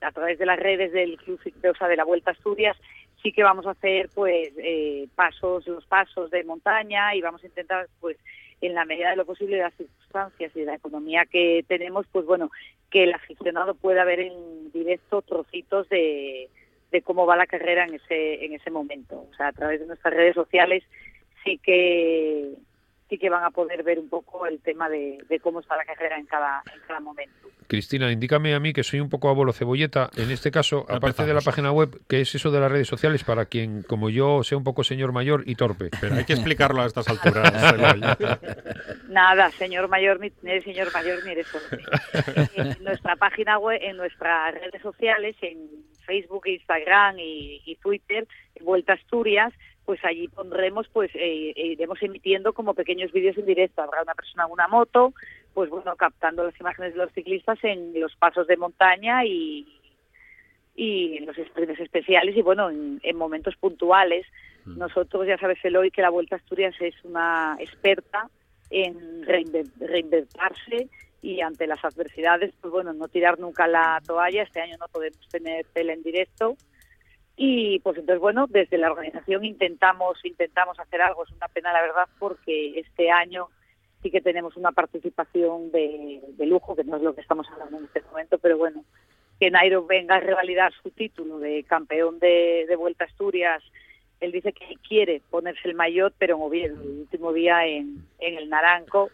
a 0.00 0.12
través 0.12 0.38
de 0.38 0.46
las 0.46 0.58
redes 0.58 0.92
del 0.92 1.16
Club 1.16 1.40
Ciclosa 1.42 1.88
de 1.88 1.96
la 1.96 2.04
Vuelta 2.04 2.30
a 2.30 2.34
Asturias 2.34 2.76
sí 3.22 3.32
que 3.32 3.42
vamos 3.42 3.66
a 3.66 3.70
hacer 3.70 4.10
pues 4.14 4.50
eh, 4.58 5.08
pasos, 5.14 5.66
los 5.66 5.86
pasos 5.86 6.30
de 6.30 6.44
montaña 6.44 7.14
y 7.14 7.22
vamos 7.22 7.42
a 7.42 7.46
intentar 7.46 7.88
pues 8.00 8.18
en 8.60 8.74
la 8.74 8.84
medida 8.84 9.10
de 9.10 9.16
lo 9.16 9.24
posible 9.24 9.56
de 9.56 9.62
las 9.62 9.74
circunstancias 9.74 10.52
y 10.54 10.60
de 10.60 10.66
la 10.66 10.74
economía 10.74 11.24
que 11.24 11.64
tenemos, 11.66 12.06
pues 12.12 12.26
bueno, 12.26 12.50
que 12.90 13.04
el 13.04 13.14
aficionado 13.14 13.74
pueda 13.74 14.04
ver 14.04 14.20
en 14.20 14.70
directo 14.72 15.22
trocitos 15.22 15.88
de, 15.88 16.48
de 16.92 17.02
cómo 17.02 17.26
va 17.26 17.36
la 17.36 17.46
carrera 17.46 17.84
en 17.84 17.94
ese, 17.94 18.44
en 18.44 18.52
ese 18.52 18.70
momento. 18.70 19.26
O 19.30 19.34
sea, 19.36 19.48
a 19.48 19.52
través 19.52 19.80
de 19.80 19.86
nuestras 19.86 20.14
redes 20.14 20.34
sociales 20.34 20.84
sí 21.42 21.58
que 21.58 22.52
sí 23.08 23.18
que 23.18 23.28
van 23.30 23.44
a 23.44 23.50
poder 23.50 23.82
ver 23.82 23.98
un 23.98 24.08
poco 24.08 24.46
el 24.46 24.60
tema 24.60 24.88
de, 24.88 25.18
de 25.28 25.40
cómo 25.40 25.60
está 25.60 25.76
la 25.76 25.84
carrera 25.84 26.18
en 26.18 26.26
cada, 26.26 26.62
en 26.74 26.80
cada 26.86 27.00
momento. 27.00 27.48
Cristina, 27.66 28.12
indícame 28.12 28.54
a 28.54 28.60
mí 28.60 28.72
que 28.72 28.82
soy 28.82 29.00
un 29.00 29.08
poco 29.08 29.28
abuelo 29.28 29.52
cebolleta. 29.52 30.10
En 30.16 30.30
este 30.30 30.50
caso, 30.50 30.80
aparte 30.88 31.22
de 31.22 31.28
la 31.28 31.40
Empezamos. 31.40 31.44
página 31.44 31.72
web, 31.72 31.98
¿qué 32.08 32.20
es 32.20 32.34
eso 32.34 32.50
de 32.50 32.60
las 32.60 32.70
redes 32.70 32.88
sociales 32.88 33.24
para 33.24 33.46
quien, 33.46 33.82
como 33.82 34.10
yo, 34.10 34.42
sea 34.42 34.58
un 34.58 34.64
poco 34.64 34.84
señor 34.84 35.12
mayor 35.12 35.44
y 35.46 35.54
torpe? 35.54 35.90
Pero 36.00 36.14
hay 36.16 36.24
que 36.24 36.34
explicarlo 36.34 36.82
a 36.82 36.86
estas 36.86 37.08
alturas. 37.08 37.52
Nada, 39.08 39.50
señor 39.52 39.88
mayor, 39.88 40.20
ni, 40.20 40.32
ni 40.42 40.50
eres 40.50 40.64
señor 40.64 40.92
mayor 40.92 41.24
ni 41.24 41.32
eres 41.32 41.46
torpe. 41.50 41.82
En 42.56 42.84
nuestra 42.84 43.16
página 43.16 43.58
web, 43.58 43.78
en 43.82 43.96
nuestras 43.96 44.54
redes 44.54 44.82
sociales, 44.82 45.36
en 45.40 45.58
Facebook, 46.06 46.46
Instagram 46.46 47.18
y, 47.18 47.62
y 47.64 47.76
Twitter, 47.76 48.26
en 48.54 48.64
Vuelta 48.64 48.92
Asturias, 48.92 49.52
pues 49.84 50.02
allí 50.04 50.28
pondremos, 50.28 50.88
pues 50.88 51.10
eh, 51.14 51.52
e 51.54 51.66
iremos 51.66 52.02
emitiendo 52.02 52.52
como 52.52 52.74
pequeños 52.74 53.12
vídeos 53.12 53.36
en 53.36 53.46
directo. 53.46 53.82
Habrá 53.82 54.02
una 54.02 54.14
persona 54.14 54.44
en 54.46 54.52
una 54.52 54.68
moto, 54.68 55.12
pues 55.52 55.68
bueno, 55.70 55.94
captando 55.96 56.42
las 56.44 56.58
imágenes 56.58 56.94
de 56.94 56.98
los 56.98 57.12
ciclistas 57.12 57.58
en 57.62 57.98
los 58.00 58.16
pasos 58.16 58.46
de 58.46 58.56
montaña 58.56 59.24
y, 59.24 59.66
y 60.74 61.18
en 61.18 61.26
los 61.26 61.36
sprints 61.36 61.80
especiales 61.80 62.36
y 62.36 62.42
bueno, 62.42 62.70
en, 62.70 63.00
en 63.02 63.16
momentos 63.16 63.56
puntuales. 63.56 64.26
Nosotros, 64.64 65.26
ya 65.26 65.36
sabes, 65.36 65.62
Eloy, 65.62 65.90
que 65.90 66.00
la 66.00 66.08
Vuelta 66.08 66.36
a 66.36 66.38
Asturias 66.38 66.74
es 66.80 66.94
una 67.04 67.54
experta 67.60 68.30
en 68.70 69.22
reinven- 69.26 69.70
reinventarse 69.78 70.88
y 71.20 71.42
ante 71.42 71.66
las 71.66 71.84
adversidades, 71.84 72.54
pues 72.62 72.72
bueno, 72.72 72.94
no 72.94 73.08
tirar 73.08 73.38
nunca 73.38 73.66
la 73.66 74.00
toalla. 74.06 74.42
Este 74.42 74.62
año 74.62 74.76
no 74.80 74.88
podemos 74.88 75.28
tener 75.28 75.66
tele 75.74 75.92
en 75.92 76.02
directo. 76.02 76.56
Y 77.36 77.80
pues 77.80 77.98
entonces, 77.98 78.20
bueno, 78.20 78.46
desde 78.48 78.78
la 78.78 78.90
organización 78.90 79.44
intentamos, 79.44 80.24
intentamos 80.24 80.78
hacer 80.78 81.02
algo. 81.02 81.24
Es 81.24 81.32
una 81.32 81.48
pena, 81.48 81.72
la 81.72 81.82
verdad, 81.82 82.08
porque 82.18 82.78
este 82.78 83.10
año 83.10 83.48
sí 84.02 84.10
que 84.10 84.20
tenemos 84.20 84.56
una 84.56 84.70
participación 84.70 85.72
de, 85.72 86.20
lujo, 86.38 86.76
que 86.76 86.84
no 86.84 86.96
es 86.96 87.02
lo 87.02 87.14
que 87.14 87.22
estamos 87.22 87.48
hablando 87.50 87.78
en 87.78 87.84
este 87.84 88.02
momento, 88.02 88.38
pero 88.38 88.58
bueno, 88.58 88.84
que 89.40 89.50
Nairo 89.50 89.86
venga 89.86 90.16
a 90.16 90.20
revalidar 90.20 90.72
su 90.82 90.90
título 90.90 91.38
de 91.38 91.64
campeón 91.64 92.18
de, 92.18 92.66
de 92.68 92.76
Vuelta 92.76 93.04
Asturias. 93.04 93.62
Él 94.20 94.30
dice 94.30 94.52
que 94.52 94.76
quiere 94.86 95.22
ponerse 95.30 95.68
el 95.68 95.74
maillot, 95.74 96.14
pero 96.18 96.36
en 96.36 96.42
Oviedo, 96.42 96.80
el 96.82 97.00
último 97.00 97.32
día 97.32 97.66
en, 97.66 98.06
en 98.20 98.36
el 98.36 98.48
Naranco, 98.48 99.10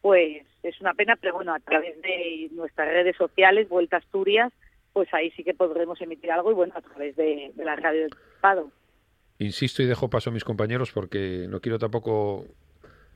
pues 0.00 0.46
es 0.62 0.80
una 0.80 0.94
pena, 0.94 1.16
pero 1.16 1.34
bueno, 1.34 1.52
a 1.52 1.60
través 1.60 2.00
de 2.00 2.48
nuestras 2.52 2.88
redes 2.88 3.16
sociales, 3.16 3.68
Vuelta 3.68 3.96
a 3.96 3.98
Asturias, 3.98 4.52
pues 4.92 5.12
ahí 5.12 5.30
sí 5.32 5.44
que 5.44 5.54
podremos 5.54 6.00
emitir 6.00 6.30
algo 6.30 6.50
y 6.50 6.54
bueno, 6.54 6.74
a 6.76 6.80
través 6.80 7.16
de, 7.16 7.52
de 7.54 7.64
la 7.64 7.76
radio 7.76 8.02
del 8.02 8.14
Estado. 8.34 8.70
Insisto 9.38 9.82
y 9.82 9.86
dejo 9.86 10.10
paso 10.10 10.30
a 10.30 10.32
mis 10.32 10.44
compañeros 10.44 10.90
porque 10.92 11.46
no 11.48 11.60
quiero 11.60 11.78
tampoco 11.78 12.46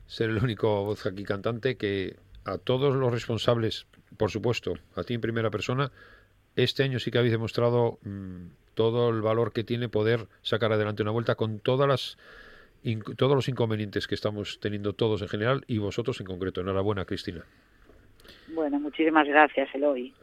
ser 0.05 0.29
el 0.29 0.37
único 0.37 0.85
voz 0.85 1.05
aquí 1.05 1.23
cantante 1.23 1.75
que 1.75 2.15
a 2.45 2.57
todos 2.57 2.95
los 2.95 3.11
responsables, 3.11 3.87
por 4.17 4.31
supuesto, 4.31 4.75
a 4.95 5.03
ti 5.03 5.13
en 5.13 5.21
primera 5.21 5.49
persona, 5.49 5.91
este 6.55 6.83
año 6.83 6.99
sí 6.99 7.11
que 7.11 7.17
habéis 7.17 7.31
demostrado 7.31 7.99
mm, 8.03 8.47
todo 8.73 9.09
el 9.09 9.21
valor 9.21 9.53
que 9.53 9.63
tiene 9.63 9.89
poder 9.89 10.27
sacar 10.41 10.71
adelante 10.71 11.01
una 11.01 11.11
vuelta 11.11 11.35
con 11.35 11.59
todas 11.59 11.87
las 11.87 12.17
todos 13.15 13.33
los 13.33 13.47
inconvenientes 13.47 14.07
que 14.07 14.15
estamos 14.15 14.59
teniendo 14.59 14.91
todos 14.91 15.21
en 15.21 15.29
general 15.29 15.63
y 15.67 15.77
vosotros 15.77 16.19
en 16.19 16.27
concreto. 16.27 16.59
Enhorabuena, 16.59 17.05
Cristina. 17.05 17.45
Bueno, 18.53 18.77
muchísimas 18.77 19.25
gracias, 19.25 19.73
Eloy. 19.73 20.13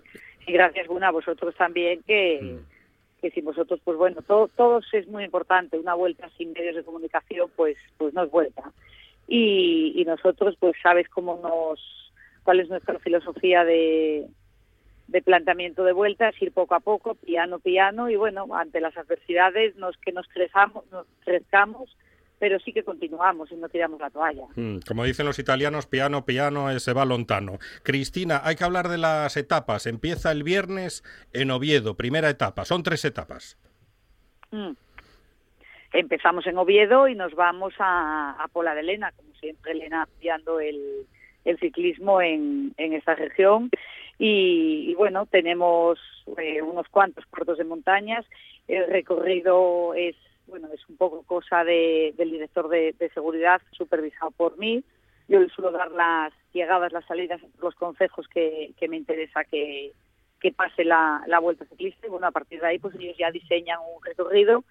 Y 0.47 0.53
gracias, 0.53 0.89
Guna, 0.89 1.09
a 1.09 1.13
vosotros 1.13 1.55
también, 1.55 2.03
que, 2.03 2.59
que 3.21 3.31
sin 3.31 3.45
vosotros, 3.45 3.81
pues 3.85 3.97
bueno, 3.97 4.23
todo, 4.23 4.49
todos 4.49 4.87
es 4.93 5.07
muy 5.09 5.25
importante. 5.25 5.79
Una 5.79 5.95
vuelta 5.95 6.29
sin 6.37 6.53
medios 6.53 6.77
de 6.77 6.85
comunicación, 6.85 7.51
pues, 7.57 7.77
pues 7.99 8.15
no 8.15 8.25
es 8.25 8.31
vuelta. 8.31 8.73
Y, 9.29 9.93
y 9.95 10.05
nosotros, 10.05 10.57
pues 10.59 10.75
sabes 10.83 11.09
cómo 11.09 11.39
nos, 11.43 12.13
cuál 12.43 12.61
es 12.61 12.69
nuestra 12.69 12.99
filosofía 12.99 13.65
de, 13.65 14.27
de 15.11 15.23
planteamiento 15.23 15.85
de 15.85 15.93
vueltas, 15.93 16.41
ir 16.41 16.53
poco 16.53 16.75
a 16.75 16.81
poco, 16.81 17.17
piano, 17.17 17.59
piano, 17.59 18.09
y 18.09 18.17
bueno, 18.17 18.47
ante 18.55 18.81
las 18.81 18.97
adversidades, 18.97 19.75
no 19.77 19.91
es 19.91 19.97
que 19.97 20.13
nos 20.13 20.27
crezamos, 20.29 20.85
nos 20.91 21.07
crezcamos, 21.25 21.97
pero 22.41 22.59
sí 22.59 22.73
que 22.73 22.83
continuamos 22.83 23.53
y 23.53 23.55
no 23.55 23.69
tiramos 23.69 24.01
la 24.01 24.11
toalla. 24.11 24.47
Mm, 24.57 24.79
Como 24.89 25.05
dicen 25.05 25.27
los 25.27 25.39
italianos, 25.39 25.87
piano, 25.87 26.25
piano, 26.25 26.71
e 26.71 26.81
se 26.81 26.95
va 26.95 27.05
lontano. 27.05 27.59
Cristina, 27.85 28.41
hay 28.43 28.57
que 28.57 28.65
hablar 28.65 28.89
de 28.89 28.99
las 28.99 29.37
etapas. 29.37 29.87
Empieza 29.87 30.33
el 30.33 30.43
viernes 30.43 31.05
en 31.33 31.51
Oviedo, 31.53 31.97
primera 31.97 32.31
etapa. 32.31 32.65
Son 32.65 32.83
tres 32.83 33.05
etapas. 33.05 33.59
Mm. 34.51 34.73
Empezamos 35.93 36.47
en 36.47 36.57
Oviedo 36.57 37.09
y 37.09 37.15
nos 37.15 37.35
vamos 37.35 37.75
a, 37.79 38.43
a 38.43 38.49
Pola 38.49 38.75
de 38.75 38.81
Elena, 38.81 39.13
como 39.13 39.35
siempre 39.35 39.73
Elena 39.73 40.03
apoyando 40.03 40.61
el, 40.61 41.07
el 41.45 41.59
ciclismo 41.59 42.23
en, 42.23 42.73
en 42.79 42.95
esta 42.95 43.15
región. 43.17 43.71
Y, 44.19 44.87
y 44.89 44.95
bueno, 44.95 45.27
tenemos 45.27 45.99
eh, 46.39 46.63
unos 46.63 46.89
cuantos 46.89 47.27
puertos 47.27 47.59
de 47.59 47.65
montañas. 47.65 48.25
El 48.67 48.87
recorrido 48.87 49.93
es 49.95 50.17
bueno 50.51 50.69
es 50.73 50.87
un 50.89 50.97
poco 50.97 51.23
cosa 51.23 51.65
de- 51.65 52.13
del 52.17 52.31
director 52.33 52.69
de, 52.69 52.95
seguridad, 53.15 53.63
supervisado 53.73 54.31
por 54.33 54.59
mí. 54.59 54.85
Yo 55.29 55.41
le 55.41 55.49
suelo 55.49 55.71
dar 55.71 55.91
las 55.93 56.33
llegadas, 56.53 56.93
las 56.93 57.05
salidas, 57.07 57.41
los 57.63 57.75
consejos 57.77 58.27
que, 58.29 58.75
me 58.89 58.97
interesa 58.97 59.45
que, 59.45 59.93
pase 60.57 60.85
la, 60.85 61.23
la 61.27 61.39
vuelta 61.39 61.65
ciclista. 61.67 62.07
Y 62.07 62.11
bueno, 62.11 62.27
a 62.27 62.33
partir 62.33 62.61
de 62.61 62.67
ahí, 62.67 62.79
pues 62.79 62.95
ellos 62.97 63.17
ya 63.17 63.31
diseñan 63.31 63.79
un 63.81 64.03
recorrido 64.05 64.65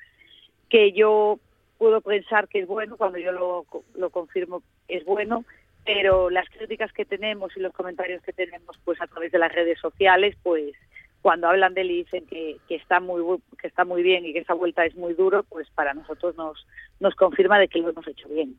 que 0.70 0.92
yo 0.92 1.40
puedo 1.78 2.02
pensar 2.02 2.48
que 2.50 2.60
es 2.60 2.68
bueno, 2.68 2.98
cuando 2.98 3.18
yo 3.18 3.32
lo, 3.32 3.66
lo 3.96 4.10
confirmo 4.10 4.62
es 4.88 5.06
bueno, 5.06 5.46
pero 5.86 6.30
las 6.30 6.50
críticas 6.50 6.92
que 6.92 7.06
tenemos 7.06 7.56
y 7.56 7.62
los 7.62 7.74
comentarios 7.74 8.22
que 8.22 8.34
tenemos 8.34 8.78
pues 8.84 9.02
a 9.02 9.08
través 9.08 9.32
de 9.32 9.40
las 9.40 9.52
redes 9.52 9.80
sociales, 9.80 10.36
pues 10.44 10.74
cuando 11.22 11.48
hablan 11.48 11.74
de 11.74 11.82
él 11.82 11.92
y 11.92 11.98
dicen 12.04 12.26
que, 12.28 12.58
que 12.68 12.76
está 12.76 13.00
muy 13.00 13.22
que 13.60 13.68
está 13.68 13.86
muy 13.86 14.04
bien 14.04 14.26
y 14.26 14.34
que 14.34 14.40
esa 14.40 14.54
vuelta 14.54 14.86
es 14.86 14.96
muy 14.96 15.14
duro, 15.14 15.44
pues 15.44 15.70
para 15.72 15.94
nosotros 15.94 16.36
nos, 16.36 16.66
nos 17.00 17.16
confirma 17.16 17.60
de 17.60 17.68
que 17.68 17.80
lo 17.80 17.90
hemos 17.90 18.08
hecho 18.08 18.28
bien. 18.30 18.56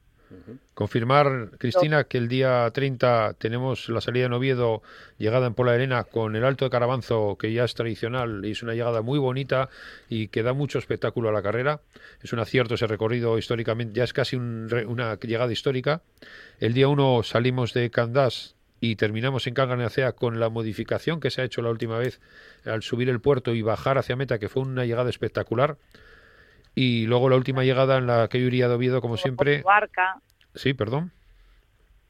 Confirmar, 0.74 1.50
Cristina, 1.58 2.04
que 2.04 2.16
el 2.16 2.28
día 2.28 2.70
30 2.72 3.34
tenemos 3.38 3.88
la 3.88 4.00
salida 4.00 4.26
en 4.26 4.32
Oviedo, 4.32 4.80
llegada 5.18 5.48
en 5.48 5.54
Pola 5.54 5.72
de 5.72 5.78
Elena, 5.78 6.04
con 6.04 6.36
el 6.36 6.44
Alto 6.44 6.64
de 6.64 6.70
Carabanzo, 6.70 7.36
que 7.36 7.52
ya 7.52 7.64
es 7.64 7.74
tradicional 7.74 8.44
y 8.44 8.52
es 8.52 8.62
una 8.62 8.74
llegada 8.74 9.02
muy 9.02 9.18
bonita 9.18 9.68
y 10.08 10.28
que 10.28 10.44
da 10.44 10.52
mucho 10.52 10.78
espectáculo 10.78 11.28
a 11.28 11.32
la 11.32 11.42
carrera. 11.42 11.80
Es 12.22 12.32
un 12.32 12.38
acierto 12.38 12.74
ese 12.74 12.86
recorrido 12.86 13.38
históricamente, 13.38 13.94
ya 13.94 14.04
es 14.04 14.12
casi 14.12 14.36
un 14.36 14.68
una 14.86 15.16
llegada 15.16 15.52
histórica. 15.52 16.02
El 16.60 16.74
día 16.74 16.86
1 16.86 17.24
salimos 17.24 17.74
de 17.74 17.90
Candás 17.90 18.54
y 18.80 18.96
terminamos 18.96 19.46
en 19.46 19.54
Canganacea 19.54 20.12
con 20.12 20.40
la 20.40 20.48
modificación 20.48 21.20
que 21.20 21.30
se 21.30 21.42
ha 21.42 21.44
hecho 21.44 21.60
la 21.62 21.70
última 21.70 21.98
vez 21.98 22.20
al 22.64 22.82
subir 22.82 23.08
el 23.10 23.20
puerto 23.20 23.54
y 23.54 23.62
bajar 23.62 23.98
hacia 23.98 24.16
meta, 24.16 24.38
que 24.38 24.48
fue 24.48 24.62
una 24.62 24.86
llegada 24.86 25.10
espectacular. 25.10 25.76
Y 26.74 27.06
luego 27.06 27.28
la 27.28 27.36
última 27.36 27.64
llegada 27.64 27.98
en 27.98 28.06
la 28.06 28.28
que 28.28 28.40
yo 28.40 28.46
iría 28.46 28.68
de 28.68 28.74
Oviedo, 28.74 29.00
como 29.00 29.16
siempre. 29.16 29.62
Barca, 29.62 30.20
Sí, 30.54 30.74
perdón. 30.74 31.12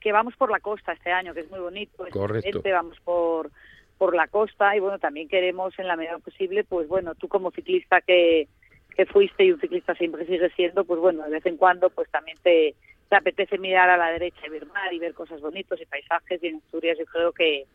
que 0.00 0.12
vamos 0.12 0.34
por 0.36 0.50
la 0.50 0.60
costa 0.60 0.92
este 0.92 1.12
año, 1.12 1.34
que 1.34 1.40
es 1.40 1.50
muy 1.50 1.60
bonito, 1.60 2.06
es 2.06 2.12
Correcto. 2.12 2.62
vamos 2.64 2.98
por 3.04 3.50
por 3.98 4.16
la 4.16 4.28
costa 4.28 4.74
y 4.74 4.80
bueno, 4.80 4.98
también 4.98 5.28
queremos 5.28 5.78
en 5.78 5.86
la 5.86 5.94
medida 5.94 6.18
posible, 6.20 6.64
pues 6.64 6.88
bueno, 6.88 7.14
tú 7.16 7.28
como 7.28 7.50
ciclista 7.50 8.00
que, 8.00 8.48
que 8.96 9.04
fuiste 9.04 9.44
y 9.44 9.52
un 9.52 9.60
ciclista 9.60 9.94
siempre 9.94 10.24
sigue 10.24 10.48
siendo, 10.56 10.86
pues 10.86 10.98
bueno, 10.98 11.22
de 11.24 11.32
vez 11.32 11.44
en 11.44 11.58
cuando 11.58 11.90
pues 11.90 12.08
también 12.10 12.38
te, 12.42 12.74
te 13.10 13.16
apetece 13.16 13.58
mirar 13.58 13.90
a 13.90 13.96
la 13.96 14.12
derecha 14.12 14.46
y 14.46 14.50
ver 14.50 14.66
mar 14.66 14.94
y 14.94 15.00
ver 15.00 15.14
cosas 15.14 15.40
bonitos 15.40 15.80
y 15.80 15.84
paisajes 15.84 16.42
y 16.42 16.46
en 16.46 16.56
Asturias 16.58 16.96
yo 16.96 17.04
creo 17.06 17.32
que, 17.32 17.66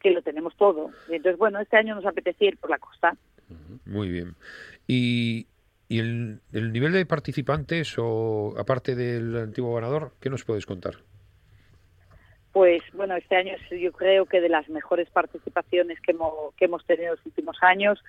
que 0.00 0.12
lo 0.12 0.22
tenemos 0.22 0.56
todo. 0.56 0.90
Y 1.08 1.16
entonces 1.16 1.36
bueno, 1.36 1.60
este 1.60 1.76
año 1.76 1.96
nos 1.96 2.06
apetece 2.06 2.46
ir 2.46 2.56
por 2.58 2.70
la 2.70 2.78
costa. 2.78 3.16
Muy 3.84 4.08
bien. 4.08 4.36
¿Y, 4.86 5.48
y 5.88 5.98
el, 5.98 6.40
el 6.52 6.72
nivel 6.72 6.92
de 6.92 7.04
participantes 7.06 7.96
o 7.98 8.54
aparte 8.56 8.94
del 8.94 9.36
antiguo 9.36 9.74
ganador, 9.74 10.12
qué 10.20 10.30
nos 10.30 10.44
puedes 10.44 10.64
contar? 10.64 10.94
Pues 12.52 12.80
bueno, 12.92 13.16
este 13.16 13.34
año 13.34 13.52
es 13.52 13.80
yo 13.80 13.90
creo 13.90 14.26
que 14.26 14.40
de 14.40 14.48
las 14.48 14.68
mejores 14.68 15.10
participaciones 15.10 16.00
que 16.00 16.12
hemos, 16.12 16.54
que 16.54 16.66
hemos 16.66 16.86
tenido 16.86 17.06
en 17.06 17.16
los 17.16 17.26
últimos 17.26 17.56
años. 17.62 18.00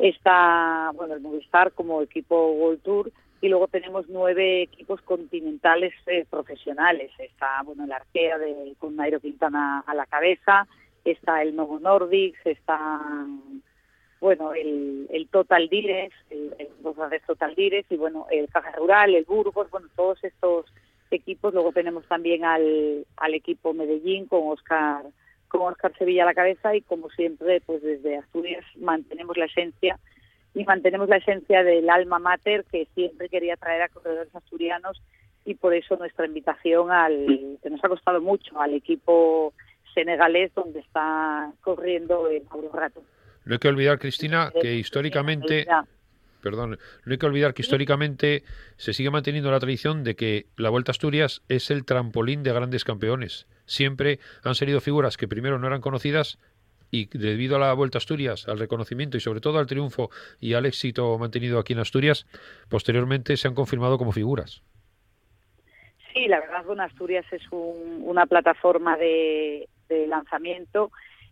Está, 0.00 0.90
bueno, 0.96 1.14
el 1.14 1.20
Movistar 1.20 1.70
como 1.70 2.02
equipo 2.02 2.50
World 2.54 2.82
Tour 2.82 3.12
y 3.40 3.48
luego 3.48 3.68
tenemos 3.68 4.08
nueve 4.08 4.62
equipos 4.62 5.00
continentales 5.02 5.92
eh, 6.06 6.24
profesionales. 6.28 7.10
Está, 7.18 7.62
bueno, 7.62 7.84
el 7.84 7.92
Arkea 7.92 8.38
de, 8.38 8.74
con 8.78 8.96
Nairo 8.96 9.20
Quintana 9.20 9.84
a 9.86 9.94
la 9.94 10.06
cabeza, 10.06 10.66
está 11.04 11.42
el 11.42 11.54
Novo 11.54 11.78
Nordics, 11.78 12.38
está, 12.46 13.00
bueno, 14.20 14.54
el, 14.54 15.28
Total 15.30 15.68
Dires, 15.68 16.12
el, 16.30 16.54
el 16.58 17.20
Total 17.26 17.54
Dires 17.54 17.84
y, 17.90 17.96
bueno, 17.96 18.26
el 18.30 18.48
Caja 18.48 18.72
Rural, 18.72 19.14
el 19.14 19.24
Burgos, 19.24 19.70
bueno, 19.70 19.88
todos 19.94 20.22
estos 20.24 20.66
equipos. 21.10 21.52
Luego 21.52 21.72
tenemos 21.72 22.06
también 22.06 22.44
al, 22.44 23.06
al 23.16 23.34
equipo 23.34 23.74
Medellín 23.74 24.26
con 24.26 24.48
Oscar 24.48 25.04
con 25.48 25.72
Oscar 25.72 25.96
Sevilla 25.96 26.24
a 26.24 26.26
la 26.26 26.34
cabeza 26.34 26.74
y 26.74 26.80
como 26.80 27.10
siempre 27.10 27.60
pues 27.60 27.80
desde 27.80 28.16
Asturias 28.16 28.64
mantenemos 28.76 29.36
la 29.36 29.44
esencia 29.44 30.00
y 30.54 30.64
mantenemos 30.64 31.08
la 31.08 31.16
esencia 31.16 31.64
del 31.64 31.90
alma 31.90 32.18
mater 32.18 32.64
que 32.70 32.86
siempre 32.94 33.28
quería 33.28 33.56
traer 33.56 33.82
a 33.82 33.88
corredores 33.88 34.34
asturianos 34.34 35.02
y 35.44 35.54
por 35.54 35.74
eso 35.74 35.96
nuestra 35.96 36.26
invitación 36.26 36.90
al 36.90 37.58
que 37.62 37.70
nos 37.70 37.84
ha 37.84 37.88
costado 37.88 38.20
mucho 38.20 38.60
al 38.60 38.74
equipo 38.74 39.52
senegalés 39.92 40.54
donde 40.54 40.80
está 40.80 41.52
corriendo 41.60 42.28
el 42.28 42.44
Mauro 42.44 42.70
Rato. 42.72 43.02
No 43.44 43.54
hay 43.54 43.58
que 43.58 43.68
olvidar, 43.68 43.98
Cristina, 43.98 44.50
que 44.58 44.74
históricamente, 44.74 45.66
perdón, 46.42 46.78
no 47.04 47.12
hay 47.12 47.18
que 47.18 47.26
olvidar 47.26 47.52
que 47.52 47.62
históricamente 47.62 48.42
se 48.76 48.94
sigue 48.94 49.10
manteniendo 49.10 49.50
la 49.50 49.60
tradición 49.60 50.02
de 50.02 50.16
que 50.16 50.46
la 50.56 50.70
Vuelta 50.70 50.90
a 50.90 50.92
Asturias 50.92 51.42
es 51.48 51.70
el 51.70 51.84
trampolín 51.84 52.42
de 52.42 52.52
grandes 52.52 52.84
campeones. 52.84 53.46
Siempre 53.66 54.18
han 54.42 54.54
salido 54.54 54.80
figuras 54.80 55.16
que 55.16 55.28
primero 55.28 55.58
no 55.58 55.66
eran 55.66 55.82
conocidas 55.82 56.38
y 56.94 57.06
debido 57.06 57.56
a 57.56 57.58
la 57.58 57.72
Vuelta 57.74 57.98
Asturias, 57.98 58.46
al 58.46 58.58
reconocimiento 58.60 59.16
y 59.16 59.20
sobre 59.20 59.40
todo 59.40 59.58
al 59.58 59.66
triunfo 59.66 60.10
y 60.40 60.54
al 60.54 60.64
éxito 60.64 61.18
mantenido 61.18 61.58
aquí 61.58 61.72
en 61.72 61.80
Asturias, 61.80 62.26
posteriormente 62.68 63.36
se 63.36 63.48
han 63.48 63.54
confirmado 63.54 63.98
como 63.98 64.12
figuras. 64.12 64.62
Sí, 66.12 66.28
la 66.28 66.38
verdad, 66.38 66.64
bueno, 66.64 66.84
Asturias 66.84 67.26
es 67.32 67.42
un- 67.50 68.02
una 68.04 68.26
plataforma 68.26 68.96
de, 68.96 69.68
lanzamiento 70.08 70.90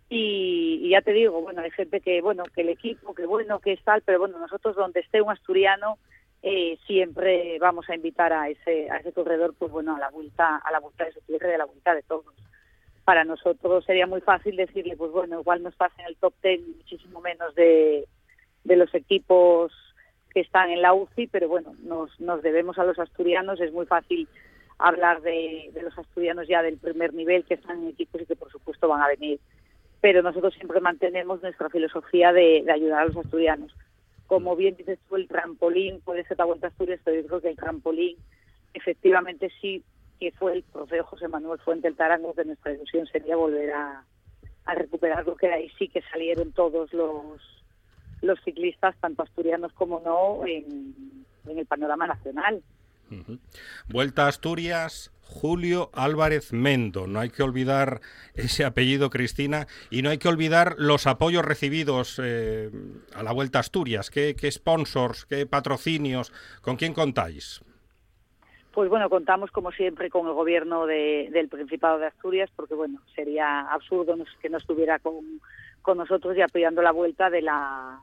y, 0.08 0.80
y 0.82 0.90
ya 0.90 1.00
te 1.02 1.12
digo, 1.12 1.40
bueno, 1.40 1.62
hay 1.62 1.70
gente 1.72 2.00
que, 2.00 2.20
bueno, 2.20 2.44
que 2.54 2.60
el 2.60 2.68
equipo, 2.68 3.12
que 3.14 3.26
bueno, 3.26 3.58
que 3.58 3.72
es 3.72 3.82
tal, 3.82 4.02
pero 4.02 4.20
bueno, 4.20 4.38
nosotros 4.38 4.76
donde 4.76 5.00
esté 5.00 5.20
un 5.20 5.30
asturiano 5.32 5.98
eh, 6.42 6.78
siempre 6.86 7.58
vamos 7.60 7.88
a 7.88 7.94
invitar 7.94 8.32
a 8.32 8.48
ese, 8.48 8.88
a 8.90 8.96
ese 8.98 9.12
corredor, 9.12 9.54
pues 9.58 9.70
bueno, 9.72 9.96
a 9.96 9.98
la 9.98 10.10
vuelta, 10.10 10.56
a 10.56 10.70
la 10.70 10.80
vuelta 10.80 11.04
de 11.04 11.12
su 11.12 11.20
tierra 11.22 11.50
y 11.50 11.54
a 11.54 11.58
la 11.58 11.64
vuelta 11.66 11.94
de 11.94 12.02
todos. 12.02 12.34
Para 13.04 13.24
nosotros 13.24 13.84
sería 13.84 14.06
muy 14.06 14.20
fácil 14.20 14.56
decirle, 14.56 14.96
pues 14.96 15.10
bueno, 15.10 15.40
igual 15.40 15.62
no 15.62 15.68
estás 15.68 15.92
en 15.98 16.06
el 16.06 16.16
top 16.16 16.34
ten, 16.40 16.76
muchísimo 16.76 17.20
menos 17.20 17.54
de, 17.54 18.06
los 18.64 18.94
equipos 18.94 19.72
que 20.32 20.40
están 20.40 20.70
en 20.70 20.82
la 20.82 20.94
UCI, 20.94 21.26
pero 21.26 21.48
bueno, 21.48 21.74
nos, 21.82 22.18
nos 22.20 22.42
debemos 22.42 22.78
a 22.78 22.84
los 22.84 22.98
asturianos, 22.98 23.60
es 23.60 23.72
muy 23.72 23.86
fácil 23.86 24.28
hablar 24.82 25.22
de, 25.22 25.70
los 25.80 25.96
asturianos 25.96 26.48
ya 26.48 26.62
del 26.62 26.78
primer 26.78 27.14
nivel 27.14 27.44
que 27.44 27.54
están 27.54 27.82
en 27.82 27.88
equipos 27.88 28.20
y 28.20 28.26
que 28.26 28.36
por 28.36 28.50
supuesto 28.50 28.88
van 28.88 29.02
a 29.02 29.08
venir. 29.08 29.40
Pero 30.00 30.22
nosotros 30.22 30.54
siempre 30.54 30.80
mantenemos 30.80 31.40
nuestra 31.42 31.70
filosofía 31.70 32.32
de, 32.32 32.64
ayudar 32.72 33.02
a 33.02 33.06
los 33.06 33.16
asturianos. 33.16 33.72
Como 34.26 34.56
bien 34.56 34.76
dices 34.76 34.98
tú, 35.08 35.16
el 35.16 35.28
trampolín 35.28 36.00
puede 36.00 36.24
ser 36.24 36.38
la 36.38 36.46
Vuelta 36.46 36.68
Asturias, 36.68 37.00
pero 37.04 37.20
yo 37.20 37.26
creo 37.28 37.40
que 37.40 37.50
el 37.50 37.56
trampolín 37.56 38.16
efectivamente 38.74 39.50
sí 39.60 39.84
que 40.22 40.30
fue 40.38 40.52
el 40.52 40.62
trofeo 40.62 41.02
José 41.02 41.26
Manuel 41.26 41.58
Fuente 41.58 41.88
el 41.88 41.96
Tarango, 41.96 42.32
que 42.32 42.44
nuestra 42.44 42.72
ilusión 42.72 43.06
sería 43.08 43.34
volver 43.34 43.72
a, 43.72 44.04
a 44.66 44.74
recuperarlo, 44.76 45.34
que 45.34 45.48
de 45.48 45.54
ahí 45.54 45.72
sí 45.76 45.88
que 45.88 46.00
salieron 46.12 46.52
todos 46.52 46.92
los, 46.92 47.40
los 48.20 48.38
ciclistas, 48.44 48.94
tanto 49.00 49.24
asturianos 49.24 49.72
como 49.72 49.98
no, 49.98 50.46
en, 50.46 51.24
en 51.48 51.58
el 51.58 51.66
panorama 51.66 52.06
nacional. 52.06 52.62
Vuelta 53.88 54.26
a 54.26 54.28
Asturias, 54.28 55.10
Julio 55.22 55.90
Álvarez 55.92 56.52
Mendo. 56.52 57.08
No 57.08 57.18
hay 57.18 57.30
que 57.30 57.42
olvidar 57.42 58.00
ese 58.34 58.64
apellido, 58.64 59.10
Cristina, 59.10 59.66
y 59.90 60.02
no 60.02 60.10
hay 60.10 60.18
que 60.18 60.28
olvidar 60.28 60.76
los 60.78 61.08
apoyos 61.08 61.44
recibidos 61.44 62.20
eh, 62.22 62.70
a 63.12 63.24
la 63.24 63.32
Vuelta 63.32 63.58
a 63.58 63.60
Asturias. 63.60 64.08
¿Qué, 64.08 64.36
qué 64.36 64.52
sponsors, 64.52 65.26
qué 65.26 65.46
patrocinios, 65.46 66.32
con 66.60 66.76
quién 66.76 66.94
contáis? 66.94 67.60
Pues 68.72 68.88
bueno, 68.88 69.10
contamos 69.10 69.50
como 69.50 69.70
siempre 69.70 70.08
con 70.08 70.26
el 70.26 70.32
gobierno 70.32 70.86
de- 70.86 71.28
del 71.30 71.48
Principado 71.48 71.98
de 71.98 72.06
Asturias, 72.06 72.50
porque 72.56 72.74
bueno, 72.74 73.00
sería 73.14 73.60
absurdo 73.70 74.16
que 74.40 74.48
no 74.48 74.56
estuviera 74.58 74.98
con, 74.98 75.40
con 75.82 75.98
nosotros 75.98 76.36
y 76.36 76.40
apoyando 76.40 76.80
la 76.80 76.90
vuelta 76.92 77.28
de 77.28 77.42
la, 77.42 78.00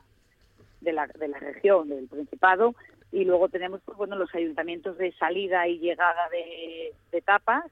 de 0.80 0.92
la, 0.92 1.06
de 1.08 1.28
la 1.28 1.38
región, 1.38 1.88
del 1.88 2.06
Principado. 2.06 2.74
Y 3.10 3.24
luego 3.24 3.48
tenemos 3.48 3.80
pues 3.84 3.98
bueno 3.98 4.14
los 4.14 4.32
ayuntamientos 4.32 4.96
de 4.96 5.10
salida 5.12 5.66
y 5.66 5.80
llegada 5.80 6.28
de, 6.30 6.92
de 7.10 7.18
etapas, 7.18 7.64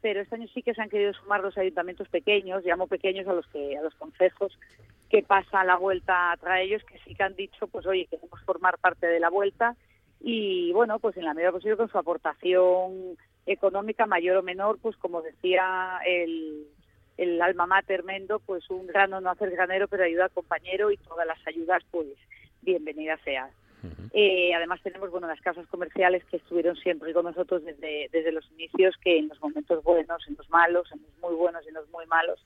pero 0.00 0.20
este 0.20 0.34
año 0.34 0.48
sí 0.52 0.62
que 0.62 0.74
se 0.74 0.82
han 0.82 0.88
querido 0.90 1.12
sumar 1.12 1.42
los 1.42 1.56
ayuntamientos 1.56 2.08
pequeños, 2.08 2.64
llamo 2.64 2.88
pequeños 2.88 3.28
a 3.28 3.32
los 3.34 3.46
que 3.48 3.76
a 3.76 3.82
los 3.82 3.94
consejos 3.94 4.58
que 5.08 5.22
pasa 5.22 5.62
la 5.62 5.76
vuelta 5.76 6.36
tras 6.40 6.60
ellos, 6.60 6.82
que 6.84 6.98
sí 7.00 7.14
que 7.14 7.22
han 7.22 7.36
dicho, 7.36 7.68
pues 7.68 7.86
oye, 7.86 8.06
queremos 8.10 8.40
formar 8.44 8.78
parte 8.78 9.06
de 9.06 9.20
la 9.20 9.28
vuelta 9.30 9.76
y 10.20 10.72
bueno, 10.72 10.98
pues 10.98 11.16
en 11.16 11.24
la 11.24 11.34
medida 11.34 11.52
posible 11.52 11.76
con 11.76 11.88
su 11.88 11.98
aportación 11.98 13.16
económica 13.46 14.06
mayor 14.06 14.36
o 14.36 14.42
menor, 14.42 14.78
pues 14.80 14.96
como 14.96 15.22
decía 15.22 15.98
el, 16.06 16.66
el 17.16 17.40
alma 17.40 17.66
mater 17.66 18.04
Mendo, 18.04 18.38
pues 18.38 18.68
un 18.70 18.86
grano 18.86 19.20
no 19.20 19.30
hace 19.30 19.46
el 19.46 19.52
granero, 19.52 19.88
pero 19.88 20.04
ayuda 20.04 20.24
al 20.24 20.30
compañero 20.30 20.90
y 20.90 20.98
todas 20.98 21.26
las 21.26 21.38
ayudas, 21.46 21.82
pues 21.90 22.06
bienvenidas 22.62 23.20
sean. 23.24 23.50
Eh, 24.12 24.52
además 24.54 24.82
tenemos 24.82 25.10
bueno 25.10 25.26
las 25.26 25.40
casas 25.40 25.66
comerciales 25.68 26.22
que 26.26 26.36
estuvieron 26.36 26.76
siempre 26.76 27.14
con 27.14 27.24
nosotros 27.24 27.64
desde, 27.64 28.10
desde 28.12 28.32
los 28.32 28.50
inicios, 28.52 28.94
que 29.02 29.18
en 29.18 29.28
los 29.28 29.40
momentos 29.40 29.82
buenos, 29.82 30.26
en 30.28 30.34
los 30.36 30.50
malos, 30.50 30.90
en 30.92 31.00
los 31.00 31.18
muy 31.22 31.34
buenos 31.34 31.64
y 31.64 31.68
en 31.68 31.74
los 31.74 31.88
muy 31.90 32.04
malos, 32.06 32.44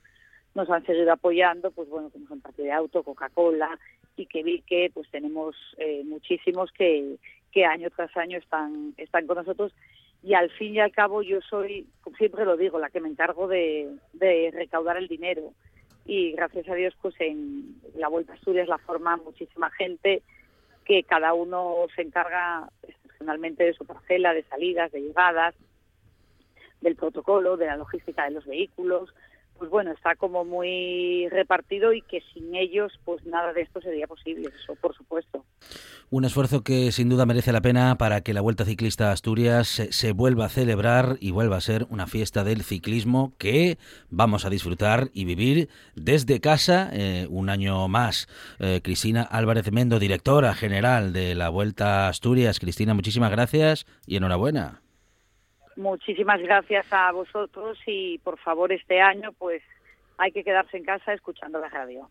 nos 0.54 0.70
han 0.70 0.86
seguido 0.86 1.12
apoyando, 1.12 1.72
pues 1.72 1.88
bueno, 1.88 2.10
como 2.10 2.28
son 2.28 2.40
Parque 2.40 2.62
de 2.62 2.72
Auto, 2.72 3.02
Coca-Cola, 3.02 3.76
y 4.16 4.26
que 4.26 4.44
vi 4.44 4.62
que 4.62 4.90
pues 4.94 5.10
tenemos 5.10 5.56
eh, 5.78 6.02
muchísimos 6.04 6.70
que, 6.70 7.16
que 7.54 7.64
año 7.64 7.88
tras 7.94 8.14
año 8.16 8.36
están, 8.36 8.94
están 8.98 9.28
con 9.28 9.36
nosotros. 9.36 9.72
Y 10.24 10.34
al 10.34 10.50
fin 10.50 10.74
y 10.74 10.80
al 10.80 10.90
cabo 10.90 11.22
yo 11.22 11.40
soy, 11.40 11.86
como 12.02 12.16
siempre 12.16 12.44
lo 12.44 12.56
digo, 12.56 12.80
la 12.80 12.90
que 12.90 13.00
me 13.00 13.08
encargo 13.08 13.46
de, 13.46 13.96
recaudar 14.52 14.96
el 14.96 15.06
dinero. 15.06 15.52
Y 16.04 16.32
gracias 16.32 16.68
a 16.68 16.74
Dios 16.74 16.94
pues 17.00 17.14
en 17.20 17.76
la 17.94 18.08
Vuelta 18.08 18.32
a 18.32 18.36
Asturias 18.36 18.68
la 18.68 18.78
forma 18.78 19.16
muchísima 19.18 19.70
gente 19.70 20.22
que 20.84 21.04
cada 21.04 21.32
uno 21.32 21.86
se 21.94 22.02
encarga 22.02 22.68
excepcionalmente 22.82 23.64
de 23.64 23.72
su 23.72 23.86
parcela, 23.86 24.34
de 24.34 24.42
salidas, 24.42 24.92
de 24.92 25.00
llegadas, 25.00 25.54
del 26.80 26.96
protocolo, 26.96 27.56
de 27.56 27.66
la 27.66 27.76
logística 27.76 28.24
de 28.24 28.32
los 28.32 28.44
vehículos, 28.44 29.14
pues 29.58 29.70
bueno, 29.70 29.92
está 29.92 30.16
como 30.16 30.44
muy 30.44 31.28
repartido 31.30 31.92
y 31.92 32.02
que 32.02 32.22
sin 32.32 32.54
ellos 32.54 32.92
pues 33.04 33.24
nada 33.26 33.52
de 33.52 33.62
esto 33.62 33.80
sería 33.80 34.06
posible, 34.06 34.50
eso 34.62 34.74
por 34.76 34.94
supuesto. 34.96 35.44
Un 36.10 36.24
esfuerzo 36.24 36.62
que 36.62 36.92
sin 36.92 37.08
duda 37.08 37.26
merece 37.26 37.52
la 37.52 37.60
pena 37.60 37.96
para 37.96 38.20
que 38.20 38.34
la 38.34 38.40
Vuelta 38.40 38.64
Ciclista 38.64 39.10
Asturias 39.10 39.68
se, 39.68 39.92
se 39.92 40.12
vuelva 40.12 40.46
a 40.46 40.48
celebrar 40.48 41.16
y 41.20 41.30
vuelva 41.30 41.56
a 41.56 41.60
ser 41.60 41.86
una 41.90 42.06
fiesta 42.06 42.44
del 42.44 42.62
ciclismo 42.62 43.32
que 43.38 43.78
vamos 44.10 44.44
a 44.44 44.50
disfrutar 44.50 45.10
y 45.12 45.24
vivir 45.24 45.68
desde 45.94 46.40
casa 46.40 46.90
eh, 46.92 47.26
un 47.30 47.48
año 47.48 47.88
más. 47.88 48.28
Eh, 48.58 48.80
Cristina 48.82 49.22
Álvarez 49.22 49.70
Mendo, 49.72 49.98
directora 49.98 50.54
general 50.54 51.12
de 51.12 51.34
la 51.34 51.48
Vuelta 51.48 52.06
a 52.06 52.08
Asturias. 52.08 52.60
Cristina, 52.60 52.94
muchísimas 52.94 53.30
gracias 53.30 53.86
y 54.06 54.16
enhorabuena. 54.16 54.83
Muchísimas 55.76 56.40
gracias 56.40 56.86
a 56.90 57.10
vosotros 57.12 57.78
y 57.86 58.18
por 58.18 58.38
favor 58.38 58.72
este 58.72 59.00
año 59.00 59.32
pues 59.32 59.62
hay 60.18 60.30
que 60.32 60.44
quedarse 60.44 60.76
en 60.76 60.84
casa 60.84 61.12
escuchando 61.12 61.58
la 61.58 61.68
radio. 61.68 62.08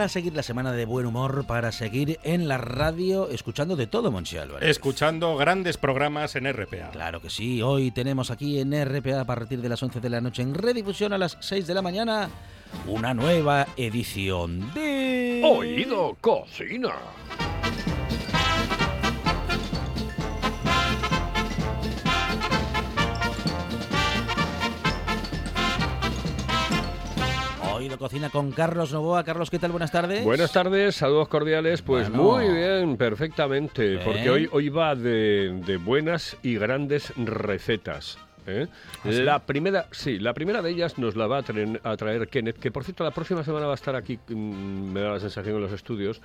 Para 0.00 0.08
seguir 0.08 0.34
la 0.34 0.42
semana 0.42 0.72
de 0.72 0.86
buen 0.86 1.04
humor, 1.04 1.44
para 1.46 1.72
seguir 1.72 2.18
en 2.22 2.48
la 2.48 2.56
radio 2.56 3.28
escuchando 3.28 3.76
de 3.76 3.86
todo, 3.86 4.10
Monchi 4.10 4.38
Álvarez. 4.38 4.66
Escuchando 4.66 5.36
grandes 5.36 5.76
programas 5.76 6.36
en 6.36 6.50
RPA. 6.50 6.88
Claro 6.90 7.20
que 7.20 7.28
sí, 7.28 7.60
hoy 7.60 7.90
tenemos 7.90 8.30
aquí 8.30 8.60
en 8.60 8.72
RPA 8.72 9.20
a 9.20 9.26
partir 9.26 9.60
de 9.60 9.68
las 9.68 9.82
11 9.82 10.00
de 10.00 10.08
la 10.08 10.22
noche 10.22 10.40
en 10.40 10.54
redifusión 10.54 11.12
a 11.12 11.18
las 11.18 11.36
6 11.40 11.66
de 11.66 11.74
la 11.74 11.82
mañana 11.82 12.30
una 12.86 13.12
nueva 13.12 13.66
edición 13.76 14.72
de... 14.72 15.42
Oído 15.44 16.16
Cocina. 16.18 16.94
Oído 27.90 27.98
Cocina 27.98 28.30
con 28.30 28.52
Carlos 28.52 28.92
Novoa. 28.92 29.24
Carlos, 29.24 29.50
¿qué 29.50 29.58
tal? 29.58 29.72
Buenas 29.72 29.90
tardes. 29.90 30.22
Buenas 30.22 30.52
tardes, 30.52 30.94
saludos 30.94 31.26
cordiales. 31.26 31.82
Pues 31.82 32.08
Bueno. 32.08 32.22
muy 32.22 32.48
bien, 32.48 32.96
perfectamente, 32.96 33.98
porque 34.04 34.30
hoy, 34.30 34.48
hoy 34.52 34.68
va 34.68 34.94
de, 34.94 35.60
de 35.66 35.76
buenas 35.76 36.36
y 36.44 36.54
grandes 36.54 37.12
recetas. 37.16 38.16
¿eh? 38.46 38.68
¿Ah, 38.70 39.08
sí? 39.10 39.22
La 39.24 39.40
primera, 39.40 39.88
sí, 39.90 40.20
la 40.20 40.32
primera 40.34 40.62
de 40.62 40.70
ellas 40.70 40.98
nos 40.98 41.16
la 41.16 41.26
va 41.26 41.38
a 41.38 41.42
traer, 41.42 41.80
a 41.82 41.96
traer 41.96 42.28
Kenneth, 42.28 42.60
que 42.60 42.70
por 42.70 42.84
cierto 42.84 43.02
la 43.02 43.10
próxima 43.10 43.42
semana 43.42 43.66
va 43.66 43.72
a 43.72 43.74
estar 43.74 43.96
aquí, 43.96 44.20
mm, 44.28 44.92
me 44.92 45.00
da 45.00 45.14
la 45.14 45.18
sensación 45.20 45.56
en 45.56 45.62
los 45.62 45.72
estudios. 45.72 46.22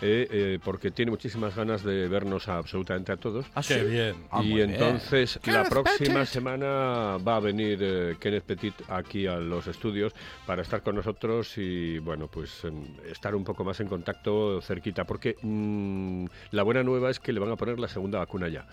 Eh, 0.00 0.28
eh, 0.30 0.58
porque 0.64 0.90
tiene 0.90 1.10
muchísimas 1.10 1.56
ganas 1.56 1.82
de 1.82 2.06
vernos 2.08 2.48
a 2.48 2.58
absolutamente 2.58 3.10
a 3.10 3.16
todos. 3.16 3.46
Ah, 3.54 3.62
Qué 3.66 3.80
sí. 3.80 3.86
bien. 3.86 4.14
Ah, 4.30 4.42
y 4.42 4.54
bien. 4.54 4.70
entonces 4.70 5.40
la 5.46 5.64
próxima 5.64 6.20
Petit. 6.20 6.26
semana 6.26 7.16
va 7.18 7.36
a 7.36 7.40
venir 7.40 7.78
eh, 7.82 8.16
Kenneth 8.20 8.44
Petit 8.44 8.74
aquí 8.88 9.26
a 9.26 9.36
los 9.36 9.66
estudios 9.66 10.12
para 10.46 10.62
estar 10.62 10.82
con 10.82 10.94
nosotros 10.94 11.58
y 11.58 11.98
bueno, 11.98 12.28
pues 12.28 12.62
estar 13.10 13.34
un 13.34 13.44
poco 13.44 13.64
más 13.64 13.80
en 13.80 13.88
contacto 13.88 14.60
cerquita, 14.62 15.04
porque 15.04 15.36
mm, 15.42 16.26
la 16.52 16.62
buena 16.62 16.82
nueva 16.82 17.10
es 17.10 17.18
que 17.18 17.32
le 17.32 17.40
van 17.40 17.50
a 17.50 17.56
poner 17.56 17.80
la 17.80 17.88
segunda 17.88 18.18
vacuna 18.18 18.48
ya. 18.48 18.66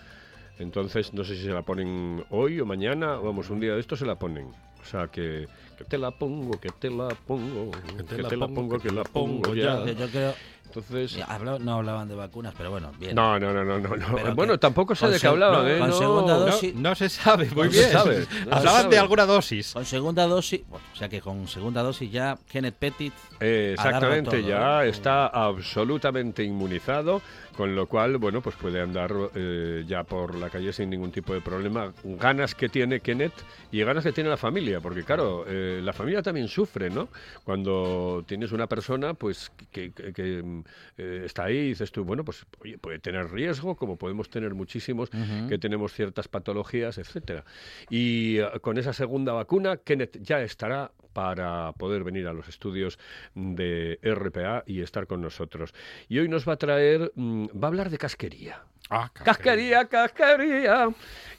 Entonces, 0.58 1.12
no 1.12 1.24
sé 1.24 1.36
si 1.36 1.42
se 1.42 1.50
la 1.50 1.62
ponen 1.62 2.24
hoy 2.30 2.60
o 2.60 2.66
mañana, 2.66 3.16
vamos, 3.16 3.50
un 3.50 3.60
día 3.60 3.74
de 3.74 3.80
esto 3.80 3.96
se 3.96 4.06
la 4.06 4.18
ponen. 4.18 4.46
O 4.80 4.88
sea, 4.88 5.08
que, 5.08 5.48
que 5.76 5.84
te 5.84 5.98
la 5.98 6.12
pongo, 6.12 6.58
que 6.60 6.70
te 6.70 6.88
la 6.88 7.08
pongo, 7.08 7.72
que 7.72 8.02
te, 8.04 8.22
la, 8.22 8.46
pongo, 8.46 8.78
que, 8.78 8.90
la 8.90 9.02
pongo 9.02 9.54
ya. 9.54 9.84
Yo, 9.84 9.92
yo 9.92 10.08
creo. 10.08 10.34
Entonces. 10.80 11.18
No 11.60 11.74
hablaban 11.74 12.08
de 12.08 12.14
vacunas, 12.14 12.54
pero 12.56 12.70
bueno, 12.70 12.92
bien. 12.98 13.14
No, 13.14 13.38
no, 13.38 13.52
no, 13.52 13.64
no, 13.64 13.78
no. 13.78 14.34
Bueno, 14.34 14.54
que- 14.54 14.58
tampoco 14.58 14.94
sé 14.94 15.08
de 15.08 15.18
qué 15.18 15.26
hablaban, 15.26 15.62
no, 15.64 15.68
¿eh? 15.68 15.78
con 15.78 15.90
No, 15.90 15.98
segunda 15.98 16.34
dosis. 16.36 16.74
No 16.74 16.94
se 16.94 17.08
sabe, 17.08 17.48
muy 17.54 17.68
bien. 17.68 17.90
sabe, 17.90 18.26
Hablaban 18.50 18.82
sabe. 18.82 18.94
de 18.94 18.98
alguna 18.98 19.26
dosis. 19.26 19.72
Con 19.72 19.84
segunda 19.84 20.26
dosis, 20.26 20.62
bueno, 20.68 20.84
o 20.92 20.96
sea 20.96 21.08
que 21.08 21.20
con 21.20 21.48
segunda 21.48 21.82
dosis 21.82 22.10
ya 22.10 22.36
Kenneth 22.48 22.74
Petit. 22.76 23.12
Eh, 23.40 23.72
exactamente, 23.74 24.38
todo, 24.38 24.48
ya 24.48 24.84
está 24.84 25.26
absolutamente 25.26 26.42
inmunizado, 26.42 27.20
con 27.56 27.74
lo 27.74 27.86
cual, 27.86 28.18
bueno, 28.18 28.40
pues 28.42 28.54
puede 28.56 28.80
andar 28.80 29.12
eh, 29.34 29.84
ya 29.86 30.04
por 30.04 30.34
la 30.36 30.50
calle 30.50 30.72
sin 30.72 30.90
ningún 30.90 31.10
tipo 31.10 31.32
de 31.34 31.40
problema. 31.40 31.92
Ganas 32.04 32.54
que 32.54 32.68
tiene 32.68 33.00
Kenneth 33.00 33.32
y 33.72 33.82
ganas 33.82 34.04
que 34.04 34.12
tiene 34.12 34.28
la 34.30 34.36
familia, 34.36 34.80
porque 34.80 35.02
claro, 35.04 35.44
eh, 35.48 35.80
la 35.82 35.92
familia 35.92 36.22
también 36.22 36.48
sufre, 36.48 36.90
¿no? 36.90 37.08
Cuando 37.44 38.24
tienes 38.26 38.52
una 38.52 38.66
persona, 38.66 39.14
pues, 39.14 39.50
que, 39.70 39.92
que- 39.92 40.12
que, 40.12 40.42
mm, 40.42 40.62
eh, 40.98 41.22
está 41.24 41.44
ahí 41.44 41.56
y 41.56 41.68
dices 41.68 41.90
tú, 41.92 42.04
bueno, 42.04 42.24
pues, 42.24 42.44
oye, 42.60 42.76
puede 42.78 42.98
tener 42.98 43.30
riesgo, 43.30 43.74
como 43.76 43.96
podemos 43.96 44.28
tener 44.28 44.54
muchísimos 44.54 45.10
que 45.48 45.58
tenemos 45.58 45.92
ciertas 45.92 46.28
patologías, 46.28 46.98
etcétera. 46.98 47.44
Y 47.88 48.38
con 48.60 48.78
esa 48.78 48.92
segunda 48.92 49.32
vacuna, 49.32 49.78
Kenneth 49.78 50.18
ya 50.20 50.40
estará 50.42 50.90
para 51.16 51.72
poder 51.72 52.04
venir 52.04 52.26
a 52.28 52.34
los 52.34 52.46
estudios 52.46 52.98
de 53.34 53.98
RPA 54.02 54.64
y 54.66 54.82
estar 54.82 55.06
con 55.06 55.22
nosotros. 55.22 55.72
Y 56.10 56.18
hoy 56.18 56.28
nos 56.28 56.46
va 56.46 56.52
a 56.52 56.56
traer, 56.58 57.10
mm, 57.14 57.46
va 57.46 57.62
a 57.62 57.66
hablar 57.68 57.88
de 57.88 57.96
casquería. 57.96 58.60
Ah, 58.90 59.10
Casquería, 59.14 59.86
casquería. 59.86 60.90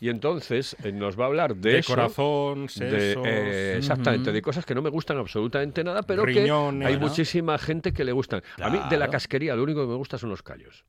Y 0.01 0.09
entonces 0.09 0.75
eh, 0.83 0.91
nos 0.91 1.17
va 1.17 1.25
a 1.25 1.27
hablar 1.27 1.55
de, 1.55 1.73
De 1.73 1.77
eso, 1.77 1.93
corazón, 1.93 2.65
de, 2.75 3.15
eh, 3.23 3.75
exactamente, 3.77 4.31
de 4.31 4.41
cosas 4.41 4.65
que 4.65 4.73
no 4.73 4.81
me 4.81 4.89
gustan 4.89 5.19
absolutamente 5.19 5.83
nada, 5.83 6.01
pero 6.01 6.25
Riñones. 6.25 6.87
que 6.87 6.93
hay 6.93 6.99
muchísima 6.99 7.57
gente 7.59 7.93
que 7.93 8.03
le 8.03 8.13
gustan. 8.13 8.41
A 8.59 8.69
mí 8.71 8.79
de 8.89 8.97
la 8.97 9.09
casquería 9.09 9.55
lo 9.55 9.61
único 9.61 9.81
que 9.81 9.87
me 9.87 9.95
gusta 9.95 10.17
son 10.17 10.31
los 10.31 10.41
callos. 10.41 10.85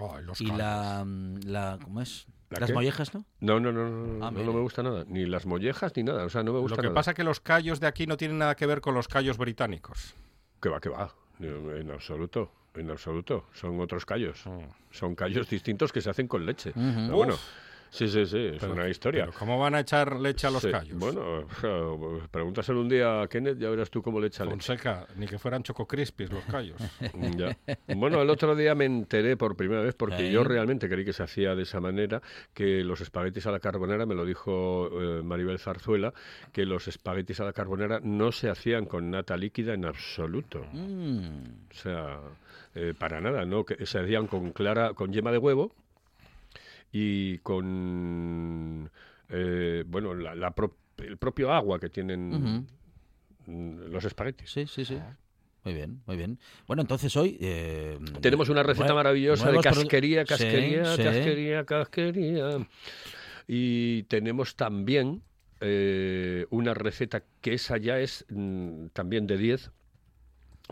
Ay, 0.00 0.24
los 0.24 0.40
Y 0.40 0.44
callos. 0.46 0.58
la, 0.58 1.04
mm, 1.04 1.40
la. 1.44 1.78
¿Cómo 1.84 2.00
es? 2.00 2.26
¿La 2.52 2.60
Las 2.60 2.68
qué? 2.70 2.74
mollejas, 2.74 3.14
¿no? 3.14 3.24
No, 3.40 3.58
no, 3.60 3.72
no, 3.72 3.88
no, 3.88 4.06
no, 4.18 4.26
Ah, 4.26 4.30
no, 4.30 4.52
me 4.52 4.60
gusta 4.60 4.82
nada. 4.82 5.04
Ni 5.08 5.26
las 5.26 5.46
mollejas 5.46 5.92
ni 5.96 6.02
nada. 6.04 6.24
O 6.24 6.28
sea, 6.28 6.42
no 6.42 6.52
me 6.52 6.58
gusta 6.60 6.76
Lo 6.76 6.82
que 6.82 6.88
nada. 6.88 6.94
pasa 6.94 7.10
es 7.12 7.16
que 7.16 7.24
los 7.24 7.40
callos 7.40 7.80
de 7.80 7.86
aquí 7.86 8.06
no 8.06 8.16
tienen 8.16 8.38
nada 8.38 8.54
que 8.54 8.66
ver 8.66 8.80
con 8.80 8.94
los 8.94 9.08
callos 9.08 9.38
británicos. 9.38 10.14
Que 10.60 10.68
va, 10.68 10.80
que 10.80 10.88
va. 10.88 11.12
En 11.40 11.70
en 11.76 11.90
absoluto. 11.90 12.50
En 12.74 12.90
absoluto. 12.90 13.46
Son 13.52 13.80
otros 13.80 14.06
callos. 14.06 14.46
Mm. 14.46 14.60
Son 14.90 15.14
callos 15.14 15.48
distintos 15.50 15.92
que 15.92 16.00
se 16.00 16.10
hacen 16.10 16.28
con 16.28 16.46
leche. 16.46 16.72
Pero 16.74 17.16
bueno, 17.16 17.34
Uf. 17.34 17.40
Sí, 17.92 18.08
sí, 18.08 18.26
sí. 18.26 18.38
Es 18.54 18.58
Pero- 18.60 18.72
una 18.72 18.88
historia. 18.88 19.26
pero 19.26 19.38
¿Cómo 19.38 19.58
van 19.58 19.76
a 19.76 19.80
echar 19.80 20.18
leche 20.18 20.48
a 20.48 20.50
los 20.50 20.62
Sí, 20.62 20.70
callos? 20.72 20.98
Bueno, 20.98 21.46
pregúntaselo 22.30 22.80
un 22.80 22.88
día 22.88 23.22
a 23.22 23.28
Kenneth, 23.28 23.58
ya 23.58 23.70
verás 23.70 23.90
tú 23.90 24.02
cómo 24.02 24.18
le 24.20 24.26
echa 24.26 24.44
leche. 24.44 24.56
Fonseca, 24.56 25.06
ni 25.16 25.26
que 25.26 25.38
fueran 25.38 25.62
Choco 25.62 25.86
Crispies 25.86 26.30
los 26.32 26.44
callos. 26.44 26.76
Ya. 27.36 27.56
Bueno, 27.94 28.20
el 28.22 28.30
otro 28.30 28.56
día 28.56 28.74
me 28.74 28.84
enteré 28.84 29.36
por 29.36 29.56
primera 29.56 29.80
vez, 29.82 29.94
porque 29.94 30.30
yo 30.32 30.42
realmente 30.44 30.88
creí 30.88 31.04
que 31.04 31.12
se 31.12 31.22
hacía 31.22 31.54
de 31.54 31.62
esa 31.62 31.80
manera, 31.80 32.20
que 32.54 32.82
los 32.84 33.00
espaguetis 33.00 33.46
a 33.46 33.52
la 33.52 33.60
carbonara, 33.60 34.06
me 34.06 34.14
lo 34.14 34.24
dijo 34.24 34.88
eh, 35.00 35.22
Maribel 35.22 35.58
Zarzuela, 35.58 36.12
que 36.52 36.64
los 36.66 36.88
espaguetis 36.88 37.40
a 37.40 37.44
la 37.44 37.52
carbonara 37.52 38.00
no 38.02 38.32
se 38.32 38.50
hacían 38.50 38.86
con 38.86 39.10
nata 39.10 39.36
líquida 39.36 39.74
en 39.74 39.84
absoluto. 39.84 40.64
Mm. 40.72 41.44
O 41.70 41.74
sea, 41.74 42.18
eh, 42.74 42.94
para 42.98 43.20
nada, 43.20 43.44
¿no? 43.44 43.64
Que 43.64 43.84
se 43.86 43.98
hacían 43.98 44.26
con 44.26 44.52
clara, 44.52 44.94
con 44.94 45.12
yema 45.12 45.30
de 45.30 45.38
huevo 45.38 45.74
y 46.92 47.38
con, 47.38 48.90
eh, 49.30 49.84
bueno, 49.86 50.14
la, 50.14 50.34
la 50.34 50.50
pro- 50.54 50.76
el 50.98 51.16
propio 51.16 51.52
agua 51.52 51.80
que 51.80 51.88
tienen 51.88 52.66
los 53.46 54.04
espaguetis. 54.04 54.50
Sí, 54.50 54.66
sí, 54.66 54.84
sí. 54.84 54.98
Muy 55.64 55.74
bien, 55.74 56.02
muy 56.06 56.16
bien. 56.16 56.38
Bueno, 56.66 56.82
entonces 56.82 57.16
hoy... 57.16 57.38
eh, 57.40 57.98
Tenemos 58.20 58.48
una 58.48 58.62
receta 58.62 58.94
maravillosa 58.94 59.50
de 59.50 59.58
casquería, 59.60 60.22
Sí, 60.22 60.26
casquería, 60.28 60.96
sí. 60.96 61.02
casquería, 61.02 61.64
casquería. 61.64 62.66
Y 63.46 64.02
tenemos 64.04 64.56
también 64.56 65.22
eh, 65.60 66.46
una 66.50 66.74
receta 66.74 67.22
que 67.40 67.54
esa 67.54 67.76
ya 67.76 67.98
es 68.00 68.24
mm, 68.28 68.86
también 68.92 69.26
de 69.28 69.36
10, 69.38 69.70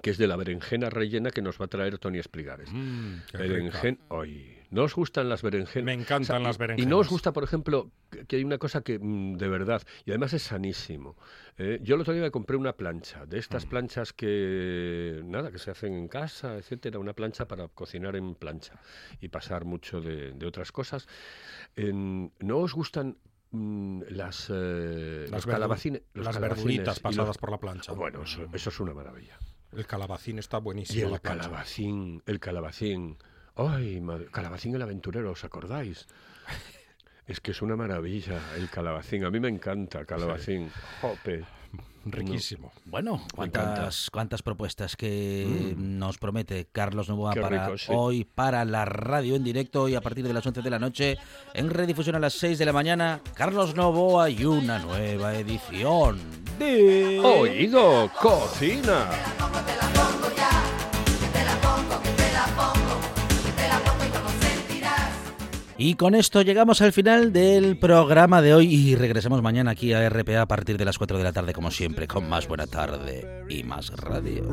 que 0.02 0.10
es 0.10 0.18
de 0.18 0.26
la 0.26 0.36
berenjena 0.36 0.90
rellena 0.90 1.30
que 1.30 1.42
nos 1.42 1.60
va 1.60 1.66
a 1.66 1.68
traer 1.68 1.98
Tony 1.98 2.18
Espligares. 2.18 2.68
Mm, 2.72 3.12
qué 3.30 3.38
Berenjen- 3.38 3.98
Ay, 4.10 4.56
¿No 4.70 4.84
os 4.84 4.94
gustan 4.94 5.28
las 5.28 5.42
berenjenas? 5.42 5.84
Me 5.84 5.92
encantan 5.92 6.42
y- 6.42 6.44
las 6.44 6.56
Y 6.56 6.58
berenjenas. 6.58 6.90
no 6.90 6.98
os 6.98 7.08
gusta, 7.08 7.32
por 7.32 7.42
ejemplo, 7.42 7.90
que- 8.28 8.36
hay 8.36 8.44
una 8.44 8.58
cosa 8.58 8.82
que 8.82 8.98
mm, 9.00 9.36
de 9.36 9.48
verdad, 9.48 9.82
y 10.04 10.10
además 10.12 10.32
es 10.32 10.42
sanísimo. 10.44 11.16
Eh, 11.58 11.80
yo 11.82 11.96
el 11.96 12.00
otro 12.02 12.12
día 12.14 12.22
me 12.22 12.30
compré 12.30 12.56
una 12.56 12.74
plancha, 12.74 13.26
de 13.26 13.38
estas 13.38 13.66
Mm. 13.66 13.68
planchas 13.68 14.12
que, 14.12 15.22
nada, 15.24 15.50
que 15.50 15.58
se 15.58 15.70
hacen 15.72 15.92
en 15.94 16.06
casa, 16.08 16.56
etcétera, 16.56 16.98
una 17.00 17.12
plancha 17.14 17.48
para 17.48 17.66
cocinar 17.68 18.14
en 18.16 18.34
plancha 18.36 18.80
y 19.20 19.28
pasar 19.28 19.64
mucho 19.64 20.00
de, 20.00 20.32
de 20.32 20.46
otras 20.46 20.70
cosas. 20.72 21.08
¿No 21.76 22.58
os 22.58 22.72
gustan 22.74 23.16
mm, 23.52 24.02
las, 24.10 24.48
eh, 24.54 25.22
Las 25.22 25.30
los 25.32 25.46
verdu- 25.48 25.50
calabacines? 25.50 26.02
los 26.14 26.24
las 26.24 26.34
calabacines 26.36 26.66
verduritas 26.68 26.98
y 26.98 27.00
pasadas 27.00 27.26
los- 27.28 27.38
por 27.38 27.50
la 27.50 27.58
plancha. 27.58 27.92
Bueno, 27.92 28.22
eso, 28.22 28.46
eso 28.52 28.70
es 28.70 28.78
una 28.80 28.94
maravilla. 28.94 29.36
El 29.72 29.86
calabacín 29.86 30.38
está 30.38 30.58
Y 30.58 30.60
buenísimo. 30.60 31.06
el 31.06 31.12
la 31.12 31.18
calabacín, 31.18 32.22
el 32.26 32.38
calabacín. 32.40 33.18
Ay, 33.68 34.00
madre, 34.00 34.26
calabacín 34.26 34.74
el 34.74 34.82
aventurero, 34.82 35.32
¿os 35.32 35.44
acordáis? 35.44 36.06
Es 37.26 37.40
que 37.40 37.52
es 37.52 37.62
una 37.62 37.76
maravilla 37.76 38.40
el 38.56 38.68
calabacín. 38.68 39.24
A 39.24 39.30
mí 39.30 39.38
me 39.38 39.48
encanta 39.48 40.04
calabacín. 40.04 40.70
Jope. 41.00 41.44
Riquísimo. 42.04 42.72
Bueno, 42.86 43.22
cuántas, 43.34 44.10
cuántas 44.10 44.42
propuestas 44.42 44.96
que 44.96 45.74
nos 45.76 46.16
promete 46.18 46.66
Carlos 46.72 47.08
Novoa 47.08 47.34
Qué 47.34 47.40
para 47.40 47.66
rico, 47.66 47.78
sí. 47.78 47.92
hoy, 47.94 48.24
para 48.24 48.64
la 48.64 48.86
radio 48.86 49.36
en 49.36 49.44
directo 49.44 49.86
y 49.86 49.94
a 49.94 50.00
partir 50.00 50.26
de 50.26 50.32
las 50.32 50.46
11 50.46 50.62
de 50.62 50.70
la 50.70 50.78
noche, 50.78 51.18
en 51.52 51.68
redifusión 51.68 52.16
a 52.16 52.18
las 52.18 52.32
6 52.34 52.58
de 52.58 52.64
la 52.64 52.72
mañana, 52.72 53.20
Carlos 53.34 53.74
Novoa 53.74 54.30
y 54.30 54.44
una 54.46 54.78
nueva 54.78 55.34
edición 55.34 56.18
de... 56.58 57.20
Oído, 57.20 58.10
cocina. 58.18 59.10
Y 65.82 65.94
con 65.94 66.14
esto 66.14 66.42
llegamos 66.42 66.82
al 66.82 66.92
final 66.92 67.32
del 67.32 67.78
programa 67.78 68.42
de 68.42 68.52
hoy 68.52 68.66
y 68.70 68.96
regresamos 68.96 69.40
mañana 69.40 69.70
aquí 69.70 69.94
a 69.94 70.10
RPA 70.10 70.42
a 70.42 70.46
partir 70.46 70.76
de 70.76 70.84
las 70.84 70.98
4 70.98 71.16
de 71.16 71.24
la 71.24 71.32
tarde 71.32 71.54
como 71.54 71.70
siempre, 71.70 72.06
con 72.06 72.28
más 72.28 72.46
buena 72.46 72.66
tarde 72.66 73.46
y 73.48 73.62
más 73.62 73.88
radio. 73.96 74.44